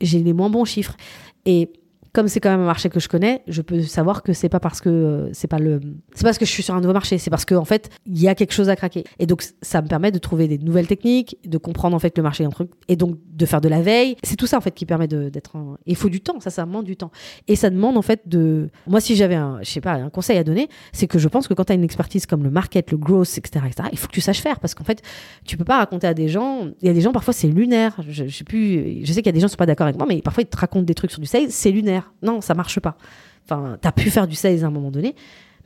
[0.00, 0.96] j'ai les moins bons chiffres.
[1.44, 1.70] Et
[2.18, 4.58] comme c'est quand même un marché que je connais, je peux savoir que c'est pas
[4.58, 5.78] parce que euh, c'est pas le
[6.16, 8.20] c'est parce que je suis sur un nouveau marché, c'est parce que en fait il
[8.20, 9.04] y a quelque chose à craquer.
[9.20, 12.24] Et donc ça me permet de trouver des nouvelles techniques, de comprendre en fait le
[12.24, 14.16] marché est un truc et donc de faire de la veille.
[14.24, 15.52] C'est tout ça en fait qui permet d'être.
[15.86, 17.12] Il faut du temps, ça ça demande du temps.
[17.46, 18.68] Et ça demande en fait de.
[18.88, 21.46] Moi si j'avais un je sais pas un conseil à donner, c'est que je pense
[21.46, 24.08] que quand tu as une expertise comme le market, le growth, etc., etc., il faut
[24.08, 25.02] que tu saches faire parce qu'en fait
[25.44, 26.66] tu peux pas raconter à des gens.
[26.82, 27.94] Il y a des gens parfois c'est lunaire.
[28.08, 29.04] Je, je sais plus.
[29.04, 30.42] Je sais qu'il y a des gens qui sont pas d'accord avec moi, mais parfois
[30.42, 32.07] ils te racontent des trucs sur du sales, c'est lunaire.
[32.22, 32.96] Non, ça marche pas.
[33.44, 35.14] Enfin, t'as pu faire du sales à un moment donné,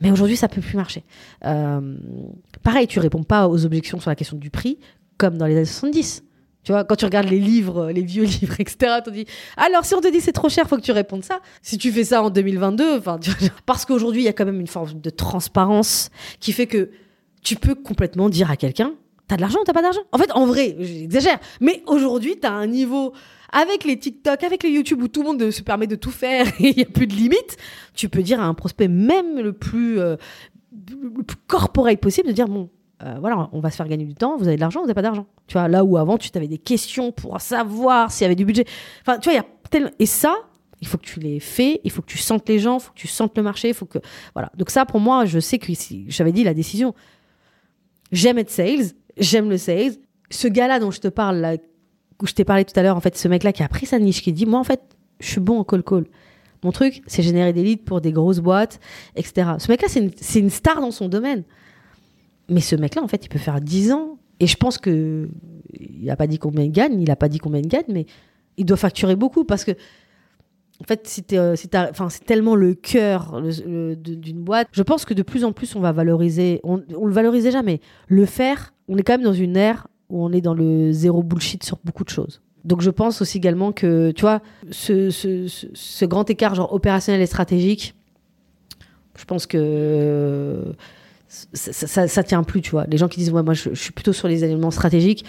[0.01, 1.03] mais aujourd'hui ça peut plus marcher.
[1.45, 1.97] Euh,
[2.63, 4.79] pareil, tu réponds pas aux objections sur la question du prix
[5.17, 6.23] comme dans les années 70.
[6.63, 9.25] Tu vois, quand tu regardes les livres, les vieux livres, etc., t'on dit
[9.57, 11.39] alors si on te dit c'est trop cher, faut que tu répondes ça.
[11.61, 13.31] Si tu fais ça en 2022, enfin, tu
[13.65, 16.89] parce qu'aujourd'hui il y a quand même une forme de transparence qui fait que
[17.41, 18.93] tu peux complètement dire à quelqu'un
[19.27, 20.01] T'as de l'argent ou t'as pas d'argent?
[20.11, 21.39] En fait, en vrai, j'exagère.
[21.61, 23.13] Mais aujourd'hui, t'as un niveau
[23.53, 26.47] avec les TikTok, avec les YouTube où tout le monde se permet de tout faire
[26.59, 27.57] et il n'y a plus de limite.
[27.93, 30.17] Tu peux dire à un prospect, même le plus, euh,
[32.01, 32.69] possible, de dire bon,
[33.03, 34.37] euh, voilà, on va se faire gagner du temps.
[34.37, 35.27] Vous avez de l'argent, vous n'avez pas d'argent.
[35.47, 38.45] Tu vois, là où avant, tu avais des questions pour savoir s'il y avait du
[38.45, 38.65] budget.
[39.01, 39.91] Enfin, tu vois, il y a tellement.
[39.99, 40.35] Et ça,
[40.81, 42.91] il faut que tu les fais, il faut que tu sentes les gens, il faut
[42.91, 43.99] que tu sentes le marché, il faut que.
[44.33, 44.51] Voilà.
[44.57, 45.71] Donc, ça, pour moi, je sais que
[46.07, 46.95] j'avais dit la décision.
[48.11, 49.93] J'aime être sales, j'aime le sales.
[50.29, 51.57] Ce gars-là dont je te parle, là,
[52.23, 53.99] où je t'ai parlé tout à l'heure, en fait, ce mec-là qui a pris sa
[53.99, 54.81] niche, qui dit Moi, en fait,
[55.19, 56.05] je suis bon en call-call.
[56.63, 58.79] Mon truc, c'est générer des leads pour des grosses boîtes,
[59.17, 59.51] etc.
[59.59, 61.43] Ce mec-là, c'est une, star dans son domaine.
[62.49, 64.17] Mais ce mec-là, en fait, il peut faire 10 ans.
[64.39, 65.29] Et je pense que.
[65.73, 68.05] Il n'a pas dit combien il gagne, il n'a pas dit combien il gagne, mais
[68.57, 69.71] il doit facturer beaucoup parce que.
[70.81, 74.67] En fait, euh, c'est tellement le cœur d'une boîte.
[74.71, 76.61] Je pense que de plus en plus, on va valoriser.
[76.63, 79.87] On, on le valorise déjà, mais le faire, on est quand même dans une ère
[80.13, 82.41] où on est dans le zéro bullshit sur beaucoup de choses.
[82.63, 84.41] Donc je pense aussi également que, tu vois,
[84.71, 87.93] ce, ce- ce- ce grand écart genre opérationnel et stratégique,
[89.17, 90.63] je pense que
[91.27, 92.85] ça, ça, ça- ça tient plus, tu vois.
[92.87, 95.25] Les gens qui disent, ouais, moi je, je suis plutôt sur les éléments stratégiques.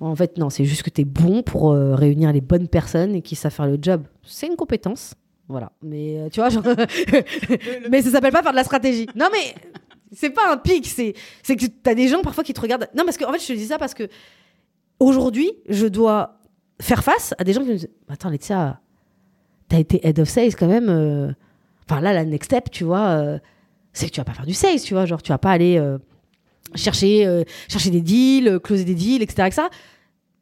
[0.00, 3.14] En fait, non, c'est juste que tu es bon pour euh, réunir les bonnes personnes
[3.14, 4.02] et qui savent faire le job.
[4.24, 5.14] C'est une compétence.
[5.48, 5.72] Voilà.
[5.82, 6.64] Mais euh, tu vois, genre...
[7.90, 9.06] mais ça s'appelle pas faire de la stratégie.
[9.16, 9.54] Non, mais
[10.12, 10.86] c'est pas un pic.
[10.86, 11.12] C'est
[11.46, 12.88] que tu as des gens parfois qui te regardent.
[12.96, 14.08] Non, parce que en fait, je te dis ça parce que
[15.00, 16.40] aujourd'hui, je dois
[16.80, 18.80] faire face à des gens qui me disent Attends, Laetitia,
[19.68, 20.88] t'as été head of sales quand même.
[20.88, 21.32] euh,
[21.88, 23.38] Enfin, là, la next step, tu vois, euh,
[23.92, 25.06] c'est que tu vas pas faire du sales, tu vois.
[25.06, 25.98] Genre, tu vas pas aller euh,
[26.74, 29.46] chercher, chercher des deals, closer des deals, etc.
[29.46, 29.62] etc.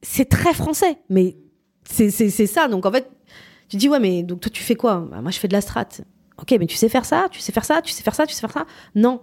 [0.03, 1.37] C'est très français, mais
[1.85, 2.11] c'est
[2.47, 2.69] ça.
[2.69, 3.11] Donc, en fait,
[3.69, 5.07] tu dis Ouais, mais donc toi, tu fais quoi?
[5.11, 5.87] Bah, Moi, je fais de la strat.
[6.39, 8.35] Ok, mais tu sais faire ça, tu sais faire ça, tu sais faire ça, tu
[8.35, 8.65] sais faire ça?
[8.95, 9.21] Non.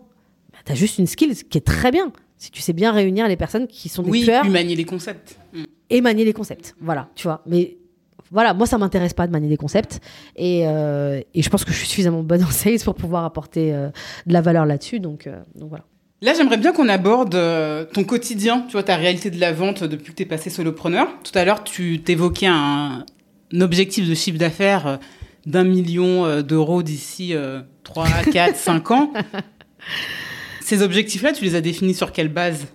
[0.66, 2.12] Tu as juste une skill qui est très bien.
[2.38, 4.86] Si tu sais bien réunir les personnes qui sont des Oui, tueurs puis manier les
[4.86, 5.38] concepts.
[5.53, 5.64] Mm.
[5.89, 6.76] et manier les concepts.
[6.82, 7.43] Voilà, tu vois.
[7.45, 7.78] Mais
[8.32, 9.99] voilà, moi, ça m'intéresse pas de manier des concepts.
[10.36, 13.74] Et, euh, et je pense que je suis suffisamment bonne en sales pour pouvoir apporter
[13.74, 13.89] euh,
[14.26, 14.99] de la valeur là-dessus.
[14.99, 15.84] Donc, euh, donc voilà.
[16.24, 17.36] Là, j'aimerais bien qu'on aborde
[17.93, 21.07] ton quotidien, tu vois, ta réalité de la vente depuis que tu es passé solopreneur.
[21.24, 23.05] Tout à l'heure, tu t'évoquais un,
[23.53, 24.99] un objectif de chiffre d'affaires
[25.47, 29.12] d'un million d'euros d'ici euh, 3, 4, 5 ans.
[30.72, 32.65] Ces objectifs-là, tu les as définis sur quelle base?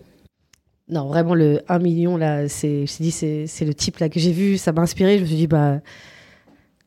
[0.91, 4.59] Non, vraiment, le 1 million, là, c'est, le type là que j'ai vu.
[4.59, 5.17] Ça m'a inspiré.
[5.17, 5.81] Je me suis dit, bah.
[5.81, 5.87] Tu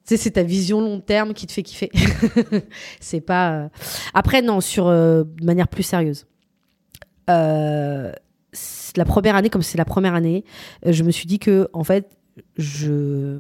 [0.06, 1.90] sais, c'est ta vision long terme qui te fait kiffer.
[3.00, 3.54] c'est pas.
[3.54, 3.70] euh,
[4.14, 4.86] Après, non, sur.
[4.86, 6.28] euh, de manière plus sérieuse.
[7.28, 8.12] Euh,
[8.96, 10.44] la première année, comme c'est la première année,
[10.86, 12.08] je me suis dit que, en fait,
[12.56, 13.40] je...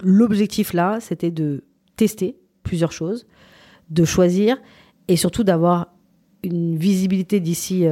[0.00, 1.62] l'objectif là, c'était de
[1.94, 3.28] tester plusieurs choses,
[3.90, 4.56] de choisir
[5.06, 5.92] et surtout d'avoir
[6.42, 7.86] une visibilité d'ici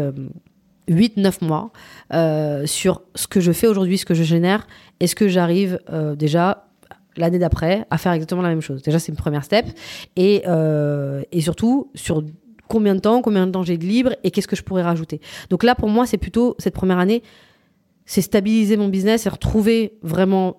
[0.89, 1.71] 8-9 mois
[2.13, 4.67] euh, sur ce que je fais aujourd'hui, ce que je génère,
[5.01, 6.67] est-ce que j'arrive euh, déjà
[7.17, 8.83] l'année d'après à faire exactement la même chose.
[8.83, 9.67] Déjà, c'est une première step.
[10.17, 12.25] Et, euh, et surtout, sur
[12.67, 15.21] combien de temps, combien de temps j'ai de libre et qu'est-ce que je pourrais rajouter.
[15.49, 17.23] Donc là, pour moi, c'est plutôt cette première année,
[18.05, 20.57] c'est stabiliser mon business et retrouver vraiment,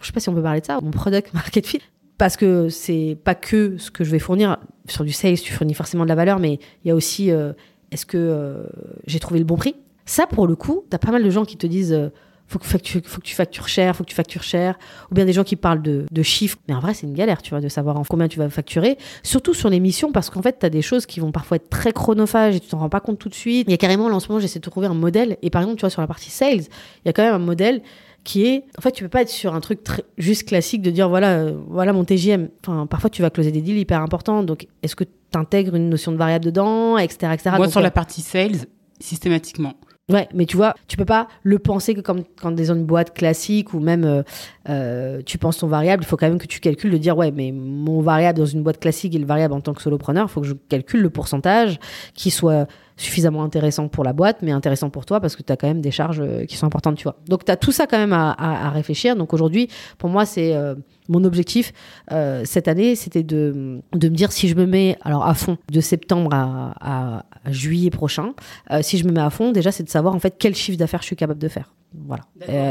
[0.00, 1.80] je sais pas si on peut parler de ça, mon product market fit.
[2.18, 4.58] Parce que c'est pas que ce que je vais fournir.
[4.88, 7.52] Sur du sales, tu fournis forcément de la valeur, mais il y a aussi euh,
[7.90, 8.64] est-ce que euh,
[9.06, 9.76] j'ai trouvé le bon prix?
[10.04, 12.10] Ça, pour le coup, tu as pas mal de gens qui te disent euh,
[12.46, 14.78] faut que, tu, faut que tu factures cher, faut que tu factures cher,
[15.10, 16.58] ou bien des gens qui parlent de, chiffres.
[16.68, 18.98] Mais en vrai, c'est une galère, tu vois, de savoir en combien tu vas facturer,
[19.22, 21.70] surtout sur les missions, parce qu'en fait, tu as des choses qui vont parfois être
[21.70, 23.66] très chronophages et tu t'en rends pas compte tout de suite.
[23.68, 25.62] Il y a carrément, là, en ce moment, j'essaie de trouver un modèle, et par
[25.62, 27.80] exemple, tu vois, sur la partie sales, il y a quand même un modèle
[28.24, 30.90] qui est, en fait, tu peux pas être sur un truc très, juste classique de
[30.90, 32.48] dire, voilà, euh, voilà mon TGM.
[32.66, 35.90] Enfin, parfois, tu vas closer des deals hyper importants, donc est-ce que tu intègres une
[35.90, 37.50] notion de variable dedans, etc., etc.
[37.50, 38.66] Moi, Donc, sur euh, la partie sales,
[38.98, 39.74] systématiquement.
[40.10, 43.14] Ouais, mais tu vois, tu peux pas le penser que comme quand des une boîte
[43.14, 44.22] classique ou même euh,
[44.68, 47.30] euh, tu penses ton variable, il faut quand même que tu calcules de dire ouais,
[47.30, 50.30] mais mon variable dans une boîte classique et le variable en tant que solopreneur, il
[50.30, 51.78] faut que je calcule le pourcentage
[52.12, 55.56] qui soit suffisamment intéressant pour la boîte, mais intéressant pour toi parce que tu as
[55.56, 57.16] quand même des charges euh, qui sont importantes, tu vois.
[57.28, 59.16] Donc tu as tout ça quand même à, à- à réfléchir.
[59.16, 59.68] Donc aujourd'hui,
[59.98, 60.76] pour moi, c'est euh,
[61.08, 61.72] mon objectif
[62.12, 65.58] euh, cette année, c'était de, de me dire si je me mets alors à fond
[65.72, 68.32] de septembre à, juillet prochain,
[68.70, 70.78] euh, si je me mets à fond, déjà c'est de savoir en fait quel chiffre
[70.78, 71.74] d'affaires je suis capable de faire.
[72.06, 72.24] Voilà.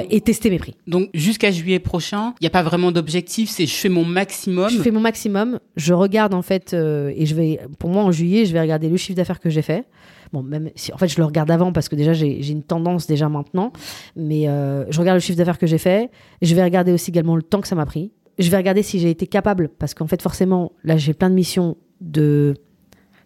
[0.09, 0.75] Et tester mes prix.
[0.85, 4.69] Donc, jusqu'à juillet prochain, il n'y a pas vraiment d'objectif, c'est je fais mon maximum.
[4.69, 5.59] Je fais mon maximum.
[5.77, 8.97] Je regarde en fait, et je vais, pour moi en juillet, je vais regarder le
[8.97, 9.85] chiffre d'affaires que j'ai fait.
[10.33, 13.05] Bon, même si, en fait, je le regarde avant parce que déjà j'ai une tendance
[13.05, 13.71] déjà maintenant,
[14.15, 16.09] mais euh, je regarde le chiffre d'affaires que j'ai fait.
[16.41, 18.11] Je vais regarder aussi également le temps que ça m'a pris.
[18.39, 21.35] Je vais regarder si j'ai été capable, parce qu'en fait, forcément, là, j'ai plein de
[21.35, 22.55] missions de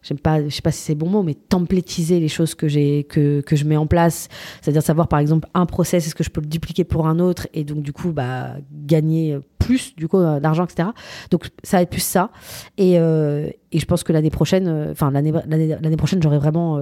[0.01, 3.03] j'aime pas je sais pas si c'est bon mot mais templétiser les choses que j'ai
[3.03, 4.29] que, que je mets en place.
[4.61, 7.47] C'est-à-dire savoir par exemple un process est-ce que je peux le dupliquer pour un autre
[7.53, 10.89] et donc du coup bah gagner plus du coup euh, d'argent etc
[11.31, 12.31] donc ça va être plus ça.
[12.77, 16.79] Et, euh, et je pense que l'année prochaine euh, enfin l'année l'année prochaine j'aurai vraiment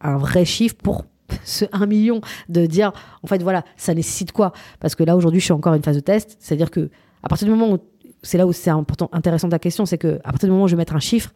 [0.00, 1.04] un vrai chiffre pour
[1.44, 2.92] ce 1 million de dire
[3.22, 4.52] en fait voilà ça nécessite quoi?
[4.80, 6.36] Parce que là aujourd'hui je suis encore à une phase de test.
[6.40, 6.90] C'est à dire que
[7.22, 7.78] à partir du moment où
[8.22, 10.68] c'est là où c'est important intéressant ta question c'est que à partir du moment où
[10.68, 11.32] je vais mettre un chiffre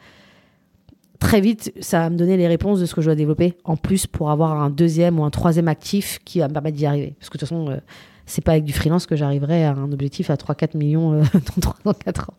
[1.18, 3.76] très vite, ça va me donner les réponses de ce que je dois développer en
[3.76, 7.14] plus pour avoir un deuxième ou un troisième actif qui va me permettre d'y arriver.
[7.18, 7.76] Parce que de toute façon, euh,
[8.26, 11.22] c'est pas avec du freelance que j'arriverai à un objectif à 3-4 millions euh,
[11.56, 12.34] dans 3 ans, 4 ans.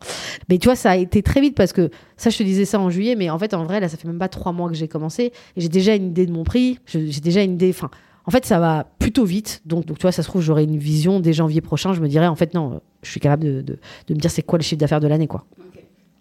[0.48, 2.80] Mais tu vois, ça a été très vite parce que ça, je te disais ça
[2.80, 4.74] en juillet, mais en fait, en vrai, là, ça fait même pas 3 mois que
[4.74, 7.70] j'ai commencé j'ai déjà une idée de mon prix, j'ai déjà une idée.
[7.70, 7.90] Enfin,
[8.26, 9.62] en fait, ça va plutôt vite.
[9.66, 11.92] Donc, donc tu vois, ça se trouve, j'aurai une vision dès janvier prochain.
[11.92, 14.30] Je me dirais, en fait, non, euh, je suis capable de, de, de me dire
[14.30, 15.44] c'est quoi le chiffre d'affaires de l'année, quoi.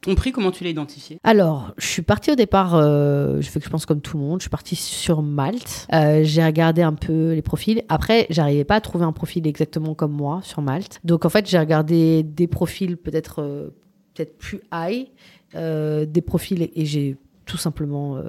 [0.01, 1.19] Ton prix, comment tu l'as identifié?
[1.23, 4.23] Alors, je suis partie au départ, euh, je fais que je pense comme tout le
[4.23, 5.88] monde, je suis partie sur Malte.
[5.93, 7.84] Euh, j'ai regardé un peu les profils.
[7.89, 11.01] Après, j'arrivais pas à trouver un profil exactement comme moi sur Malte.
[11.03, 13.69] Donc, en fait, j'ai regardé des profils peut-être euh,
[14.13, 15.07] peut-être plus high,
[15.53, 18.21] des profils et, j'ai tout simplement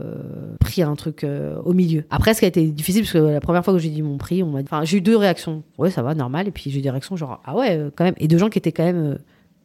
[0.60, 1.26] pris un truc
[1.64, 2.04] au milieu.
[2.10, 4.16] Après, ce qui a été difficile, parce que la première fois que j'ai dit mon
[4.16, 4.68] prix, on m'a dit...
[4.70, 5.62] Enfin, j'ai eu deux réactions.
[5.76, 6.48] Ouais, ça va, normal.
[6.48, 8.14] Et puis, j'ai eu des réactions genre, ah ouais, quand même.
[8.16, 9.18] Et deux gens qui étaient quand même...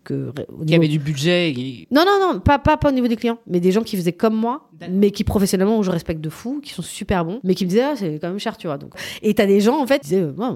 [0.05, 2.91] que, au Qui niveau- avait du budget et- non, non, non, pas, pas, pas au
[2.93, 5.91] niveau des clients, mais des gens qui faisaient comme moi, mais qui professionnellement, où je
[5.91, 8.39] respecte de fou, qui sont super bons, mais qui me disaient, ah, c'est quand même
[8.39, 8.77] cher, tu vois.
[8.77, 8.93] Donc.
[9.21, 10.47] Et t'as des gens, en fait, qui disaient, Ouais,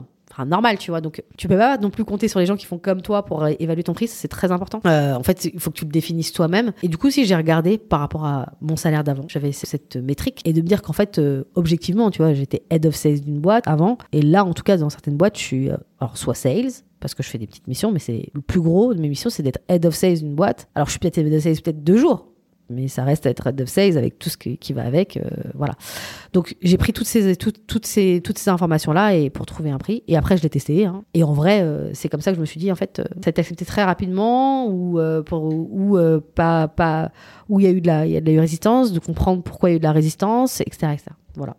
[0.45, 1.01] normal, tu vois.
[1.01, 3.43] Donc, tu peux pas non plus compter sur les gens qui font comme toi pour
[3.43, 4.81] euh, évaluer ton prix, c'est très important.
[4.85, 6.71] Euh, en fait, il faut que tu le définisses toi-même.
[6.83, 10.41] Et du coup, si j'ai regardé par rapport à mon salaire d'avant, j'avais cette métrique,
[10.45, 13.39] et de me dire qu'en fait, euh, objectivement, tu vois, j'étais head of sales d'une
[13.39, 16.71] boîte avant, et là, en tout cas, dans certaines boîtes, je suis, alors, soit sales,
[16.99, 19.29] parce que je fais des petites missions, mais c'est le plus gros de mes missions,
[19.29, 20.67] c'est d'être head of sales d'une boîte.
[20.75, 22.27] Alors je suis peut-être head of sales peut-être deux jours,
[22.69, 25.21] mais ça reste être head of sales avec tout ce qui, va avec, euh,
[25.55, 25.73] voilà.
[26.33, 29.71] Donc j'ai pris toutes ces toutes, toutes ces toutes ces informations là et pour trouver
[29.71, 30.03] un prix.
[30.07, 30.85] Et après je l'ai testé.
[30.85, 31.03] hein.
[31.13, 33.03] Et en vrai, euh, c'est comme ça que je me suis dit en fait, euh,
[33.21, 35.97] ça a été accepté très rapidement ou euh, ou
[36.35, 37.11] pas pas
[37.47, 39.73] où il y a eu de la y a de résistance, de comprendre pourquoi il
[39.73, 40.93] y a eu de la résistance, etc.
[40.93, 41.05] etc.
[41.35, 41.55] Voilà.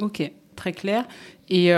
[0.00, 1.06] Ok, très clair.
[1.48, 1.72] Et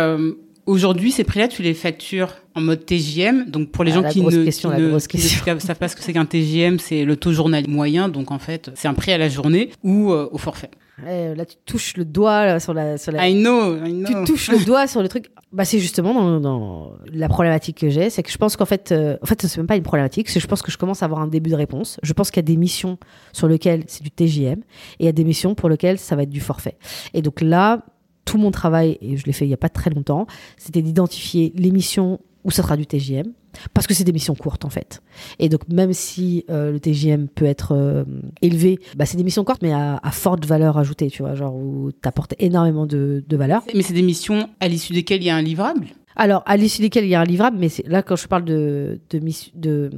[0.68, 3.46] aujourd'hui, ces prix-là, tu les factures en mode TJM.
[3.50, 5.58] Donc pour les Ah, gens qui ne, question, qui la ne- grosse qui ne question.
[5.60, 8.08] savent pas ce que c'est qu'un TJM, c'est le taux journalier moyen.
[8.08, 10.70] Donc en fait, c'est un prix à la journée ou euh, au forfait.
[11.06, 14.12] Ouais, là tu touches le doigt là, sur la sur la I know, I tu
[14.14, 14.24] know.
[14.24, 15.30] touches le doigt sur le truc.
[15.52, 18.90] Bah, c'est justement dans, dans la problématique que j'ai, c'est que je pense qu'en fait,
[18.90, 21.02] euh, en fait, c'est même pas une problématique, c'est que je pense que je commence
[21.02, 21.98] à avoir un début de réponse.
[22.02, 22.98] Je pense qu'il y a des missions
[23.32, 24.64] sur lesquelles c'est du TJM et
[24.98, 26.76] il y a des missions pour lesquelles ça va être du forfait.
[27.14, 27.84] Et donc là,
[28.30, 30.26] tout mon travail, et je l'ai fait il y a pas très longtemps,
[30.56, 33.32] c'était d'identifier les missions où ça sera du TJM,
[33.74, 35.00] parce que c'est des missions courtes en fait.
[35.38, 38.04] Et donc même si euh, le TJM peut être euh,
[38.42, 41.54] élevé, bah, c'est des missions courtes mais à, à forte valeur ajoutée, tu vois, genre
[41.54, 43.62] où t'apportes énormément de, de valeur.
[43.74, 45.86] Mais c'est des missions à l'issue desquelles il y a un livrable?
[46.16, 48.98] Alors, à l'issue desquelles il y a un livrable, mais là, quand je parle de,
[49.10, 49.90] de, miss- de,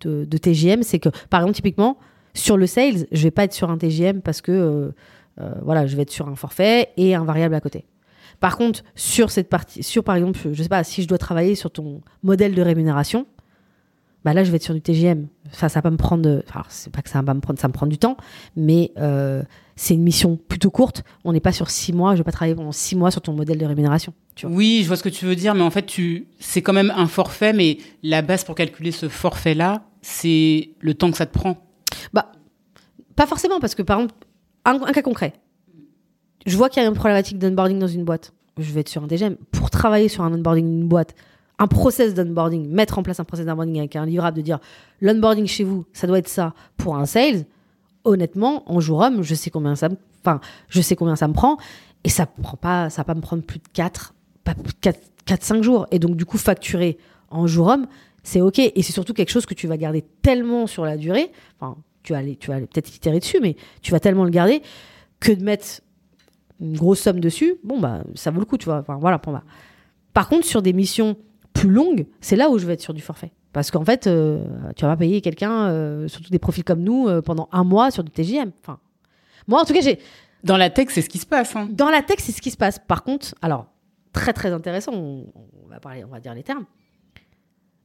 [0.00, 1.98] de, de TGM, c'est que, par exemple, typiquement,
[2.34, 4.90] sur le sales, je vais pas être sur un TGM parce que, euh,
[5.62, 7.86] voilà, je vais être sur un forfait et un variable à côté.
[8.40, 11.54] Par contre, sur cette partie, sur par exemple, je sais pas, si je dois travailler
[11.54, 13.26] sur ton modèle de rémunération,
[14.24, 15.28] bah là, je vais être sur du TGM.
[15.46, 16.42] Enfin, ça va pas me prendre.
[16.48, 18.16] Enfin, c'est pas que ça va pas me prendre, ça me prend du temps,
[18.56, 19.42] mais euh,
[19.76, 21.04] c'est une mission plutôt courte.
[21.24, 22.14] On n'est pas sur six mois.
[22.14, 24.12] Je vais pas travailler pendant six mois sur ton modèle de rémunération.
[24.34, 24.56] Tu vois.
[24.56, 26.92] Oui, je vois ce que tu veux dire, mais en fait, tu, c'est quand même
[26.96, 31.32] un forfait, mais la base pour calculer ce forfait-là, c'est le temps que ça te
[31.32, 31.56] prend.
[32.12, 32.32] Bah,
[33.14, 34.14] pas forcément, parce que par exemple,
[34.68, 35.34] un, cas concret.
[36.46, 38.32] Je vois qu'il y a une problématique d'onboarding dans une boîte.
[38.56, 39.36] Je vais être sur un TGM.
[39.52, 41.14] Pour travailler sur un onboarding d'une boîte,
[41.58, 44.58] un process d'onboarding, mettre en place un process d'onboarding avec un livrable, de dire
[45.00, 47.44] l'onboarding chez vous, ça doit être ça pour un sales.
[48.04, 51.34] Honnêtement, en jour homme, je sais combien ça me, enfin, je sais combien ça me
[51.34, 51.58] prend
[52.04, 54.14] et ça prend pas, ça va pas me prendre plus de 4,
[54.44, 55.86] pas plus de 4, 4 5 jours.
[55.90, 56.96] Et donc, du coup, facturer
[57.30, 57.86] en jour homme,
[58.22, 58.58] c'est OK.
[58.58, 61.32] Et c'est surtout quelque chose que tu vas garder tellement sur la durée.
[62.08, 64.62] Tu vas aller, tu vas peut-être itérer dessus, mais tu vas tellement le garder
[65.20, 65.82] que de mettre
[66.58, 68.78] une grosse somme dessus, bon, bah, ça vaut le coup, tu vois.
[68.78, 69.42] Enfin, voilà, pour moi.
[70.14, 71.16] Par contre, sur des missions
[71.52, 73.30] plus longue, c'est là où je vais être sur du forfait.
[73.52, 74.42] Parce qu'en fait, euh,
[74.74, 77.90] tu vas pas payer quelqu'un, euh, surtout des profils comme nous, euh, pendant un mois
[77.90, 78.52] sur du TGM.
[78.62, 78.78] Enfin,
[79.46, 79.98] moi, en tout cas, j'ai.
[80.44, 81.54] Dans la tech, c'est ce qui se passe.
[81.56, 81.68] Hein.
[81.70, 82.78] Dans la tech, c'est ce qui se passe.
[82.78, 83.66] Par contre, alors,
[84.12, 85.26] très très intéressant, on,
[85.64, 86.64] on va parler, on va dire les termes.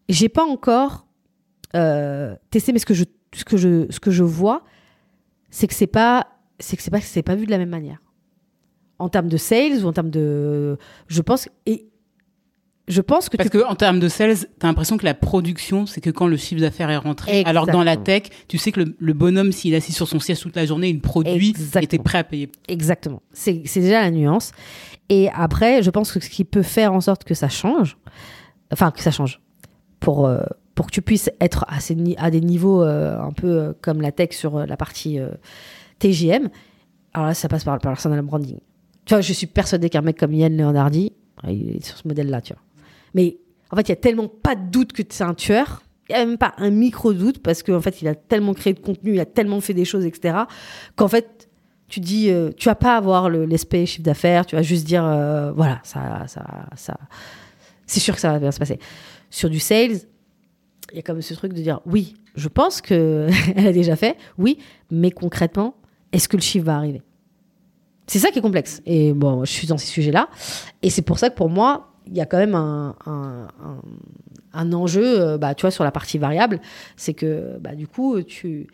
[0.07, 1.05] J'ai pas encore
[2.51, 4.63] testé, mais ce que je, ce que je, ce que je vois,
[5.49, 6.27] c'est que c'est pas,
[6.59, 7.99] c'est que c'est pas, c'est pas vu de la même manière.
[8.99, 10.77] En termes de sales ou en termes de,
[11.07, 11.87] je pense, et
[12.87, 13.57] je pense que parce tu...
[13.57, 16.61] que en termes de sales, t'as l'impression que la production, c'est que quand le chiffre
[16.61, 17.31] d'affaires est rentré.
[17.31, 17.49] Exactement.
[17.49, 20.07] Alors que dans la tech, tu sais que le, le bonhomme, s'il est assis sur
[20.07, 21.83] son siège toute la journée, il produit, Exactement.
[21.83, 22.51] et t'es prêt à payer.
[22.67, 23.21] Exactement.
[23.31, 24.51] C'est déjà la nuance.
[25.09, 27.97] Et après, je pense que ce qui peut faire en sorte que ça change,
[28.71, 29.41] enfin que ça change,
[29.99, 30.41] pour euh,
[30.75, 34.31] pour que tu puisses être à, des niveaux euh, un peu euh, comme la tech
[34.31, 35.19] sur la partie
[35.99, 36.49] TGM.
[37.13, 38.59] Alors là, ça passe par le personal branding.
[39.05, 41.13] Tu vois, je suis persuadée qu'un mec comme Yann Leonardi,
[41.47, 42.61] il est sur ce modèle-là, tu vois.
[43.13, 43.37] Mais
[43.69, 45.83] en fait, il y a tellement pas de doute que c'est un tueur.
[46.09, 48.79] Il n'y a même pas un micro-doute parce qu'en fait, il a tellement créé de
[48.79, 50.39] contenu, il a tellement fait des choses, etc.
[50.95, 51.49] Qu'en fait,
[51.87, 55.51] tu dis, euh, tu vas pas avoir l'aspect chiffre d'affaires, tu vas juste dire, euh,
[55.51, 56.43] voilà, ça, ça,
[56.75, 56.97] ça,
[57.85, 58.79] c'est sûr que ça va bien se passer.
[59.29, 59.97] Sur du sales,
[60.93, 63.95] il y a comme ce truc de dire, oui, je pense que elle a déjà
[63.95, 64.59] fait, oui,
[64.91, 65.75] mais concrètement,
[66.11, 67.01] est-ce que le chiffre va arriver?
[68.05, 68.81] C'est ça qui est complexe.
[68.85, 70.29] Et bon, je suis dans ces sujets-là,
[70.83, 73.81] et c'est pour ça que pour moi, il y a quand même un, un, un,
[74.53, 76.59] un enjeu, bah, tu vois, sur la partie variable,
[76.95, 78.67] c'est que bah, du coup, tu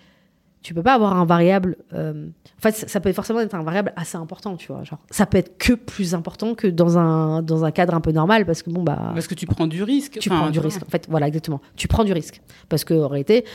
[0.61, 1.77] tu peux pas avoir un variable.
[1.93, 2.27] Euh,
[2.57, 4.83] en fait, ça, peut forcément être un variable assez important, tu vois.
[4.83, 8.11] Genre, ça peut être que plus important que dans un dans un cadre un peu
[8.11, 9.11] normal, parce que bon bah.
[9.13, 10.19] Parce que tu prends du risque.
[10.19, 10.81] Tu enfin, prends du risque.
[10.85, 11.61] En fait, voilà, exactement.
[11.75, 13.45] Tu prends du risque, parce que en réalité.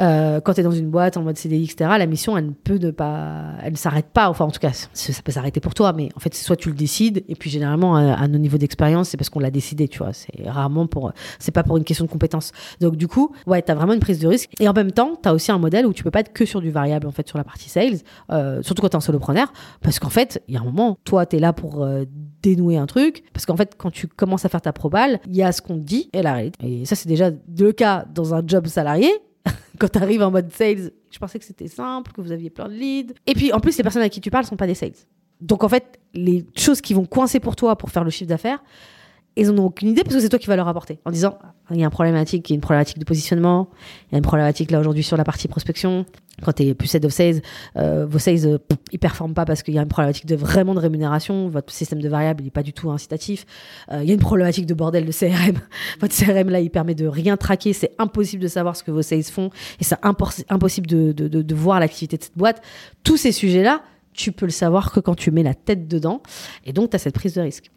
[0.00, 2.50] Euh, quand tu es dans une boîte en mode CDI, etc., la mission, elle ne
[2.50, 4.28] peut ne pas, elle ne s'arrête pas.
[4.28, 6.74] Enfin, en tout cas, ça peut s'arrêter pour toi, mais en fait, soit tu le
[6.74, 10.12] décides, et puis généralement, à, nos niveaux d'expérience, c'est parce qu'on l'a décidé, tu vois.
[10.12, 12.52] C'est rarement pour, c'est pas pour une question de compétence.
[12.80, 14.50] Donc, du coup, ouais, tu as vraiment une prise de risque.
[14.60, 16.44] Et en même temps, tu as aussi un modèle où tu peux pas être que
[16.44, 17.98] sur du variable, en fait, sur la partie sales,
[18.30, 20.98] euh, surtout quand tu es un solopreneur, parce qu'en fait, il y a un moment,
[21.04, 22.04] toi, tu es là pour euh,
[22.42, 25.42] dénouer un truc, parce qu'en fait, quand tu commences à faire ta probale, il y
[25.42, 26.82] a ce qu'on te dit et la réalité.
[26.82, 29.10] Et ça, c'est déjà le cas dans un job salarié,
[29.78, 32.68] quand tu arrives en mode sales, je pensais que c'était simple, que vous aviez plein
[32.68, 33.14] de leads.
[33.26, 34.92] Et puis en plus, les personnes à qui tu parles sont pas des sales.
[35.40, 38.62] Donc en fait, les choses qui vont coincer pour toi pour faire le chiffre d'affaires,
[39.36, 41.38] ils en ont aucune idée parce que c'est toi qui vas leur apporter en disant
[41.70, 43.68] il y a une problématique, il y a une problématique de positionnement,
[44.08, 46.06] il y a une problématique là aujourd'hui sur la partie prospection.
[46.42, 47.40] Quand tu es plus head of sales,
[47.76, 48.58] euh, vos sales euh,
[48.92, 52.00] ils performent pas parce qu'il y a une problématique de vraiment de rémunération, votre système
[52.00, 53.46] de variable il est pas du tout incitatif.
[53.90, 55.56] Euh, il y a une problématique de bordel de CRM.
[56.00, 59.02] votre CRM là il permet de rien traquer, c'est impossible de savoir ce que vos
[59.02, 59.50] sales font
[59.80, 59.96] et c'est
[60.48, 62.62] impossible de, de voir l'activité de cette boîte.
[63.02, 63.82] Tous ces sujets là,
[64.12, 66.22] tu peux le savoir que quand tu mets la tête dedans
[66.64, 67.70] et donc tu as cette prise de risque.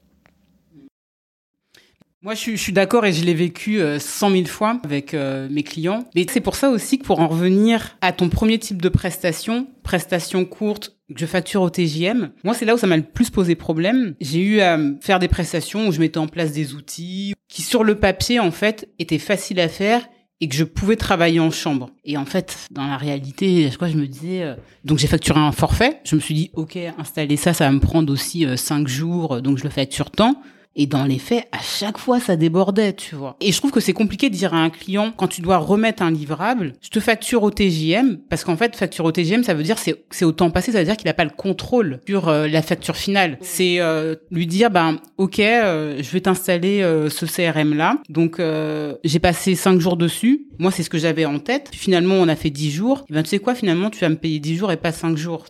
[2.21, 5.47] Moi, je je suis d'accord et je l'ai vécu euh, cent mille fois avec euh,
[5.49, 6.03] mes clients.
[6.15, 9.67] Mais c'est pour ça aussi que pour en revenir à ton premier type de prestation,
[9.83, 13.29] prestation courte, que je facture au TJM, moi, c'est là où ça m'a le plus
[13.29, 14.15] posé problème.
[14.19, 17.85] J'ai eu à faire des prestations où je mettais en place des outils qui, sur
[17.85, 20.05] le papier, en fait, étaient faciles à faire
[20.41, 21.89] et que je pouvais travailler en chambre.
[22.03, 25.39] Et en fait, dans la réalité, je crois, je me disais, euh, donc j'ai facturé
[25.39, 26.01] un forfait.
[26.03, 29.41] Je me suis dit, ok, installer ça, ça va me prendre aussi euh, cinq jours,
[29.41, 30.41] donc je le facture tant.
[30.81, 33.35] Et dans les faits, à chaque fois, ça débordait, tu vois.
[33.41, 36.01] Et je trouve que c'est compliqué de dire à un client, quand tu dois remettre
[36.01, 39.63] un livrable, je te facture au TJM, parce qu'en fait, facture au TJM, ça veut
[39.63, 42.29] dire c'est c'est au temps passé, ça veut dire qu'il n'a pas le contrôle sur
[42.29, 43.37] euh, la facture finale.
[43.41, 47.97] C'est euh, lui dire, ben, ok, euh, je vais t'installer euh, ce CRM là.
[48.07, 50.47] Donc euh, j'ai passé cinq jours dessus.
[50.59, 51.71] Moi, c'est ce que j'avais en tête.
[51.73, 53.03] Finalement, on a fait dix jours.
[53.09, 55.17] Et ben, tu sais quoi, finalement, tu vas me payer dix jours et pas cinq
[55.17, 55.43] jours.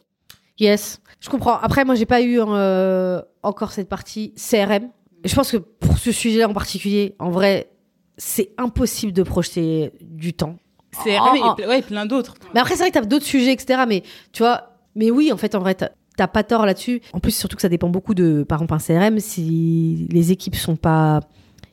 [0.59, 1.57] Yes, je comprends.
[1.57, 4.89] Après, moi, j'ai pas eu euh, encore cette partie CRM
[5.23, 7.69] je pense que pour ce sujet-là en particulier, en vrai,
[8.17, 10.55] c'est impossible de projeter du temps.
[11.03, 12.33] CRM Oh, ouais, plein d'autres.
[12.53, 13.83] Mais après, c'est vrai que t'as d'autres sujets, etc.
[13.87, 17.01] Mais tu vois, mais oui, en fait, en vrai, t'as t'as pas tort là-dessus.
[17.13, 18.77] En plus, surtout que ça dépend beaucoup de, par exemple, un
[19.09, 19.19] CRM.
[19.19, 21.21] Si les équipes sont pas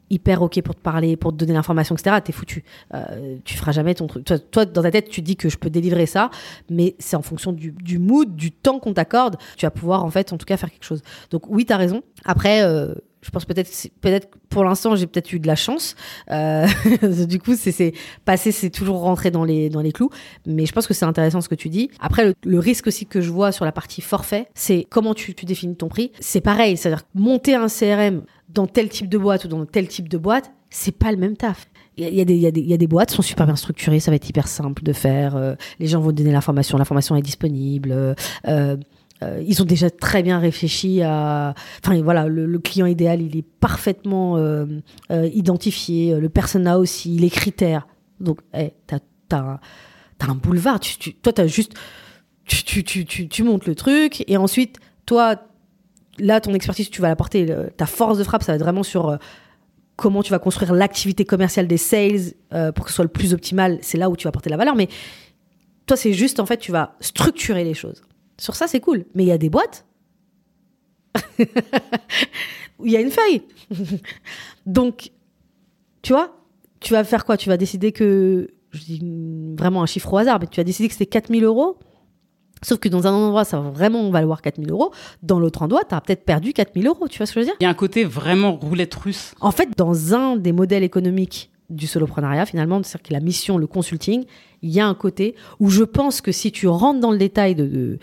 [0.09, 2.63] hyper ok pour te parler, pour te donner l'information, etc., t'es foutu.
[2.95, 4.25] Euh, tu feras jamais ton truc.
[4.25, 6.31] Toi, toi, dans ta tête, tu dis que je peux délivrer ça,
[6.71, 9.37] mais c'est en fonction du, du mood, du temps qu'on t'accorde.
[9.57, 11.03] Tu vas pouvoir, en fait, en tout cas, faire quelque chose.
[11.31, 12.03] Donc oui, t'as raison.
[12.25, 12.63] Après.
[12.63, 12.95] euh,
[13.27, 13.69] je pense peut-être,
[14.01, 15.97] peut-être pour l'instant, j'ai peut-être eu de la chance.
[16.31, 16.67] Euh,
[17.29, 17.93] du coup, c'est,
[18.25, 20.11] passé, c'est toujours rentré dans les, dans les clous.
[20.47, 21.91] Mais je pense que c'est intéressant ce que tu dis.
[22.01, 25.35] Après, le, le risque aussi que je vois sur la partie forfait, c'est comment tu,
[25.35, 26.13] tu définis ton prix.
[26.21, 30.09] C'est pareil, c'est-à-dire monter un CRM dans tel type de boîte ou dans tel type
[30.09, 31.67] de boîte, c'est pas le même taf.
[31.99, 33.23] Il y a, des- il y, a des- il y a des boîtes qui sont
[33.23, 35.35] super bien structurées, ça va être hyper simple de faire.
[35.35, 37.91] euh, les gens vont te donner l'information, l'information est disponible.
[38.47, 38.77] euh,
[39.23, 41.55] euh, ils ont déjà très bien réfléchi à.
[41.83, 44.67] Enfin voilà, le, client idéal, il est parfaitement euh,
[45.11, 47.87] euh, identifié, le persona aussi, les critères.
[48.21, 48.99] Donc, hey, t'as
[49.29, 49.61] t'as
[50.19, 50.81] t'as un boulevard.
[50.81, 51.75] Tu, tu- toi, t'as juste.
[52.45, 55.35] Tu, tu, montes le truc et ensuite, toi,
[56.19, 57.53] là, ton expertise, tu vas l'apporter.
[57.77, 59.19] Ta force de frappe, ça va être vraiment sur.
[59.97, 62.35] Comment tu vas construire l'activité commerciale des sales
[62.75, 64.77] pour que ce soit le plus optimal, c'est là où tu vas apporter la valeur.
[64.77, 64.89] Mais
[65.87, 68.03] toi, c'est juste, en fait, tu vas structurer les choses.
[68.39, 69.05] Sur ça, c'est cool.
[69.15, 69.87] Mais il y a des boîtes
[72.79, 73.43] où il y a une feuille.
[74.67, 75.11] Donc,
[76.03, 76.37] tu vois,
[76.81, 77.37] tu vas faire quoi?
[77.37, 79.03] Tu vas décider que, je dis
[79.57, 81.79] vraiment un chiffre au hasard, mais tu vas décider que c'était 4000 euros.
[82.63, 84.91] Sauf que dans un endroit, ça va vraiment valoir 4000 euros.
[85.23, 87.07] Dans l'autre endroit, tu as peut-être perdu 4000 euros.
[87.09, 87.57] Tu vois ce que je veux dire?
[87.61, 89.35] Il y a un côté vraiment roulette russe.
[89.41, 93.67] En fait, dans un des modèles économiques du soloprenariat, finalement, c'est-à-dire que la mission, le
[93.67, 94.25] consulting,
[94.67, 97.55] il y a un côté où je pense que si tu rentres dans le détail
[97.55, 97.99] de, de-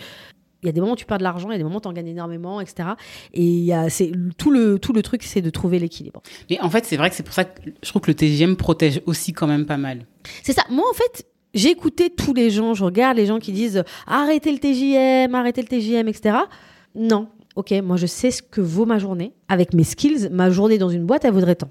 [0.61, 1.77] il y a des moments où tu perds de l'argent, il y a des moments
[1.80, 2.90] où tu en gagnes énormément, etc.
[3.34, 6.23] Et il y a, c'est, tout, le, tout le truc, c'est de trouver l'équilibre.
[6.49, 8.56] Mais en fait, c'est vrai que c'est pour ça que je trouve que le TGM
[8.56, 10.06] protège aussi quand même pas mal.
[10.41, 10.64] C'est ça.
[10.69, 14.53] Moi, en fait, j'ai écouté tous les gens, je regarde les gens qui disent arrêtez
[14.53, 16.38] le TJM, arrêtez le TJM, etc.
[16.95, 17.27] Non.
[17.57, 19.34] Ok, moi, je sais ce que vaut ma journée.
[19.49, 21.69] Avec mes skills, ma journée dans une boîte, elle vaudrait tant.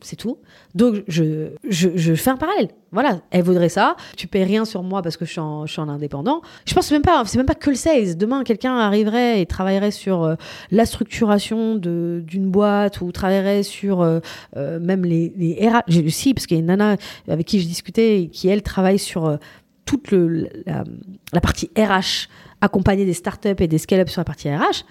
[0.00, 0.38] C'est tout.
[0.74, 2.68] Donc, je, je, fais un parallèle.
[2.92, 3.96] Voilà, elle vaudrait ça.
[4.16, 6.40] Tu payes rien sur moi parce que je suis en, je suis en indépendant.
[6.66, 8.16] Je pense même pas, c'est même pas que le sales.
[8.16, 10.34] Demain, quelqu'un arriverait et travaillerait sur euh,
[10.70, 14.20] la structuration d'une boîte ou travaillerait sur euh,
[14.56, 15.82] euh, même les, les RH.
[15.88, 16.96] J'ai aussi, parce qu'il y a une nana
[17.28, 19.38] avec qui je discutais et qui, elle, travaille sur
[19.84, 20.84] toute la,
[21.32, 22.28] la partie RH,
[22.60, 24.84] accompagner des startups et des scale-up sur la partie RH.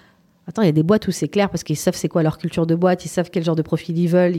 [0.48, 2.38] Attends, il y a des boîtes où c'est clair parce qu'ils savent c'est quoi leur
[2.38, 4.34] culture de boîte, ils savent quel genre de profil ils veulent,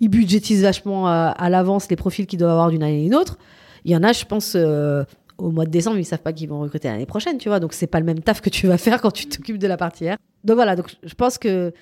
[0.00, 3.16] ils, budgétisent vachement à, à l'avance les profils qu'ils doivent avoir d'une année à une
[3.16, 3.36] autre.
[3.84, 5.04] Il y en a, je pense, euh,
[5.38, 7.60] au mois de décembre, ils savent pas qu'ils vont recruter l'année prochaine, tu vois.
[7.60, 9.76] Donc c'est pas le même taf que tu vas faire quand tu t'occupes de la
[9.76, 10.16] partie R.
[10.44, 11.72] Donc voilà, donc je pense que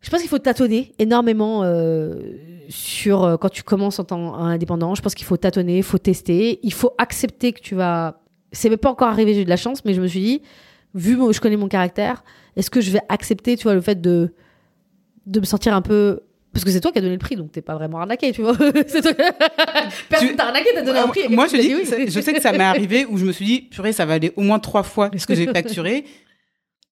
[0.00, 2.14] je pense qu'il faut tâtonner énormément euh,
[2.68, 4.94] sur euh, quand tu commences en tant indépendant.
[4.94, 8.22] Je pense qu'il faut tâtonner, il faut tester, il faut accepter que tu vas.
[8.52, 10.42] C'est pas encore arrivé, j'ai eu de la chance, mais je me suis dit,
[10.94, 12.22] vu que je connais mon caractère,
[12.56, 14.32] est-ce que je vais accepter, tu vois, le fait de
[15.26, 16.20] de me sentir un peu
[16.52, 18.40] parce que c'est toi qui as donné le prix, donc t'es pas vraiment arnaqué, tu
[18.40, 18.56] vois.
[18.86, 19.12] C'est toi...
[20.08, 21.28] Personne Tu- t'a arnaqué, t'as donné un prix.
[21.28, 21.84] Moi, je, dis, oui.
[21.84, 24.14] ça- je sais que ça m'est arrivé où je me suis dit, purée, ça va
[24.14, 26.06] aller au moins trois fois ce que j'ai facturé.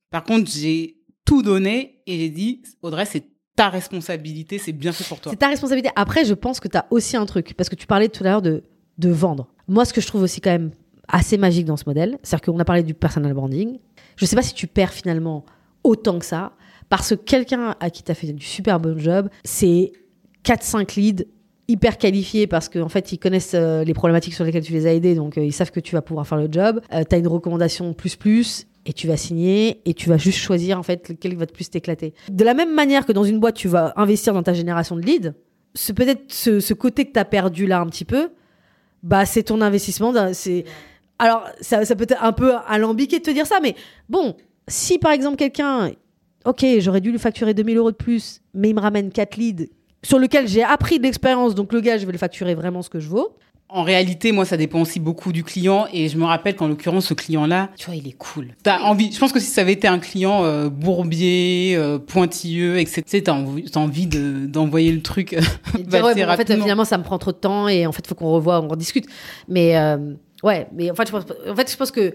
[0.09, 3.23] Par contre, j'ai tout donné et j'ai dit, Audrey, c'est
[3.55, 5.31] ta responsabilité, c'est bien fait pour toi.
[5.31, 5.89] C'est ta responsabilité.
[5.95, 8.27] Après, je pense que tu as aussi un truc, parce que tu parlais tout à
[8.29, 8.63] l'heure de,
[8.97, 9.47] de vendre.
[9.67, 10.71] Moi, ce que je trouve aussi quand même
[11.07, 13.77] assez magique dans ce modèle, c'est-à-dire qu'on a parlé du personal branding.
[14.21, 15.45] Je sais pas si tu perds finalement
[15.83, 16.51] autant que ça,
[16.89, 19.93] parce que quelqu'un à qui tu as fait du super bon job, c'est
[20.45, 21.25] 4-5 leads
[21.67, 24.93] hyper qualifiés parce qu'en fait ils connaissent euh, les problématiques sur lesquelles tu les as
[24.93, 26.81] aidés donc euh, ils savent que tu vas pouvoir faire le job.
[26.91, 30.77] Tu as une recommandation plus plus et tu vas signer et tu vas juste choisir
[30.77, 32.13] en fait lequel va te plus t'éclater.
[32.29, 35.01] De la même manière que dans une boîte tu vas investir dans ta génération de
[35.01, 35.33] leads
[35.73, 38.29] c'est peut-être ce, côté que tu as perdu là un petit peu
[39.01, 40.13] bah c'est ton investissement
[41.21, 43.75] alors ça, ça peut être un peu alambiqué de te dire ça mais
[44.09, 44.35] bon
[44.67, 45.91] si par exemple quelqu'un
[46.45, 49.67] ok j'aurais dû lui facturer 2000 euros de plus mais il me ramène 4 leads
[50.03, 52.89] sur lequel j'ai appris de l'expérience donc le gars je vais le facturer vraiment ce
[52.89, 53.37] que je vaux
[53.73, 55.87] En réalité, moi, ça dépend aussi beaucoup du client.
[55.93, 58.49] Et je me rappelle qu'en l'occurrence, ce client-là, tu vois, il est cool.
[58.63, 62.79] T'as envie, je pense que si ça avait été un client euh, bourbier, euh, pointilleux,
[62.79, 65.37] etc., t'as envie, de, d'envoyer le truc.
[65.73, 67.93] de dire, ouais, bon, en fait, finalement, ça me prend trop de temps et en
[67.93, 69.05] fait, il faut qu'on revoie, on rediscute.
[69.47, 72.13] Mais euh, ouais, mais en fait, je pense, en fait, je pense que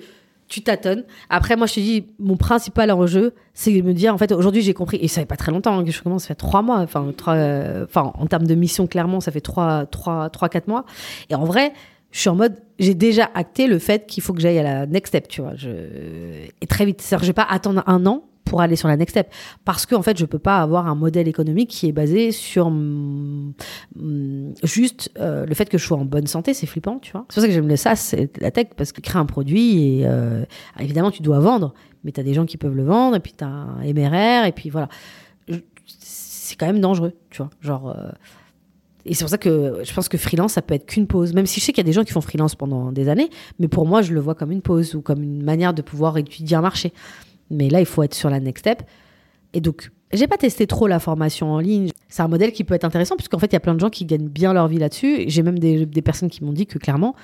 [0.49, 1.05] tu tâtonnes.
[1.29, 4.63] Après, moi, je te dis, mon principal enjeu, c'est de me dire, en fait, aujourd'hui,
[4.63, 6.63] j'ai compris, et ça fait pas très longtemps hein, que je commence, ça fait trois
[6.63, 10.49] mois, enfin, trois, euh, enfin, en termes de mission, clairement, ça fait trois, trois, trois,
[10.49, 10.85] quatre mois.
[11.31, 11.73] Et en vrai,
[12.13, 14.87] je suis en mode, j'ai déjà acté le fait qu'il faut que j'aille à la
[14.87, 15.55] next step, tu vois.
[15.57, 15.69] Je...
[16.61, 17.03] Et très vite.
[17.03, 19.31] C'est-à-dire je vais pas attendre un an pour aller sur la next step.
[19.67, 22.71] Parce qu'en en fait, je peux pas avoir un modèle économique qui est basé sur
[22.71, 23.53] mm,
[23.97, 27.27] mm, juste euh, le fait que je sois en bonne santé, c'est flippant, tu vois.
[27.29, 29.99] C'est pour ça que j'aime le SaaS, c'est la tech, parce que créer un produit,
[29.99, 30.45] et euh,
[30.81, 31.75] évidemment, tu dois vendre,
[32.05, 34.47] mais tu as des gens qui peuvent le vendre, et puis tu as un MRR,
[34.47, 34.89] et puis voilà.
[35.87, 37.51] C'est quand même dangereux, tu vois.
[37.61, 37.91] Genre.
[37.91, 38.11] Euh,
[39.05, 41.33] et c'est pour ça que je pense que freelance, ça peut être qu'une pause.
[41.33, 43.31] Même si je sais qu'il y a des gens qui font freelance pendant des années,
[43.61, 46.19] mais pour moi, je le vois comme une pause ou comme une manière de pouvoir
[46.19, 46.93] étudier un marché.
[47.51, 48.83] Mais là, il faut être sur la next step.
[49.53, 51.91] Et donc, j'ai pas testé trop la formation en ligne.
[52.09, 53.91] C'est un modèle qui peut être intéressant, puisqu'en fait, il y a plein de gens
[53.91, 55.25] qui gagnent bien leur vie là-dessus.
[55.27, 57.15] J'ai même des, personnes qui m'ont dit que clairement,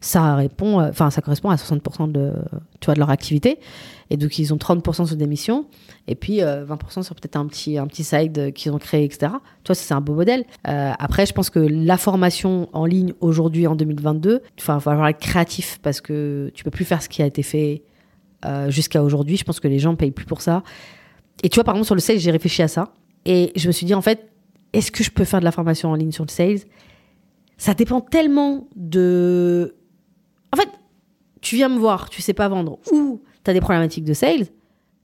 [0.00, 2.32] ça répond, euh, enfin, ça correspond à 60% de,
[2.78, 3.58] tu vois, leur activité.
[4.10, 5.66] Et donc, ils ont 30% sur des missions,
[6.06, 9.32] et puis 20% euh, sur peut-être un petit, un petit side qu'ils ont créé, etc.
[9.64, 10.44] Tu vois, c'est un beau modèle.
[10.68, 14.80] Euh, après, je pense que la formation en ligne aujourd'hui, en 2022, enfin, il va
[14.80, 17.82] falloir être créatif parce que tu peux plus faire ce qui a été fait
[18.44, 19.36] euh, jusqu'à aujourd'hui.
[19.36, 20.62] Je pense que les gens payent plus pour ça.
[21.42, 22.92] Et tu vois, par exemple, sur le sales, j'ai réfléchi à ça.
[23.24, 24.28] Et je me suis dit, en fait,
[24.72, 26.60] est-ce que je peux faire de la formation en ligne sur le sales?
[27.56, 29.76] Ça dépend tellement de.
[30.52, 30.68] En fait,
[31.40, 34.46] tu viens me voir, tu sais pas vendre, ou tu as des problématiques de sales.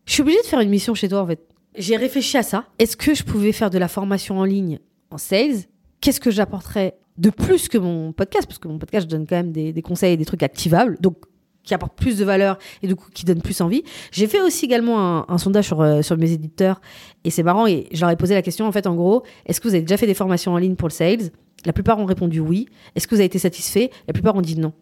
[0.07, 1.41] Je suis obligée de faire une mission chez toi, en fait.
[1.77, 2.67] J'ai réfléchi à ça.
[2.79, 4.79] Est-ce que je pouvais faire de la formation en ligne
[5.11, 5.65] en sales?
[6.01, 8.47] Qu'est-ce que j'apporterais de plus que mon podcast?
[8.47, 10.97] Parce que mon podcast, je donne quand même des, des conseils et des trucs activables.
[11.01, 11.17] Donc,
[11.65, 13.83] qui apporte plus de valeur et du coup qui donne plus envie.
[14.13, 16.81] J'ai fait aussi également un, sondage sur, euh, sur mes éditeurs
[17.25, 19.61] et c'est marrant et je leur ai posé la question en fait en gros, est-ce
[19.61, 21.31] que vous avez déjà fait des formations en ligne pour le sales?
[21.65, 22.69] La plupart ont répondu oui.
[22.95, 23.91] Est-ce que vous avez été satisfait?
[24.07, 24.73] La plupart ont dit non.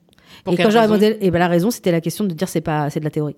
[0.51, 2.91] et quand j'ai demandé, et ben la raison c'était la question de dire c'est pas
[2.91, 3.37] c'est de la théorie.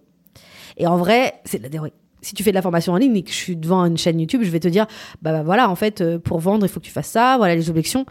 [0.76, 1.92] Et en vrai, c'est de la théorie.
[2.20, 4.18] Si tu fais de la formation en ligne et que je suis devant une chaîne
[4.18, 4.86] YouTube, je vais te dire
[5.20, 7.54] bah, bah voilà en fait euh, pour vendre il faut que tu fasses ça, voilà
[7.54, 8.06] les objections.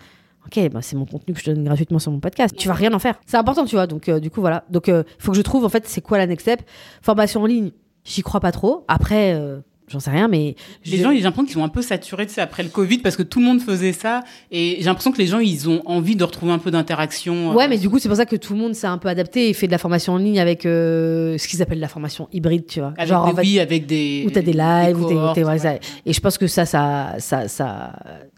[0.46, 2.56] Ok, bah c'est mon contenu que je donne gratuitement sur mon podcast.
[2.58, 3.20] Tu vas rien en faire.
[3.26, 3.88] C'est important, tu vois.
[3.88, 4.66] Donc, euh, du coup, voilà.
[4.70, 6.62] Donc, il euh, faut que je trouve, en fait, c'est quoi la next step.
[7.02, 7.72] Formation en ligne,
[8.04, 8.84] j'y crois pas trop.
[8.90, 10.56] Après, euh, j'en sais rien, mais.
[10.86, 13.16] Les gens, j'ai l'impression qu'ils sont un peu saturés, tu sais, après le Covid, parce
[13.16, 14.22] que tout le monde faisait ça.
[14.52, 17.56] Et j'ai l'impression que les gens, ils ont envie de retrouver un peu d'interaction.
[17.56, 19.48] Ouais, mais du coup, c'est pour ça que tout le monde s'est un peu adapté
[19.48, 22.82] et fait de la formation en ligne avec ce qu'ils appellent la formation hybride, tu
[22.82, 22.94] vois.
[22.98, 24.26] Avec Genre, des, oui, avec des.
[24.28, 25.44] Où t'as des lives, où t'es.
[25.46, 27.94] Ouais, Et je pense que ça, ça, ça, ça,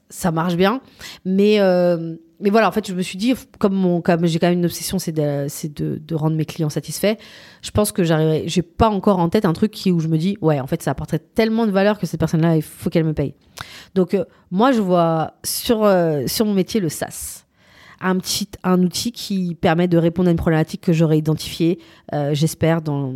[0.09, 0.81] ça marche bien.
[1.25, 1.59] Mais
[2.39, 5.11] mais voilà, en fait, je me suis dit, comme, j'ai quand même une obsession, c'est
[5.13, 7.15] de, rendre mes clients satisfaits.
[7.61, 10.37] Je pense que j'arriverai, j'ai pas encore en tête un truc où je me dis,
[10.41, 13.13] ouais, en fait, ça apporterait tellement de valeur que cette personne-là, il faut qu'elle me
[13.13, 13.35] paye.
[13.93, 17.45] Donc, euh, moi, je vois sur, euh, sur mon métier le SaaS.
[18.01, 21.79] Un petit, un outil qui permet de répondre à une problématique que j'aurais identifiée,
[22.13, 23.13] euh, j'espère, dans,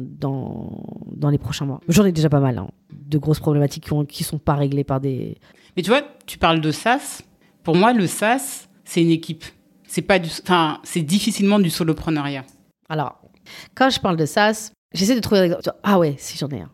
[1.30, 1.82] les prochains mois.
[1.90, 5.02] J'en ai déjà pas mal, hein, de grosses problématiques qui, qui sont pas réglées par
[5.02, 5.38] des.
[5.76, 7.22] Mais tu vois, tu parles de SaaS.
[7.64, 9.44] Pour moi, le SaaS, c'est une équipe.
[9.88, 12.46] C'est pas du, enfin, c'est difficilement du solopreneuriat.
[12.90, 13.22] Alors,
[13.76, 15.54] quand je parle de SaaS, j'essaie de trouver.
[15.84, 16.70] Ah ouais, si j'en ai un.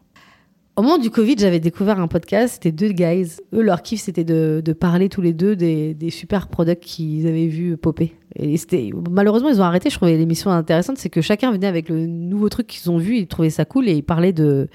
[0.78, 3.38] Au moment du Covid, j'avais découvert un podcast, c'était deux guys.
[3.54, 7.28] Eux, leur kiff, c'était de, de, parler tous les deux des, des super products qu'ils
[7.28, 8.14] avaient vu popper.
[8.36, 9.90] Et c'était, malheureusement, ils ont arrêté.
[9.90, 13.20] Je trouvais l'émission intéressante, c'est que chacun venait avec le nouveau truc qu'ils ont vu,
[13.20, 14.68] ils trouvaient ça cool et ils parlaient de,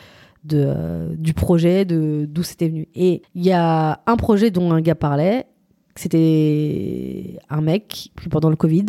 [0.45, 2.89] de, euh, du projet, de d'où c'était venu.
[2.95, 5.47] Et il y a un projet dont un gars parlait
[5.97, 8.87] c'était un mec qui, pendant le Covid,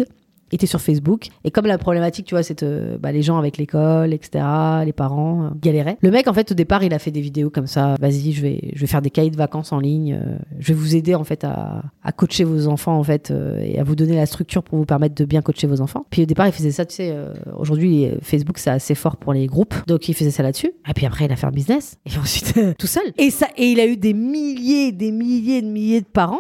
[0.52, 1.28] était sur Facebook.
[1.44, 4.44] Et comme la problématique, tu vois, c'est euh, bah, les gens avec l'école, etc.,
[4.86, 5.98] les parents euh, galéraient.
[6.02, 7.96] Le mec, en fait, au départ, il a fait des vidéos comme ça.
[8.00, 10.20] Vas-y, je vais, je vais faire des cahiers de vacances en ligne.
[10.22, 11.84] Euh, je vais vous aider, en fait, à,
[12.16, 13.34] coacher vos enfants, en fait,
[13.64, 16.06] et à vous donner la structure pour vous permettre de bien coacher vos enfants.
[16.10, 17.16] Puis au départ, il faisait ça, tu sais,
[17.58, 19.74] aujourd'hui, Facebook, c'est assez fort pour les groupes.
[19.88, 20.72] Donc, il faisait ça là-dessus.
[20.88, 21.98] Et puis après, il a fait un business.
[22.06, 23.04] Et ensuite, tout seul.
[23.18, 26.40] Et ça, et il a eu des milliers, des milliers de milliers de parents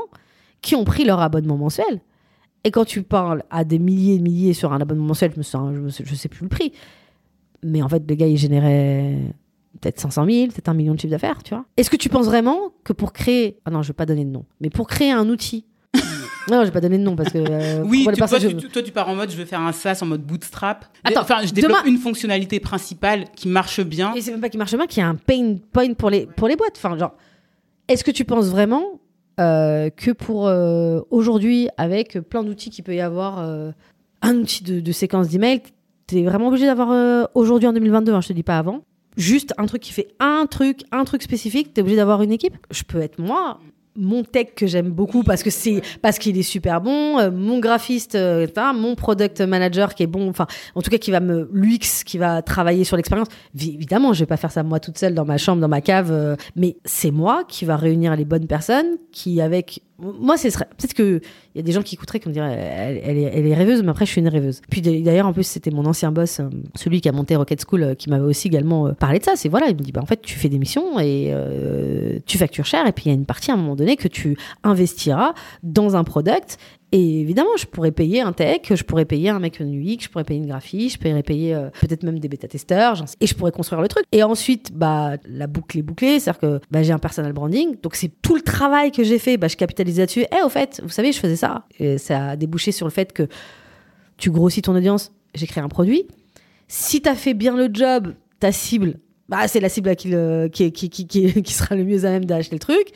[0.61, 2.01] qui ont pris leur abonnement mensuel.
[2.63, 5.43] Et quand tu parles à des milliers et milliers sur un abonnement mensuel, je me
[5.43, 6.73] sens, je, je sais plus le prix.
[7.63, 9.17] Mais en fait, le gars, il générait
[9.79, 11.65] peut-être 500 000, peut-être un million de chiffre d'affaires, tu vois.
[11.77, 14.29] Est-ce que tu penses vraiment que pour créer, ah non, je vais pas donner de
[14.29, 15.65] nom, mais pour créer un outil,
[16.49, 17.37] non, je vais pas donner de nom parce que.
[17.37, 20.85] Euh, oui, toi, tu, pars en mode, je veux faire un SaaS en mode bootstrap.
[21.03, 24.13] Attends, enfin, je développe une fonctionnalité principale qui marche bien.
[24.15, 26.47] Et c'est même pas qui marche bien, qui a un pain point pour les pour
[26.47, 26.77] les boîtes.
[26.77, 27.15] Enfin, genre,
[27.87, 28.83] est-ce que tu penses vraiment
[29.39, 33.71] euh, que pour euh, aujourd'hui, avec plein d'outils qu'il peut y avoir, euh,
[34.21, 35.61] un outil de, séquence d'email,
[36.07, 38.81] tu es vraiment obligé d'avoir aujourd'hui en 2022, hein, je te dis pas avant,
[39.17, 42.31] juste un truc qui fait un truc, un truc spécifique, tu es obligé d'avoir une
[42.31, 42.55] équipe?
[42.69, 43.59] Je peux être moi,
[43.95, 47.59] mon tech que j'aime beaucoup parce que c'est parce qu'il est super bon, euh, mon
[47.59, 51.49] graphiste, euh, mon product manager qui est bon, enfin en tout cas qui va me
[51.51, 53.27] l'UX qui va travailler sur l'expérience.
[53.55, 56.11] Évidemment, je vais pas faire ça moi toute seule dans ma chambre, dans ma cave,
[56.11, 60.93] euh, mais c'est moi qui va réunir les bonnes personnes qui avec moi, c'est peut-être
[60.93, 61.21] que
[61.53, 63.83] il y a des gens qui écouteraient qui me diraient elle, est, elle, est, rêveuse,
[63.83, 64.61] mais après, je suis une rêveuse.
[64.69, 67.83] Puis d'ailleurs, en plus, c'était mon ancien boss, euh, celui qui a monté Rocket School,
[67.83, 69.33] euh, qui m'avait aussi également euh, parlé de ça.
[69.35, 71.33] C'est voilà, il me dit bah, en fait, tu fais des missions et
[72.25, 74.07] tu factures cher, et puis il y a une partie à un moment donné que
[74.07, 75.33] tu investiras
[75.63, 76.57] dans un product
[76.93, 80.25] et évidemment, je pourrais payer un tech, je pourrais payer un mec UX, je pourrais
[80.25, 83.81] payer une graphiste, je pourrais payer euh, peut-être même des bêta-testeurs, et je pourrais construire
[83.81, 84.03] le truc.
[84.11, 87.95] Et ensuite, bah, la boucle est bouclée, c'est-à-dire que bah, j'ai un personal branding, donc
[87.95, 90.25] c'est tout le travail que j'ai fait, bah, je capitalise là-dessus.
[90.37, 91.65] Eh, au fait, vous savez, je faisais ça.
[91.79, 93.27] Et ça a débouché sur le fait que
[94.17, 96.07] tu grossis ton audience, j'ai créé un produit.
[96.67, 98.99] Si tu as fait bien le job, ta cible,
[99.29, 100.11] bah, c'est la cible qui,
[100.51, 102.91] qui, qui, qui, qui sera le mieux à même d'acheter le truc.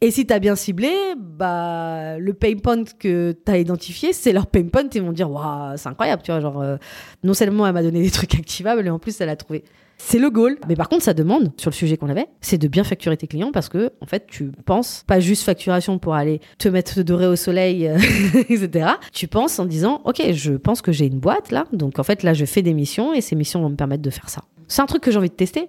[0.00, 4.32] Et si tu as bien ciblé, bah, le pain point que tu as identifié, c'est
[4.32, 4.84] leur pain point.
[4.94, 5.28] Ils vont dire,
[5.76, 6.40] c'est incroyable, tu vois.
[6.40, 6.76] Genre, euh,
[7.24, 9.64] non seulement elle m'a donné des trucs activables, et en plus, elle a trouvé.
[10.00, 10.56] C'est le goal.
[10.68, 13.26] Mais par contre, ça demande, sur le sujet qu'on avait, c'est de bien facturer tes
[13.26, 17.26] clients parce que, en fait, tu penses pas juste facturation pour aller te mettre doré
[17.26, 17.98] au soleil, euh,
[18.48, 18.90] etc.
[19.12, 21.66] Tu penses en disant, OK, je pense que j'ai une boîte là.
[21.72, 24.10] Donc, en fait, là, je fais des missions et ces missions vont me permettre de
[24.10, 24.44] faire ça.
[24.68, 25.68] C'est un truc que j'ai envie de tester.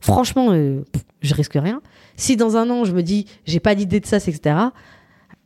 [0.00, 0.82] Franchement, euh,
[1.20, 1.82] je risque rien.
[2.18, 4.56] Si dans un an, je me dis, j'ai pas d'idée de ça, etc.,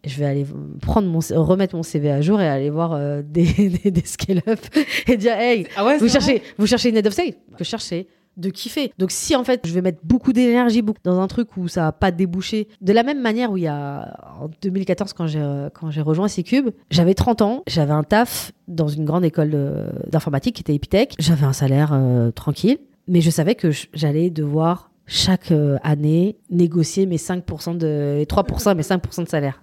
[0.04, 0.46] je vais aller
[0.80, 4.58] prendre mon, remettre mon CV à jour et aller voir euh, des, des, scale-up
[5.06, 7.84] et dire, hey, ah vous, cherchez, vous cherchez une head of sale Que je cherche,
[7.84, 8.08] c'est
[8.38, 8.92] de kiffer.
[8.98, 11.92] Donc si en fait je vais mettre beaucoup d'énergie dans un truc où ça va
[11.92, 15.90] pas débouché, de la même manière où il y a en 2014 quand j'ai quand
[15.90, 20.62] j'ai rejoint C-Cube, j'avais 30 ans, j'avais un taf dans une grande école d'informatique qui
[20.62, 25.76] était Epitech, j'avais un salaire euh, tranquille, mais je savais que j'allais devoir chaque euh,
[25.82, 29.62] année négocier mes 5% de 3% mes 5% de salaire.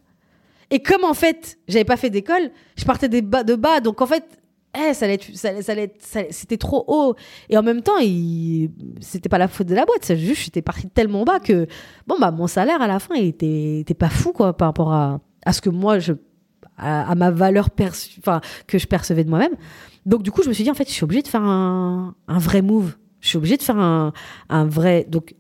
[0.70, 4.24] Et comme en fait, j'avais pas fait d'école, je partais de bas donc en fait
[4.78, 7.16] eh, ça allait, ça, ça, c'était trop haut.
[7.50, 8.70] Et en même temps, il,
[9.02, 10.02] c'était pas la faute de la boîte.
[10.04, 11.66] C'est juste, j'étais parti tellement bas que,
[12.06, 15.22] bon, bah, mon salaire à la fin, il était, pas fou, quoi, par rapport à,
[15.44, 16.14] à ce que moi, je,
[16.78, 19.56] à, ma valeur perçue, enfin, que je percevais de moi-même.
[20.06, 22.14] Donc, du coup, je me suis dit, en fait, je suis obligée de faire un
[22.28, 22.96] vrai move.
[23.22, 24.14] Je suis obligée de faire un,
[24.66, 25.06] vrai.
[25.10, 25.36] Donc,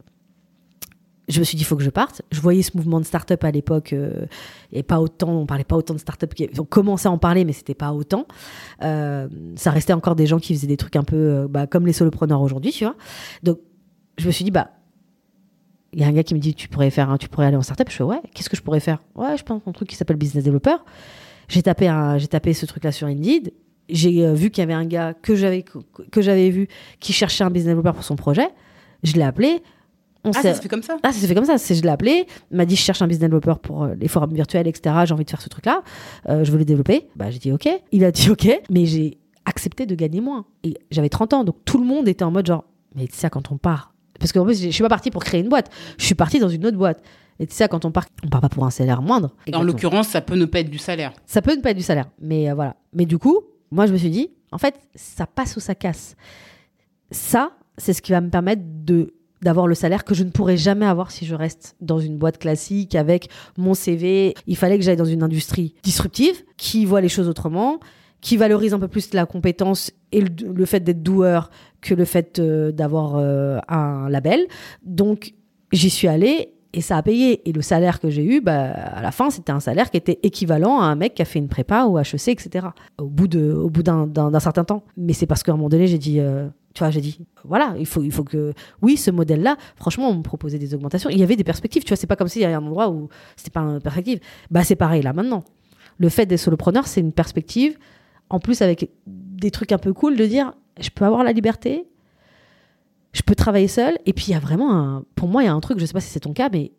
[1.28, 2.22] je me suis dit, il faut que je parte.
[2.32, 4.26] Je voyais ce mouvement de start-up à l'époque, euh,
[4.72, 6.34] et pas autant, on parlait pas autant de start-up.
[6.58, 8.26] On commençait à en parler, mais c'était pas autant.
[8.84, 11.86] Euh, ça restait encore des gens qui faisaient des trucs un peu euh, bah, comme
[11.86, 12.96] les solopreneurs aujourd'hui, tu vois.
[13.44, 13.60] Donc,
[14.18, 14.72] je me suis dit, bah,
[15.94, 17.62] il y a un gars qui me dit, tu pourrais faire, tu pourrais aller en
[17.62, 17.90] start-up.
[17.90, 19.00] Je fais, ouais, qu'est-ce que je pourrais faire?
[19.16, 20.78] Ouais, je pense un truc qui s'appelle business developer.
[21.48, 23.54] J'ai tapé, j'ai tapé ce truc-là sur Indeed
[23.90, 26.68] j'ai euh, vu qu'il y avait un gars que j'avais que j'avais vu
[26.99, 28.49] qui cherchait un business developer pour son projet.
[29.03, 29.61] Je l'ai appelé.
[30.26, 30.98] On ah, ça se fait comme ça?
[31.02, 31.56] Ah, ça se fait comme ça.
[31.57, 32.26] Je l'ai appelé.
[32.52, 34.95] Il m'a dit Je cherche un business developer pour euh, les forums virtuels, etc.
[35.06, 35.84] J'ai envie de faire ce truc-là.
[36.28, 37.07] Euh, je veux le développer.
[37.16, 37.70] Bah, j'ai dit OK.
[37.91, 38.48] Il a dit OK.
[38.70, 40.45] Mais j'ai accepté de gagner moins.
[40.64, 41.44] Et j'avais 30 ans.
[41.44, 43.94] Donc tout le monde était en mode genre Mais c'est ça quand on part.
[44.20, 45.72] Parce qu'en plus, je suis pas partie pour créer une boîte.
[45.98, 47.02] Je suis partie dans une autre boîte.
[47.40, 49.34] Et c'est ça, quand on part, on part pas pour un salaire moindre.
[49.53, 51.14] En l'occurrence, ça peut ne pas être du salaire.
[51.26, 52.10] Ça peut ne pas être du salaire.
[52.20, 52.76] Mais voilà.
[52.91, 53.40] Mais du coup,
[53.72, 56.16] moi, je me suis dit, en fait, ça passe ou ça casse.
[57.12, 60.58] Ça, c'est ce qui va me permettre de d'avoir le salaire que je ne pourrais
[60.58, 64.34] jamais avoir si je reste dans une boîte classique avec mon CV.
[64.48, 67.80] Il fallait que j'aille dans une industrie disruptive qui voit les choses autrement,
[68.20, 72.40] qui valorise un peu plus la compétence et le, fait d'être doueur que le fait
[72.40, 74.46] euh, d'avoir euh, un label.
[74.84, 75.34] Donc
[75.72, 77.48] j'y suis allée et ça a payé.
[77.48, 80.20] Et le salaire que j'ai eu, bah, à la fin, c'était un salaire qui était
[80.24, 82.68] équivalent à un mec qui a fait une prépa ou HEC, etc.
[82.98, 84.84] Au bout de, au bout d'un, certain temps.
[84.98, 87.74] Mais c'est parce qu'à un moment donné, j'ai dit, euh, tu vois, j'ai dit, voilà,
[87.80, 91.10] il faut, il faut que, oui, ce modèle-là, franchement, on me proposait des augmentations.
[91.10, 92.90] Il y avait des perspectives, tu vois, c'est pas comme s'il y avait un endroit
[92.90, 94.20] où c'était pas une perspective.
[94.52, 95.44] Bah, c'est pareil là maintenant.
[95.98, 97.78] Le fait d'être solopreneur, c'est une perspective,
[98.30, 101.88] en plus avec des trucs un peu cool, de dire, je peux avoir la liberté,
[103.11, 103.98] je peux travailler seul.
[104.06, 105.06] Et puis, il y a vraiment un.
[105.15, 106.72] Pour moi, il y a un truc, je sais pas si c'est ton cas, mais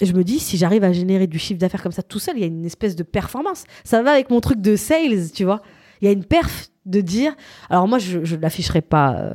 [0.00, 2.40] je me dis, si j'arrive à générer du chiffre d'affaires comme ça tout seul, il
[2.40, 3.64] y a une espèce de performance.
[3.84, 5.62] Ça va avec mon truc de sales, tu vois.
[6.00, 7.34] Il y a une perf de dire.
[7.68, 9.16] Alors, moi, je ne l'afficherai pas.
[9.16, 9.34] Euh,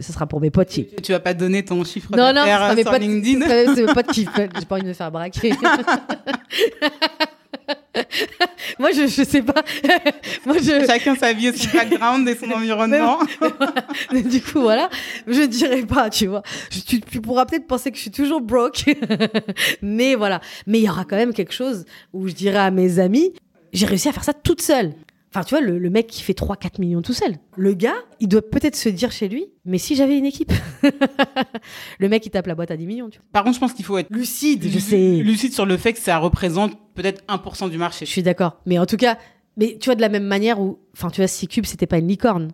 [0.00, 0.68] ce sera pour mes potes.
[0.68, 4.66] Tu, tu vas pas donner ton chiffre d'affaires sur LinkedIn C'est mes potes qui J'ai
[4.66, 5.52] pas envie de me faire braquer.
[8.78, 9.62] Moi, je, je sais pas.
[10.46, 10.86] Moi, je...
[10.86, 13.18] Chacun sa vie, son background et son environnement.
[14.12, 14.88] Mais, du coup, voilà,
[15.26, 16.42] je dirais pas, tu vois.
[16.70, 18.84] tu, tu, pourras peut-être penser que je suis toujours broke.
[19.82, 20.40] mais voilà.
[20.66, 23.32] Mais il y aura quand même quelque chose où je dirais à mes amis,
[23.72, 24.92] j'ai réussi à faire ça toute seule.
[25.34, 27.36] Enfin, tu vois, le, mec qui fait 3-4 millions tout seul.
[27.56, 30.52] Le gars, il doit peut-être se dire chez lui, mais si j'avais une équipe.
[31.98, 33.26] le mec, il tape la boîte à 10 millions, tu vois.
[33.32, 35.16] Par contre, je pense qu'il faut être lucide, je sais.
[35.16, 38.04] Lucide sur le fait que ça représente peut-être 1% du marché.
[38.04, 38.58] Je suis d'accord.
[38.66, 39.16] Mais en tout cas,
[39.56, 42.08] mais tu vois, de la même manière où, enfin, tu vois, C-Cube, c'était pas une
[42.08, 42.52] licorne.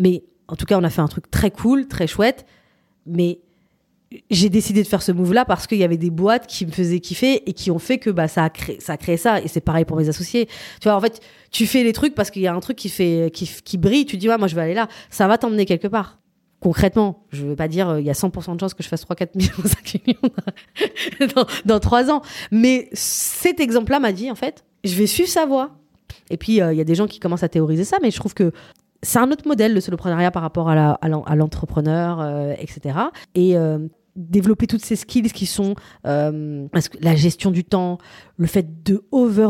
[0.00, 2.46] Mais en tout cas, on a fait un truc très cool, très chouette.
[3.06, 3.38] Mais
[4.30, 6.70] j'ai décidé de faire ce move là parce qu'il y avait des boîtes qui me
[6.70, 9.40] faisaient kiffer et qui ont fait que bah ça a créé ça.
[9.42, 10.46] Et c'est pareil pour mes associés.
[10.80, 11.20] Tu vois en fait
[11.50, 14.06] tu fais les trucs parce qu'il y a un truc qui fait qui, qui brille.
[14.06, 14.88] Tu dis ouais moi je vais aller là.
[15.10, 16.18] Ça va t'emmener quelque part.
[16.60, 19.02] Concrètement je veux pas dire euh, il y a 100% de chances que je fasse
[19.02, 22.22] 3 4 millions 5 millions dans, dans 3 ans.
[22.50, 25.72] Mais cet exemple là m'a dit en fait je vais suivre sa voie.
[26.30, 28.16] Et puis euh, il y a des gens qui commencent à théoriser ça mais je
[28.16, 28.52] trouve que
[29.02, 32.20] c'est un autre modèle le soloprenariat par rapport à l'entrepreneur
[32.58, 32.98] etc
[33.36, 33.78] et euh,
[34.18, 35.74] développer toutes ces skills qui sont
[36.06, 36.66] euh,
[37.00, 37.98] la gestion du temps,
[38.36, 39.48] le fait de over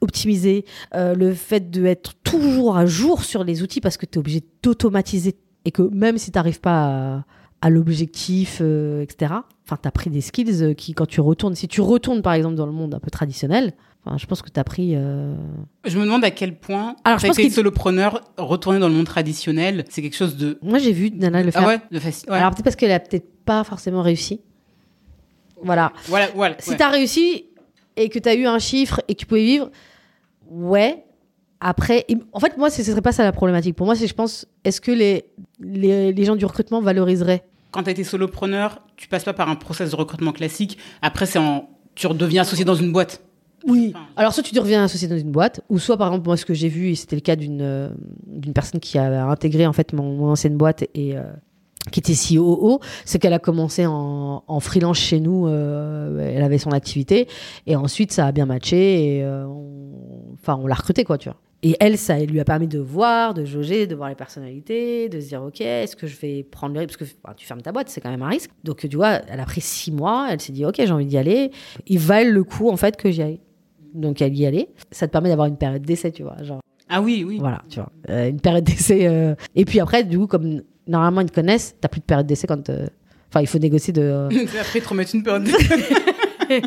[0.00, 0.64] optimiser,
[0.94, 4.18] euh, le fait de être toujours à jour sur les outils parce que tu es
[4.18, 7.24] obligé d'automatiser et que même si tu n'arrives pas
[7.60, 9.34] à, l'objectif, euh, etc.,
[9.66, 12.54] enfin, tu as pris des skills qui, quand tu retournes, si tu retournes par exemple
[12.54, 14.92] dans le monde un peu traditionnel, enfin, je pense que tu as pris.
[14.94, 15.34] euh,
[15.84, 19.06] Je me demande à quel point, Alors, je pense qu'il- solopreneur, retourner dans le monde
[19.06, 20.58] traditionnel, c'est quelque chose de...
[20.62, 21.62] Moi, j'ai vu Nana le faire.
[21.64, 22.30] Ah ouais, de facile.
[22.30, 22.36] Ouais.
[22.36, 24.40] Alors, peut-être parce qu'elle a peut-être pas forcément réussi.
[25.62, 25.92] Voilà.
[26.06, 26.56] voilà, voilà.
[26.58, 26.76] Si ouais.
[26.76, 27.44] tu as réussi
[27.96, 29.70] et que tu as eu un chiffre et que tu pouvais vivre,
[30.50, 31.04] ouais.
[31.62, 33.76] Après, en fait, moi, ce serait pas ça la problématique.
[33.76, 35.26] Pour moi, c'est, je pense, est-ce que les,
[35.60, 37.44] les, les gens du recrutement valoriseraient?
[37.70, 40.78] Quand tu été solopreneur, tu passes pas par un process de recrutement classique.
[41.02, 41.68] Après, c'est en...
[41.94, 43.20] tu redeviens associé dans une boîte.
[43.66, 43.92] Oui.
[43.94, 46.44] Enfin, Alors, soit tu deviens associé dans une boîte, ou soit, par exemple, moi, ce
[46.44, 47.90] que j'ai vu, et c'était le cas d'une euh,
[48.26, 51.22] d'une personne qui a intégré en fait mon, mon ancienne boîte et euh,
[51.92, 55.46] qui était COO, c'est qu'elle a commencé en, en freelance chez nous.
[55.46, 57.26] euh, elle avait son activité,
[57.66, 61.28] et ensuite, ça a bien matché, et euh, on- enfin, on l'a recrutée, quoi, tu
[61.28, 61.38] vois.
[61.62, 65.20] Et elle, ça lui a permis de voir, de jauger, de voir les personnalités, de
[65.20, 66.98] se dire, OK, est-ce que je vais prendre le risque?
[67.22, 68.50] Parce que tu fermes ta boîte, c'est quand même un risque.
[68.64, 71.18] Donc, tu vois, elle a pris six mois, elle s'est dit, OK, j'ai envie d'y
[71.18, 71.50] aller.
[71.86, 73.40] Il valent le coup, en fait, que j'y aille.
[73.94, 74.68] Donc, elle y allait.
[74.90, 76.36] Ça te permet d'avoir une période d'essai, tu vois.
[76.42, 77.38] Genre, Ah oui, oui.
[77.38, 77.90] voilà, tu vois.
[78.08, 79.06] Euh, une période d'essai.
[79.06, 82.26] euh, Et puis après, du coup, comme normalement, ils te connaissent, t'as plus de période
[82.26, 82.68] d'essai quand.
[82.70, 82.86] euh,
[83.28, 84.28] Enfin, il faut négocier de.
[84.60, 85.48] Après, ils te remettent une période.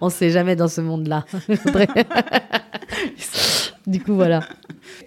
[0.00, 1.24] On sait jamais dans ce monde-là.
[3.86, 4.40] Du coup, voilà.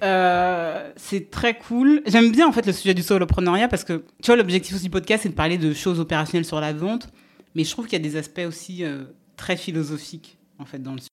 [0.04, 2.02] Euh, c'est très cool.
[2.06, 4.90] J'aime bien en fait le sujet du solopreneuriat parce que tu vois l'objectif aussi du
[4.90, 7.08] podcast c'est de parler de choses opérationnelles sur la vente,
[7.56, 9.04] mais je trouve qu'il y a des aspects aussi euh,
[9.38, 11.10] très philosophiques en fait dans le sujet.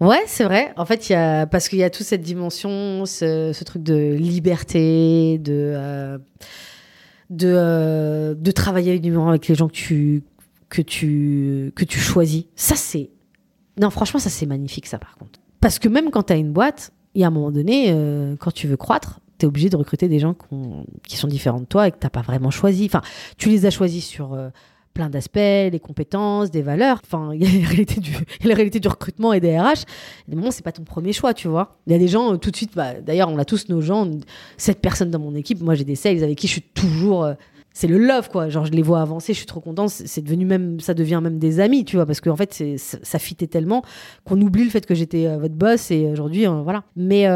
[0.00, 0.74] Ouais, c'est vrai.
[0.76, 4.14] En fait, il y a parce qu'il y a toute cette dimension, ce, truc de
[4.14, 6.18] liberté, de euh,
[7.42, 10.22] euh, de travailler avec les gens que tu
[10.68, 12.44] que tu que tu choisis.
[12.56, 13.10] Ça c'est
[13.80, 15.40] non, franchement, ça c'est magnifique ça par contre.
[15.60, 18.36] Parce que même quand tu as une boîte, il y a un moment donné, euh,
[18.38, 20.34] quand tu veux croître, tu es obligé de recruter des gens
[21.04, 22.84] qui sont différents de toi et que t'as pas vraiment choisi.
[22.84, 23.00] Enfin,
[23.38, 24.36] tu les as choisis sur
[24.96, 27.00] plein d'aspects, les compétences, des valeurs.
[27.04, 29.84] Enfin, il y a la réalité du, la réalité du recrutement et des RH.
[30.26, 31.76] Des moments, c'est pas ton premier choix, tu vois.
[31.86, 33.80] Il y a des gens, euh, tout de suite, bah, d'ailleurs, on a tous nos
[33.80, 34.10] gens,
[34.56, 37.24] cette personne dans mon équipe, moi j'ai des sales avec qui je suis toujours.
[37.24, 37.34] euh,
[37.74, 38.48] c'est le love, quoi.
[38.48, 39.90] Genre, je les vois avancer, je suis trop contente.
[39.90, 43.48] C'est devenu même, ça devient même des amis, tu vois, parce qu'en fait, ça, fitait
[43.48, 43.82] tellement
[44.24, 46.84] qu'on oublie le fait que j'étais euh, votre boss et aujourd'hui, voilà.
[46.96, 47.26] Mais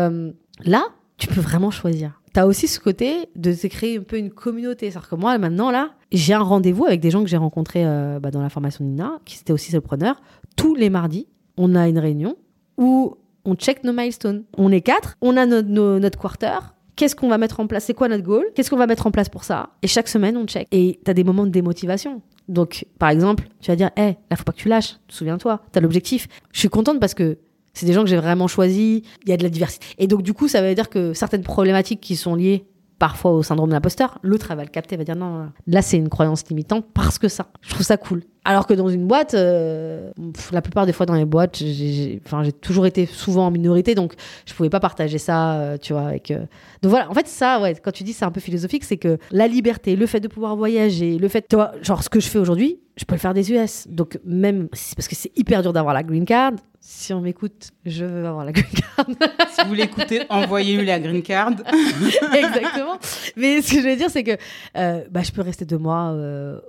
[0.65, 0.83] là,
[1.19, 2.20] tu peux vraiment choisir.
[2.33, 4.91] T'as aussi ce côté de te créer un peu une communauté.
[4.91, 8.21] C'est-à-dire que moi, maintenant, là, j'ai un rendez-vous avec des gens que j'ai rencontrés euh,
[8.21, 10.21] bah, dans la formation Nina, qui étaient aussi solopreneurs.
[10.57, 11.27] Tous les mardis,
[11.57, 12.37] on a une réunion
[12.79, 14.45] où on check nos milestones.
[14.57, 16.59] On est quatre, on a nos- notre quarter.
[16.97, 17.85] Qu'est-ce qu'on va mettre en place?
[17.85, 18.45] C'est quoi notre goal?
[18.55, 19.71] Qu'est-ce qu'on va mettre en place pour ça?
[19.83, 20.69] Et chaque semaine, on check.
[20.71, 22.21] Et t'as des moments de démotivation.
[22.49, 24.97] Donc, par exemple, tu vas dire, hé, là, faut pas que tu lâches.
[25.09, 26.29] Souviens-toi, t'as l'objectif.
[26.53, 27.39] Je suis contente parce que
[27.73, 29.03] c'est des gens que j'ai vraiment choisis.
[29.25, 29.87] Il y a de la diversité.
[29.99, 32.65] Et donc, du coup, ça veut dire que certaines problématiques qui sont liées
[32.99, 35.83] parfois au syndrome de l'imposteur, l'autre, elle va le capter, elle va dire non, là,
[35.83, 37.47] c'est une croyance limitante parce que ça.
[37.63, 38.23] Je trouve ça cool.
[38.45, 42.21] Alors que dans une boîte, euh, pff, la plupart des fois dans les boîtes, j'ai-
[42.63, 44.15] toujours été souvent en minorité, donc
[44.47, 46.31] je pouvais pas partager ça, euh, tu vois, avec.
[46.31, 46.39] euh,
[46.83, 49.19] Donc voilà, en fait, ça, ouais, quand tu dis c'est un peu philosophique, c'est que
[49.31, 52.29] la liberté, le fait de pouvoir voyager, le fait, tu vois, genre ce que je
[52.29, 53.87] fais aujourd'hui, je peux le faire des US.
[53.89, 56.53] Donc même, parce que c'est hyper dur d'avoir la green card.
[56.83, 59.07] Si on m'écoute, je veux avoir la green card.
[59.51, 61.51] Si vous voulez écouter, envoyez-lui la green card.
[62.35, 62.97] Exactement.
[63.37, 64.37] Mais ce que je veux dire, c'est que
[64.75, 66.15] bah, je peux rester deux mois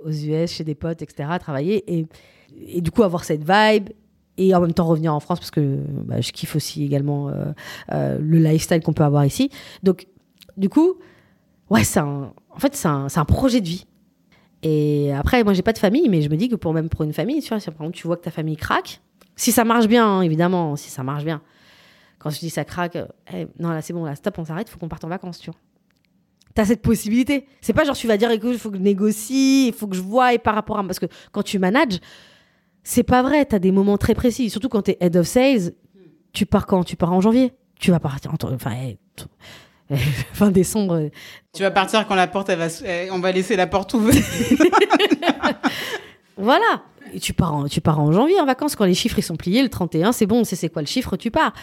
[0.05, 2.07] aux US, chez des potes, etc., travailler et,
[2.81, 3.89] du coup avoir cette vibe
[4.37, 7.45] et en même temps revenir en France parce que bah, je kiffe aussi également euh,
[7.91, 9.49] euh, le lifestyle qu'on peut avoir ici.
[9.83, 10.07] Donc,
[10.57, 10.95] du coup,
[11.69, 13.85] ouais, c'est un, en fait, c'est un, un projet de vie.
[14.63, 17.03] Et après, moi, j'ai pas de famille, mais je me dis que pour même pour
[17.03, 19.01] une famille, tu vois, si par exemple tu vois que ta famille craque,
[19.35, 21.41] si ça marche bien, hein, évidemment, si ça marche bien.
[22.19, 24.69] Quand je dis ça craque, euh, eh, non, là, c'est bon, là, stop, on s'arrête,
[24.69, 25.59] faut qu'on parte en vacances, tu vois.
[26.53, 27.45] T'as cette possibilité.
[27.61, 29.95] C'est pas genre tu vas dire, écoute, il faut que je négocie, il faut que
[29.95, 30.83] je voie et par rapport à.
[30.83, 31.99] Parce que quand tu manages,
[32.83, 33.45] c'est pas vrai.
[33.45, 34.49] T'as des moments très précis.
[34.49, 35.71] Surtout quand t'es head of sales,
[36.33, 36.83] tu pars quand?
[36.83, 37.53] Tu pars en janvier.
[37.79, 38.53] Tu vas partir en.
[38.53, 38.97] Enfin, eh,
[40.33, 41.09] fin décembre.
[41.53, 42.67] Tu vas partir quand la porte, elle va,
[43.11, 44.23] on va laisser la porte ouverte.
[46.37, 46.83] voilà.
[47.13, 49.35] Et tu pars en, tu pars en janvier en vacances quand les chiffres ils sont
[49.35, 51.53] pliés le 31, c'est bon, c'est c'est quoi le chiffre, tu pars.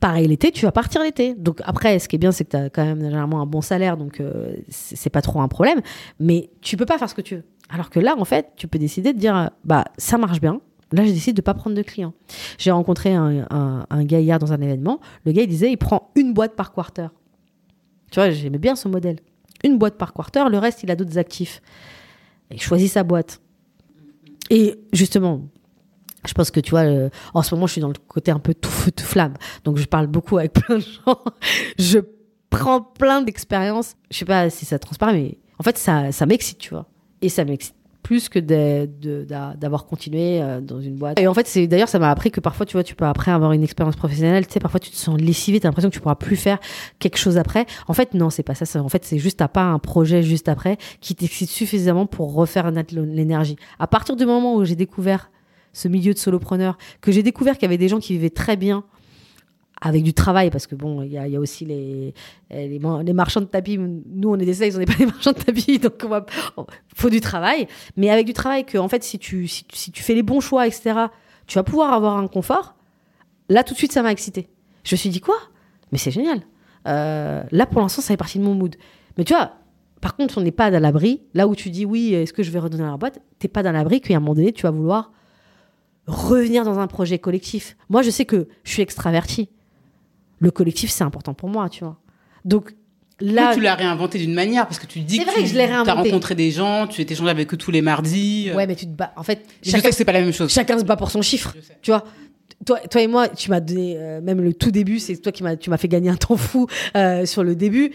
[0.00, 1.34] Pareil l'été, tu vas partir l'été.
[1.34, 3.60] Donc après, ce qui est bien, c'est que tu as quand même généralement un bon
[3.60, 5.80] salaire, donc euh, c'est pas trop un problème.
[6.20, 7.44] Mais tu peux pas faire ce que tu veux.
[7.68, 10.60] Alors que là, en fait, tu peux décider de dire, bah ça marche bien.
[10.92, 12.14] Là, je décide de pas prendre de clients.
[12.56, 15.00] J'ai rencontré un, un, un, gars hier dans un événement.
[15.26, 17.08] Le gars, il disait, il prend une boîte par quarter.
[18.10, 19.18] Tu vois, j'aimais bien ce modèle.
[19.64, 21.60] Une boîte par quarter, le reste, il a d'autres actifs.
[22.50, 23.40] Il choisit sa boîte.
[24.50, 25.42] Et justement,
[26.26, 28.38] je pense que tu vois, euh, en ce moment, je suis dans le côté un
[28.38, 29.34] peu tout feu, tout flamme.
[29.64, 31.22] Donc, je parle beaucoup avec plein de gens.
[31.78, 31.98] je
[32.50, 33.94] prends plein d'expériences.
[34.10, 36.86] Je sais pas si ça transparaît, mais en fait, ça, ça m'excite, tu vois.
[37.20, 37.74] Et ça m'excite
[38.08, 41.20] plus que d'avoir continué euh, dans une boîte.
[41.20, 43.30] Et en fait, c'est d'ailleurs, ça m'a appris que parfois, tu vois, tu peux après
[43.30, 45.94] avoir une expérience professionnelle, tu sais, parfois tu te sens lessivé, tu as l'impression que
[45.94, 46.58] tu pourras plus faire
[47.00, 47.66] quelque chose après.
[47.86, 48.82] En fait, non, c'est pas ça.
[48.82, 52.72] En fait, c'est juste, t'as pas un projet juste après qui t'excite suffisamment pour refaire
[52.72, 53.56] naître l'énergie.
[53.78, 55.30] À partir du moment où j'ai découvert
[55.72, 58.56] ce milieu de solopreneur, que j'ai découvert qu'il y avait des gens qui vivaient très
[58.56, 58.84] bien
[59.80, 62.12] avec du travail, parce que bon, il y a, aussi les,
[62.50, 63.78] les, les, marchands de tapis.
[63.78, 67.10] Nous, on est des sales, on n'est pas des marchands de tapis, donc il faut
[67.10, 67.68] du travail.
[67.96, 70.66] Mais avec du travail, que en fait, si tu, si, tu fais les bons choix,
[70.66, 71.06] etc.,
[71.46, 72.74] tu vas pouvoir avoir un confort.
[73.48, 74.48] Là, tout de suite, ça m'a excité.
[74.84, 75.36] Je me suis dit, quoi?
[75.92, 76.42] Mais c'est génial.
[76.86, 78.76] Euh, là, pour l'instant, ça fait partie de mon mood.
[79.16, 79.52] Mais tu vois,
[80.00, 81.22] par contre, on n'est pas dans l'abri.
[81.34, 83.20] Là où tu dis, oui, est-ce que je vais redonner à la boîte?
[83.38, 85.12] T'es pas dans l'abri qu'à un moment donné, tu vas vouloir
[86.08, 87.76] revenir dans un projet collectif.
[87.88, 89.48] Moi, je sais que je suis extravertie
[90.40, 91.98] le collectif, c'est important pour moi, tu vois.
[92.44, 92.74] Donc
[93.20, 93.54] là.
[93.54, 96.86] tu l'as réinventé d'une manière parce que tu dis que, tu as rencontré des gens,
[96.86, 98.50] tu étais changé avec eux tous les mardis.
[98.54, 99.12] Ouais, mais tu te bats.
[99.16, 100.52] En fait, je sais que c'est pas la même chose.
[100.52, 102.04] Chacun se bat pour son chiffre, tu vois.
[102.66, 105.44] Toi, toi et moi, tu m'as donné euh, même le tout début, c'est toi qui
[105.44, 106.66] m'as, tu m'as fait gagner un temps fou
[106.96, 107.92] euh, sur le début.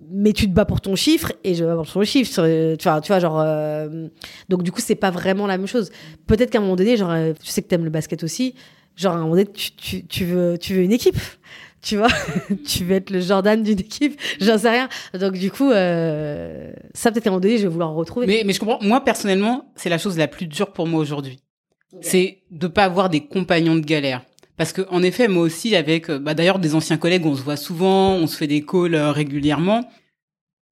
[0.00, 2.30] Mais tu te bats pour ton chiffre et je bats pour le chiffre.
[2.76, 3.44] tu vois, tu vois, genre.
[4.48, 5.90] donc du coup, c'est pas vraiment la même chose.
[6.26, 8.54] Peut-être qu'à un moment donné, genre, je sais que t'aimes le basket aussi.
[8.94, 11.18] Genre à un moment donné, tu, tu, tu veux, tu veux une équipe
[11.86, 12.08] tu vois,
[12.66, 14.88] tu veux être le Jordan d'une équipe, j'en sais rien.
[15.18, 18.26] Donc du coup, euh, ça peut-être à un moment donné, je vais vouloir retrouver.
[18.26, 18.78] Mais, mais je comprends.
[18.82, 21.38] Moi personnellement, c'est la chose la plus dure pour moi aujourd'hui.
[22.02, 24.22] C'est de pas avoir des compagnons de galère.
[24.56, 27.42] Parce que en effet, moi aussi, avec euh, bah, d'ailleurs des anciens collègues, on se
[27.42, 29.88] voit souvent, on se fait des calls euh, régulièrement,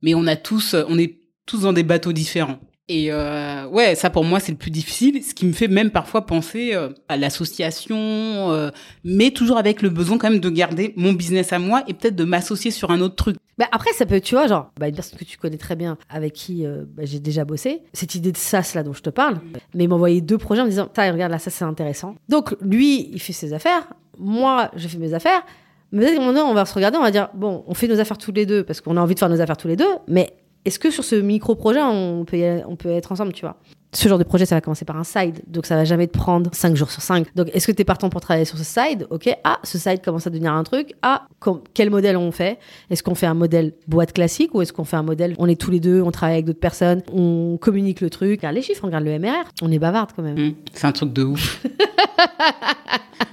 [0.02, 2.60] mais on a tous, on est tous dans des bateaux différents.
[2.88, 5.90] Et euh, ouais, ça pour moi c'est le plus difficile, ce qui me fait même
[5.90, 8.70] parfois penser euh, à l'association, euh,
[9.04, 12.14] mais toujours avec le besoin quand même de garder mon business à moi et peut-être
[12.14, 13.36] de m'associer sur un autre truc.
[13.56, 15.96] Bah après ça peut, tu vois, genre bah, une personne que tu connais très bien,
[16.10, 19.40] avec qui bah, j'ai déjà bossé, cette idée de SaaS là dont je te parle,
[19.74, 22.16] mais envoyé deux projets en me disant, regarde là ça c'est intéressant.
[22.28, 23.88] Donc lui il fait ses affaires,
[24.18, 25.42] moi je fais mes affaires.
[25.92, 28.32] Mais peut-être on va se regarder, on va dire, bon, on fait nos affaires tous
[28.32, 30.34] les deux parce qu'on a envie de faire nos affaires tous les deux, mais
[30.64, 33.56] est-ce que sur ce micro-projet, on peut, on peut être ensemble, tu vois?
[33.92, 36.18] Ce genre de projet, ça va commencer par un side, donc ça va jamais te
[36.18, 37.28] prendre 5 jours sur 5.
[37.36, 39.06] Donc, est-ce que tu es partant pour travailler sur ce side?
[39.10, 40.94] Ok, ah, ce side commence à devenir un truc.
[41.02, 41.28] Ah,
[41.74, 42.58] quel modèle on fait?
[42.90, 45.60] Est-ce qu'on fait un modèle boîte classique ou est-ce qu'on fait un modèle, on est
[45.60, 48.80] tous les deux, on travaille avec d'autres personnes, on communique le truc, regarde les chiffres,
[48.82, 50.38] on regarde le MRR, on est bavarde quand même.
[50.38, 51.64] Mmh, c'est un truc de ouf.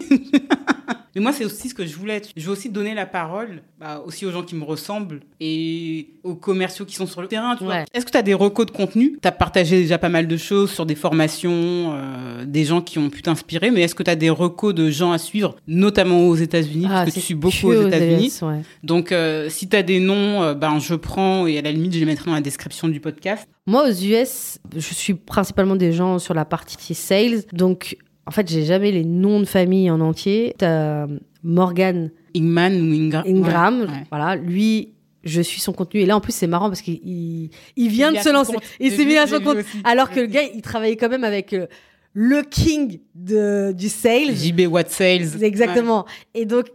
[1.15, 2.21] Mais moi, c'est aussi ce que je voulais.
[2.35, 6.35] Je veux aussi donner la parole bah, aussi aux gens qui me ressemblent et aux
[6.35, 7.57] commerciaux qui sont sur le terrain.
[7.93, 9.17] Est-ce que tu as des recos de contenu?
[9.21, 12.99] Tu as partagé déjà pas mal de choses sur des formations, euh, des gens qui
[12.99, 16.27] ont pu t'inspirer, mais est-ce que tu as des recos de gens à suivre, notamment
[16.27, 16.85] aux États-Unis?
[16.88, 18.39] Parce ah, que tu suis beaucoup aux États-Unis.
[18.83, 21.93] Donc, euh, si tu as des noms, euh, ben, je prends et à la limite,
[21.93, 23.47] je les mettrai dans la description du podcast.
[23.67, 27.43] Moi, aux US, je suis principalement des gens sur la partie sales.
[27.53, 27.97] Donc,
[28.31, 30.55] en fait, j'ai jamais les noms de famille en entier.
[30.57, 31.05] T'as
[31.43, 33.87] Morgan Ingman ou Ingram.
[34.09, 34.93] Voilà, lui,
[35.25, 35.99] je suis son contenu.
[35.99, 38.53] Et là, en plus, c'est marrant parce qu'il il, vient de se lancer.
[38.79, 39.57] Il s'est mis à son compte.
[39.83, 41.67] Alors que le gars, il travaillait quand même avec euh,
[42.13, 44.33] le king de, du sales.
[44.33, 45.43] JB Watt Sales.
[45.43, 46.05] Exactement.
[46.33, 46.67] Et donc,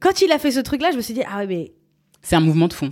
[0.00, 1.72] quand il a fait ce truc-là, je me suis dit, ah ouais, mais.
[2.20, 2.90] C'est un mouvement de fond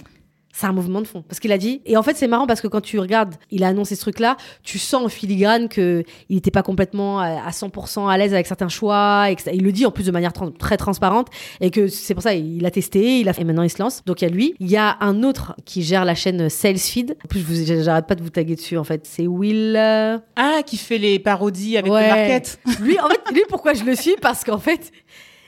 [0.54, 1.22] c'est un mouvement de fond.
[1.22, 1.82] Parce qu'il a dit.
[1.84, 4.36] Et en fait, c'est marrant parce que quand tu regardes, il a annoncé ce truc-là,
[4.62, 9.26] tu sens en filigrane qu'il n'était pas complètement à 100% à l'aise avec certains choix.
[9.30, 11.26] Et il le dit en plus de manière très transparente.
[11.60, 14.04] Et que c'est pour ça, il a testé, il a, et maintenant il se lance.
[14.06, 14.54] Donc il y a lui.
[14.60, 17.16] Il y a un autre qui gère la chaîne SalesFeed.
[17.24, 19.00] En plus, je j'arrête pas de vous taguer dessus en fait.
[19.06, 19.74] C'est Will.
[19.76, 22.60] Euh, ah, qui fait les parodies avec le market.
[22.80, 24.14] lui, en fait, lui, pourquoi je le suis?
[24.20, 24.92] Parce qu'en fait,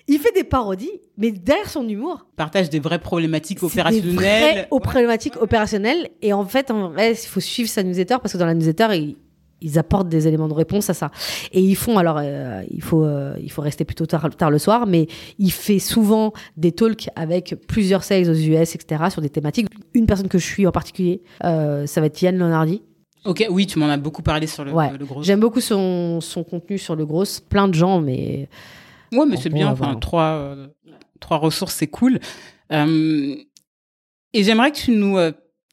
[0.08, 2.26] il fait des parodies, mais derrière son humour.
[2.36, 4.10] Partage des vraies problématiques opérationnelles.
[4.10, 6.08] Des vraies problématiques opérationnelles.
[6.22, 9.16] Et en fait, il faut suivre sa newsletter parce que dans la newsletter, il,
[9.60, 11.10] ils apportent des éléments de réponse à ça.
[11.52, 14.58] Et ils font, alors, euh, il, faut, euh, il faut rester plutôt tard, tard, le
[14.58, 15.06] soir, mais
[15.38, 19.68] il fait souvent des talks avec plusieurs sales aux US, etc., sur des thématiques.
[19.94, 22.82] Une personne que je suis en particulier, euh, ça va être Yann Leonardi.
[23.24, 24.92] Ok, oui, tu m'en as beaucoup parlé sur le, ouais.
[24.96, 25.22] le gros.
[25.22, 27.24] J'aime beaucoup son, son contenu sur le gros.
[27.48, 28.48] Plein de gens, mais.
[29.12, 29.68] Ouais, mais c'est bien.
[29.70, 30.56] Enfin, trois,
[31.20, 32.20] trois ressources, c'est cool.
[32.70, 33.46] et
[34.34, 35.16] j'aimerais que tu nous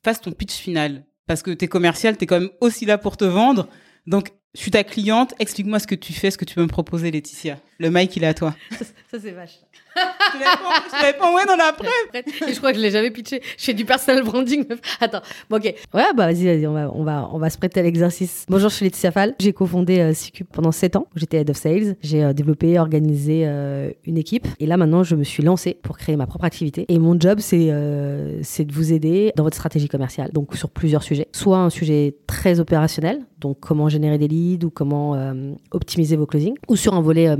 [0.03, 2.97] fasses ton pitch final parce que tu es commercial, tu es quand même aussi là
[2.97, 3.67] pour te vendre.
[4.05, 6.67] Donc, je suis ta cliente, explique-moi ce que tu fais, ce que tu peux me
[6.67, 7.57] proposer, Laetitia.
[7.79, 8.55] Le mic, il est à toi.
[8.71, 9.59] Ça, c'est vache.
[9.95, 12.23] je t'avais pas envoyé dans la presse.
[12.47, 13.41] Et je crois que je l'ai jamais pitché.
[13.57, 14.65] Je fais du personal branding.
[14.99, 15.21] Attends.
[15.49, 15.65] Bon, ok.
[15.93, 18.45] Ouais, bah vas-y, vas-y, on va, on va, on va se prêter à l'exercice.
[18.49, 19.35] Bonjour, je suis Laetitia Fall.
[19.39, 21.07] J'ai cofondé euh, C-Cube pendant 7 ans.
[21.15, 21.95] J'étais head of sales.
[22.01, 24.47] J'ai euh, développé, organisé euh, une équipe.
[24.59, 26.85] Et là, maintenant, je me suis lancée pour créer ma propre activité.
[26.89, 30.31] Et mon job, c'est euh, c'est de vous aider dans votre stratégie commerciale.
[30.31, 31.27] Donc, sur plusieurs sujets.
[31.31, 36.25] Soit un sujet très opérationnel, donc comment générer des leads ou comment euh, optimiser vos
[36.25, 37.35] closings, ou sur un volet euh,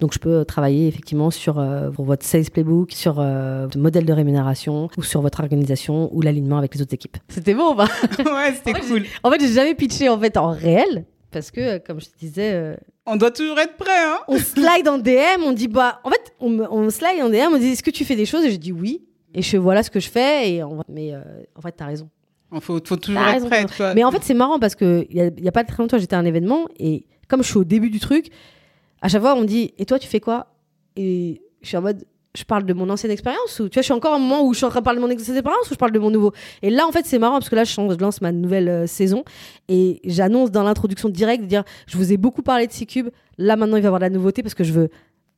[0.00, 4.12] Donc, je peux travailler effectivement sur euh, votre sales playbook, sur euh, le modèle de
[4.12, 7.16] rémunération, ou sur votre organisation, ou l'alignement avec les autres équipes.
[7.28, 7.86] C'était bon, bah
[8.18, 9.04] Ouais, c'était cool.
[9.22, 11.04] En fait, j'ai jamais pitché en fait en réel.
[11.30, 14.18] Parce que, euh, comme je te disais, euh, On doit toujours être prêt, hein.
[14.28, 17.68] on slide en DM, on dit bah, en fait, on, slide en DM, on dit
[17.68, 18.44] est-ce que tu fais des choses?
[18.44, 19.04] Et je dis oui.
[19.32, 20.50] Et je fais voilà ce que je fais.
[20.50, 21.20] Et mais euh,
[21.54, 22.08] en fait, t'as raison.
[22.52, 23.94] Il faut, faut toujours être prêt, vois.
[23.94, 26.16] Mais en fait, c'est marrant parce que il y, y a pas très longtemps, j'étais
[26.16, 28.26] à un événement et comme je suis au début du truc,
[29.02, 30.48] à chaque fois on me dit et toi tu fais quoi?
[30.96, 32.04] Et je suis en mode
[32.36, 34.52] je parle de mon ancienne expérience ou tu vois je suis encore un moment où
[34.52, 36.10] je suis en train de parler de mon ancienne expérience ou je parle de mon
[36.10, 36.32] nouveau?
[36.62, 39.24] Et là en fait c'est marrant parce que là je, lance ma nouvelle euh, saison
[39.68, 43.08] et j'annonce dans l'introduction directe dire je vous ai beaucoup parlé de C-Cube,
[43.38, 44.90] là maintenant il va y avoir de la nouveauté parce que je veux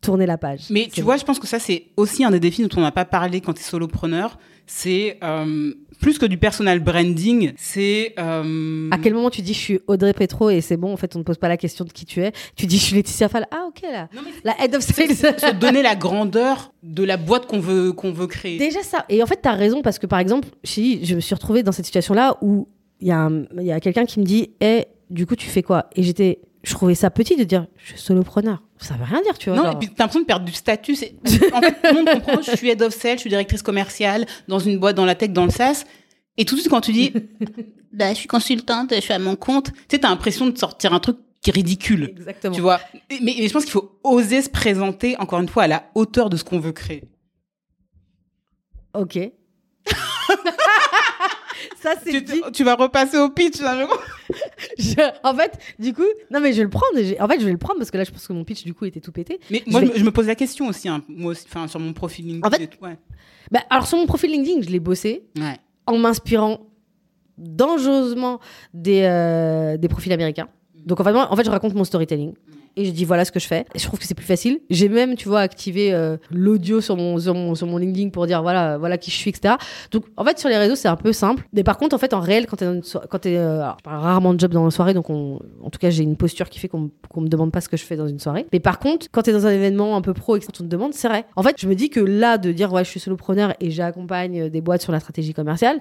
[0.02, 0.64] tourner la page.
[0.68, 2.92] Mais tu vois, je pense que ça, c'est aussi un des défis dont on n'a
[2.92, 4.38] pas parlé quand tu es solopreneur.
[4.66, 8.14] C'est euh, plus que du personal branding, c'est.
[8.18, 11.14] euh, À quel moment tu dis je suis Audrey Petro et c'est bon en fait
[11.16, 13.28] on ne pose pas la question de qui tu es, tu dis je suis Laetitia
[13.28, 13.46] Fall.
[13.50, 14.08] Ah OK là.
[14.14, 15.14] Non, mais La head of sales.
[15.16, 18.56] se donner la grandeur de la boîte qu'on veut, qu'on veut créer.
[18.58, 19.04] Déjà ça.
[19.08, 21.62] Et en fait, tu as raison parce que par exemple, chez- je me suis retrouvée
[21.64, 22.68] dans cette situation-là où
[23.00, 23.28] il y a,
[23.60, 25.90] y a quelqu'un qui me dit Eh, du coup, tu fais quoi?
[25.96, 28.62] Et j'étais, je trouvais ça petit de dire Je suis solopreneur.
[28.82, 29.56] Ça veut rien dire, tu vois.
[29.58, 29.72] Non, genre.
[29.74, 30.94] et puis t'as l'impression de perdre du statut.
[30.96, 31.14] c'est-
[31.54, 32.42] En fait, tout le monde comprend.
[32.42, 35.30] Je suis head of sales, je suis directrice commerciale dans une boîte, dans la tech,
[35.30, 35.84] dans le SaaS.
[36.36, 37.12] Et tout de suite, quand tu dis,
[37.92, 40.92] bah, je suis consultante, je suis à mon compte, tu sais, t'as l'impression de sortir
[40.94, 42.04] un truc qui est ridicule.
[42.10, 42.54] Exactement.
[42.54, 42.80] Tu vois.
[43.10, 46.30] Mais, mais je pense qu'il faut oser se présenter, encore une fois, à la hauteur
[46.30, 47.04] de ce qu'on veut créer.
[48.94, 49.18] Ok.
[51.82, 52.40] ça, c'est Tu, dit.
[52.52, 53.86] tu vas repasser au pitch, là,
[54.78, 54.94] je
[55.24, 56.86] en fait, du coup, non, mais je vais le prendre.
[57.20, 58.72] En fait, je vais le prendre parce que là, je pense que mon pitch, du
[58.74, 59.40] coup, était tout pété.
[59.50, 61.46] Mais Je moi, je, vais- me, je me pose la question aussi, hein, moi aussi,
[61.68, 62.46] sur mon profil LinkedIn.
[62.46, 62.96] En fait- et tout, ouais.
[63.50, 65.56] Bah, alors, sur mon profil LinkedIn, je l'ai bossé Ouais.
[65.86, 66.60] en m'inspirant
[67.38, 68.40] dangereusement
[68.74, 70.48] des, euh, des profils américains.
[70.84, 72.34] Donc en fait, moi, en fait, je raconte mon storytelling
[72.76, 73.64] et je dis voilà ce que je fais.
[73.74, 74.60] Et je trouve que c'est plus facile.
[74.70, 78.26] J'ai même, tu vois, activé euh, l'audio sur mon, sur, mon, sur mon LinkedIn pour
[78.26, 79.54] dire voilà, voilà qui je suis, etc.
[79.90, 81.44] Donc en fait, sur les réseaux, c'est un peu simple.
[81.52, 84.34] Mais par contre, en fait, en réel, quand t'es dans une so- t'es, euh, rarement
[84.34, 86.68] de job dans une soirée, donc on, en tout cas, j'ai une posture qui fait
[86.68, 88.46] qu'on qu'on me demande pas ce que je fais dans une soirée.
[88.52, 90.62] Mais par contre, quand t'es dans un événement un peu pro et que on te
[90.62, 91.24] demande, c'est vrai.
[91.36, 94.48] En fait, je me dis que là, de dire ouais, je suis solopreneur et j'accompagne
[94.48, 95.80] des boîtes sur la stratégie commerciale,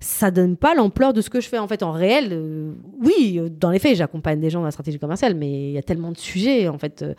[0.00, 2.28] ça donne pas l'ampleur de ce que je fais en fait en réel.
[2.32, 5.72] euh, oui, euh, dans les faits, j'accompagne des gens dans la stratégie commerciale, mais il
[5.72, 7.02] y a tellement de sujets en fait.
[7.02, 7.14] euh,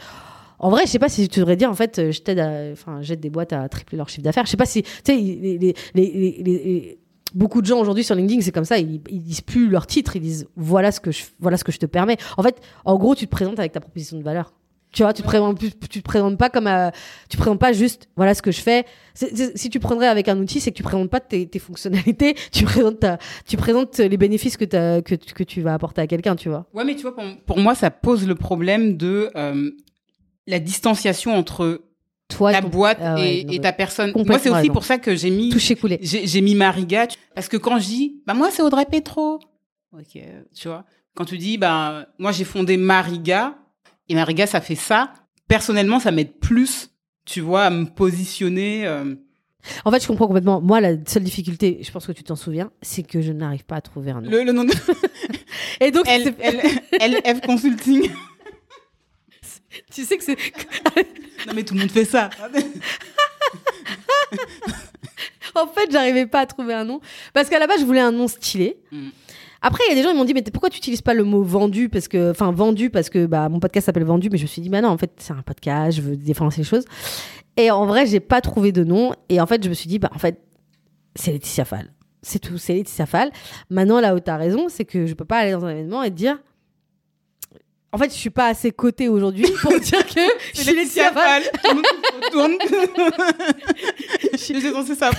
[0.60, 2.40] en vrai, je sais pas si tu devrais dire en fait, je t'aide,
[2.74, 4.46] enfin, j'aide des boîtes à tripler leur chiffre d'affaires.
[4.46, 7.00] Je sais pas si, tu sais, les- les- les-
[7.36, 10.16] beaucoup de gens aujourd'hui sur LinkedIn, c'est comme ça, ils, ils disent plus leur titre,
[10.16, 12.18] ils disent voilà ce que je, voilà ce que je te permets.
[12.38, 14.52] En fait, en gros, tu te présentes avec ta proposition de valeur.
[14.94, 16.92] Tu vois, tu te présentes, tu te présentes pas comme, à-
[17.30, 18.86] tu te présentes pas juste voilà ce que je fais.
[19.14, 22.64] Si tu prendrais avec un outil, c'est que tu présentes pas tes, tes fonctionnalités, tu
[22.66, 26.50] présentes ta, tu présentes les bénéfices que, tu- que tu vas apporter à quelqu'un, tu
[26.50, 26.66] vois.
[26.74, 29.72] Ouais, mais tu vois, pour, pour moi, ça pose le problème de euh,
[30.48, 31.82] la distanciation entre
[32.30, 34.14] Toi, ta ton- boîte Ah ouais, et, non, et mais ta personne.
[34.16, 35.52] Moi, c'est aussi pour ça que j'ai mis,
[36.02, 37.08] j'ai mis Mariga.
[37.36, 39.40] Parce que quand je dis, bah, moi, c'est Audrey Petro.
[39.94, 40.18] Ok,
[40.56, 40.86] tu vois.
[41.16, 43.56] Quand tu dis, bah, moi, j'ai fondé Mariga,
[44.10, 45.14] et Mariga, ça fait ça.
[45.48, 46.90] Personnellement, ça m'aide plus,
[47.26, 48.86] tu vois, à me positionner.
[48.88, 49.16] euh,
[49.86, 50.60] En fait, je comprends complètement.
[50.62, 53.76] Moi, la seule difficulté, je pense que tu t'en souviens, c'est que je n'arrive pas
[53.78, 54.30] à trouver un nom.
[54.30, 54.74] le, le nom de
[55.80, 58.10] Et donc, L, L- LF Consulting.
[59.94, 60.38] tu sais que c'est.
[61.48, 62.30] Non, mais tout le monde fait ça.
[65.56, 67.00] En fait, j'arrivais pas à trouver un nom.
[67.34, 68.78] Parce qu'à la base, je voulais un nom stylé.
[68.92, 69.10] Mm.
[69.62, 71.24] Après, il y a des gens qui m'ont dit, mais pourquoi tu n'utilises pas le
[71.24, 71.90] mot vendu?
[71.90, 74.62] Parce que, enfin, vendu, parce que bah, mon podcast s'appelle Vendu, mais je me suis
[74.62, 76.86] dit, bah non, en fait, c'est un podcast, je veux différencier les choses.
[77.58, 79.14] Et en vrai, j'ai pas trouvé de nom.
[79.30, 80.40] Et en fait, je me suis dit, bah en fait,
[81.16, 81.92] c'est Laetitia Fall.
[82.22, 83.32] C'est tout, c'est Laetitia Fall.
[83.70, 86.04] Maintenant, là où tu as raison, c'est que je peux pas aller dans un événement
[86.04, 86.38] et te dire,
[87.92, 90.20] En fait, je suis pas assez cotée aujourd'hui pour dire que
[90.54, 91.44] je suis Laetitia Fall.
[94.74, 95.10] Censé ça.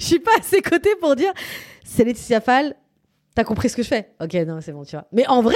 [0.00, 1.32] Je suis pas assez cotée pour dire
[1.84, 2.74] c'est Laetitia Fall.
[3.34, 4.10] T'as compris ce que je fais?
[4.22, 5.06] Ok, non, c'est bon, tu vois.
[5.12, 5.54] Mais en vrai,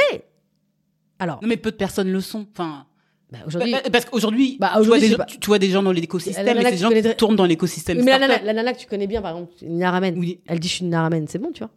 [1.18, 1.38] alors.
[1.42, 2.46] Non, mais peu de personnes le sont.
[2.52, 2.86] Enfin.
[3.30, 3.72] bah, aujourd'hui.
[3.72, 5.24] Bah, parce qu'aujourd'hui, Bah, tu, vois aujourd'hui, des je sais gens- pas.
[5.26, 8.02] tu, tu vois des gens dans l'écosystème, tu gens connais qui tournent dans l'écosystème.
[8.02, 10.40] mais la nana, la nana que tu connais bien, par exemple, Nina Ramen, Oui.
[10.46, 11.70] elle dit je suis Nina Ramen, c'est bon, tu vois.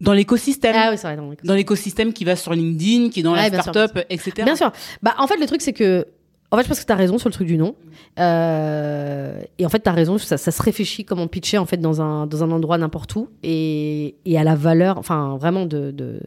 [0.00, 0.74] Dans l'écosystème.
[0.76, 1.36] Ah oui, c'est vrai.
[1.44, 4.32] Dans l'écosystème qui va sur LinkedIn, qui est dans Ouais, la startup, etc.
[4.44, 4.70] Bien sûr.
[5.02, 6.06] Bah, en fait, le truc, c'est que.
[6.50, 7.74] En fait, je pense que tu as raison sur le truc du nom.
[8.18, 11.76] Euh, et en fait, tu as raison, ça, ça se réfléchit comment pitcher en fait,
[11.78, 13.28] dans, un, dans un endroit n'importe où.
[13.42, 16.20] Et, et à la valeur, enfin, vraiment, de, de-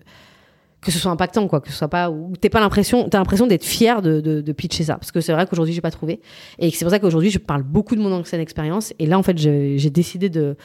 [0.81, 1.59] que ce soit impactant, quoi.
[1.61, 2.09] Que ce soit pas.
[2.09, 3.09] Ou t'es pas l'impression.
[3.09, 4.95] T'as l'impression d'être fier de, de, de pitcher ça.
[4.95, 6.21] Parce que c'est vrai qu'aujourd'hui, j'ai pas trouvé.
[6.57, 8.93] Et c'est pour ça qu'aujourd'hui, je parle beaucoup de mon ancienne expérience.
[8.99, 10.55] Et là, en fait, j'ai décidé de.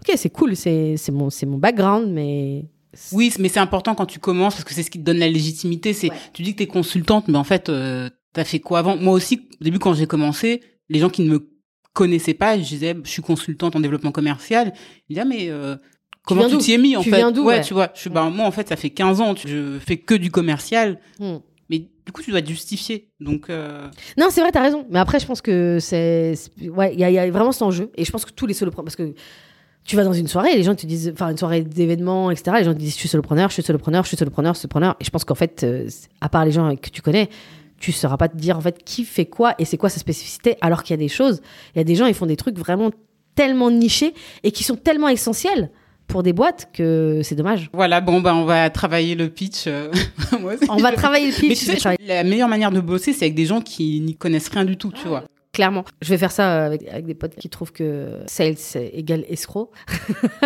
[0.00, 2.66] Ok, c'est cool, c'est c'est mon, c'est mon background, mais.
[3.12, 5.28] Oui, mais c'est important quand tu commences parce que c'est ce qui te donne la
[5.28, 5.92] légitimité.
[5.92, 6.16] C'est, Ouais.
[6.32, 8.96] tu dis que t'es consultante, mais en fait, euh, t'as fait quoi avant?
[8.96, 11.48] Moi aussi, au début, quand j'ai commencé, les gens qui ne me
[11.94, 14.72] connaissaient pas, je disais, je suis consultante en développement commercial.
[15.08, 15.76] Ils disaient, ah, mais euh,
[16.24, 17.16] comment tu t'y es mis en Tu fait?
[17.16, 17.60] viens Ouais, ouais.
[17.62, 17.90] tu vois.
[17.94, 21.00] Je bah, moi, en fait, ça fait 15 ans, tu- je fais que du commercial.
[21.18, 21.36] Hmm.
[21.70, 23.10] Mais du coup, tu dois te justifier.
[23.18, 23.88] Donc, euh,
[24.18, 24.86] Non, c'est vrai, t'as raison.
[24.90, 26.34] Mais après, je pense que c'est.
[26.68, 27.90] Ouais, il y, a- il y a vraiment cet enjeu.
[27.96, 28.84] Et je pense que tous les solopreneurs.
[28.84, 29.14] Parce que
[29.84, 31.10] tu vas dans une soirée et les gens te disent.
[31.12, 32.58] Enfin, une soirée d'événements, etc.
[32.58, 34.96] Les gens te disent Je suis solopreneur, je suis solopreneur, je suis solopreneur, solopreneur.
[35.00, 35.88] Et je pense qu'en fait, euh,
[36.20, 37.30] à part les gens que tu connais,
[37.78, 40.56] tu sauras pas te dire en fait qui fait quoi et c'est quoi sa spécificité.
[40.60, 41.42] Alors qu'il y a des choses.
[41.74, 42.90] Il y a des gens, ils font des trucs vraiment
[43.34, 45.70] tellement nichés et qui sont tellement essentiels
[46.06, 47.68] pour des boîtes que c'est dommage.
[47.72, 49.64] voilà, bon, bah, on va travailler le pitch.
[49.66, 49.90] euh,
[50.40, 50.52] moi.
[50.68, 51.48] On va travailler le pitch.
[51.48, 53.60] Mais je tu vais sais, travailler- la meilleure manière de bosser, c'est avec des gens
[53.60, 55.24] qui n'y connaissent rien du tout, tu vois.
[55.52, 55.84] Clairement.
[56.02, 59.70] Je vais faire ça avec, avec des potes qui trouvent que sales c'est égal escroc.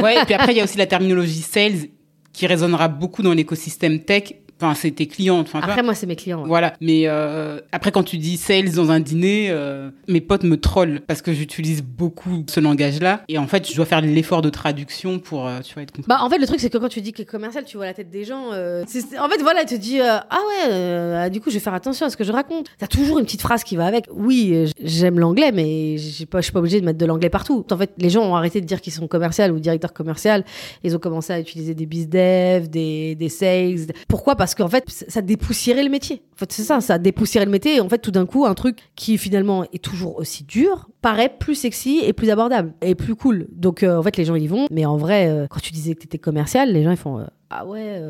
[0.03, 1.89] Ouais, et puis après, il y a aussi la terminologie sales
[2.33, 4.33] qui résonnera beaucoup dans l'écosystème tech.
[4.61, 5.41] Enfin, c'est tes clients.
[5.41, 5.61] Enfin.
[5.63, 6.43] Après, moi, c'est mes clients.
[6.43, 6.49] ouais.
[6.49, 6.75] Voilà.
[6.81, 11.01] Mais euh, après, quand tu dis sales dans un dîner, euh, mes potes me trollent
[11.07, 13.23] parce que j'utilise beaucoup ce langage-là.
[13.29, 16.09] Et en fait, je dois faire l'effort de traduction pour, euh, tu vois, être compris.
[16.09, 17.95] Bah, en fait, le truc, c'est que quand tu dis que commercial, tu vois la
[17.95, 18.49] tête des gens.
[18.51, 22.07] en fait, voilà, tu te dis Ah ouais, euh, du coup, je vais faire attention
[22.07, 22.67] à ce que je raconte.
[22.79, 24.07] T'as toujours une petite phrase qui va avec.
[24.13, 27.65] Oui, j'aime l'anglais, mais j'ai pas- je suis pas obligée de mettre de l'anglais partout.
[27.71, 30.45] En fait, les gens ont arrêté de dire qu'ils sont commercial ou directeur commercial.
[30.85, 33.87] Ils ont commencé à utiliser des biz dev, des, des sales.
[34.09, 34.37] Pourquoi?
[34.37, 36.23] Parce qu'en fait, ça dépoussiérait le métier.
[36.35, 37.77] En fait, c'est ça, ça dépoussiérait le métier.
[37.77, 41.35] Et en fait, tout d'un coup, un truc qui finalement est toujours aussi dur paraît
[41.39, 43.47] plus sexy et plus abordable et plus cool.
[43.53, 44.67] Donc, euh, en fait, les gens y vont.
[44.71, 47.25] Mais en vrai, euh, quand tu disais que t'étais commercial, les gens ils font euh,
[47.53, 48.01] ah ouais.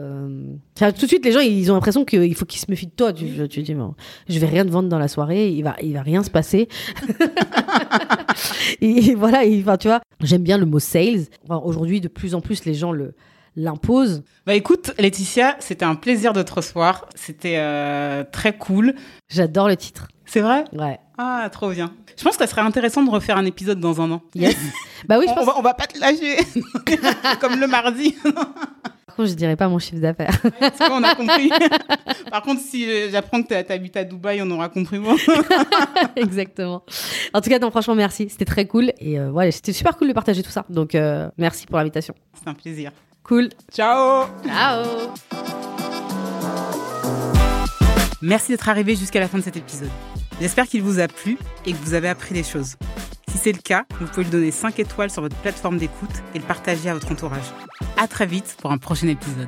[0.77, 2.93] Enfin, tout de suite, les gens ils ont l'impression qu'il faut qu'ils se méfient de
[2.93, 3.11] toi.
[3.15, 3.95] Tu, tu dis bon,
[4.29, 5.49] je vais rien te vendre dans la soirée.
[5.49, 6.69] Il va, il va rien se passer.
[8.81, 9.45] et, voilà.
[9.45, 11.27] et, Enfin, tu vois, j'aime bien le mot sales.
[11.45, 13.15] Enfin, Aujourd'hui, de plus en plus, les gens le
[13.61, 14.23] l'imposent.
[14.47, 17.07] Bah écoute, Laetitia, c'était un plaisir de te recevoir.
[17.15, 18.95] C'était euh, très cool.
[19.29, 20.09] J'adore le titre.
[20.25, 20.65] C'est vrai?
[20.73, 20.99] Ouais.
[21.19, 21.93] Ah, trop bien.
[22.17, 24.23] Je pense que ça serait intéressant de refaire un épisode dans un an.
[24.35, 24.57] Yes.
[25.09, 25.47] bah oui, je on, pense.
[25.47, 26.37] va, on va pas te lâcher.
[27.41, 28.15] Comme le mardi.
[29.07, 30.41] Par contre, je dirais pas mon chiffre d'affaires.
[30.91, 31.51] On a compris.
[32.31, 35.17] Par contre, si euh, j'apprends que t'as- t'habites à Dubaï, on aura compris moi.
[36.17, 36.85] Exactement.
[37.35, 38.29] En tout cas, non, franchement, merci.
[38.29, 38.93] C'était très cool.
[38.99, 40.65] Et euh, voilà, c'était super cool de partager tout ça.
[40.69, 42.15] Donc, euh, merci pour l'invitation.
[42.35, 42.93] C'est un plaisir.
[43.31, 43.49] Cool.
[43.73, 44.85] Ciao Ciao.
[48.21, 49.89] Merci d'être arrivé jusqu'à la fin de cet épisode.
[50.41, 52.75] J'espère qu'il vous a plu et que vous avez appris des choses.
[53.31, 56.41] Si c'est le cas, vous pouvez lui donner 5 étoiles sur votre plateforme d'écoute et
[56.41, 57.55] le partager à votre entourage.
[57.97, 59.47] À très vite pour un prochain épisode.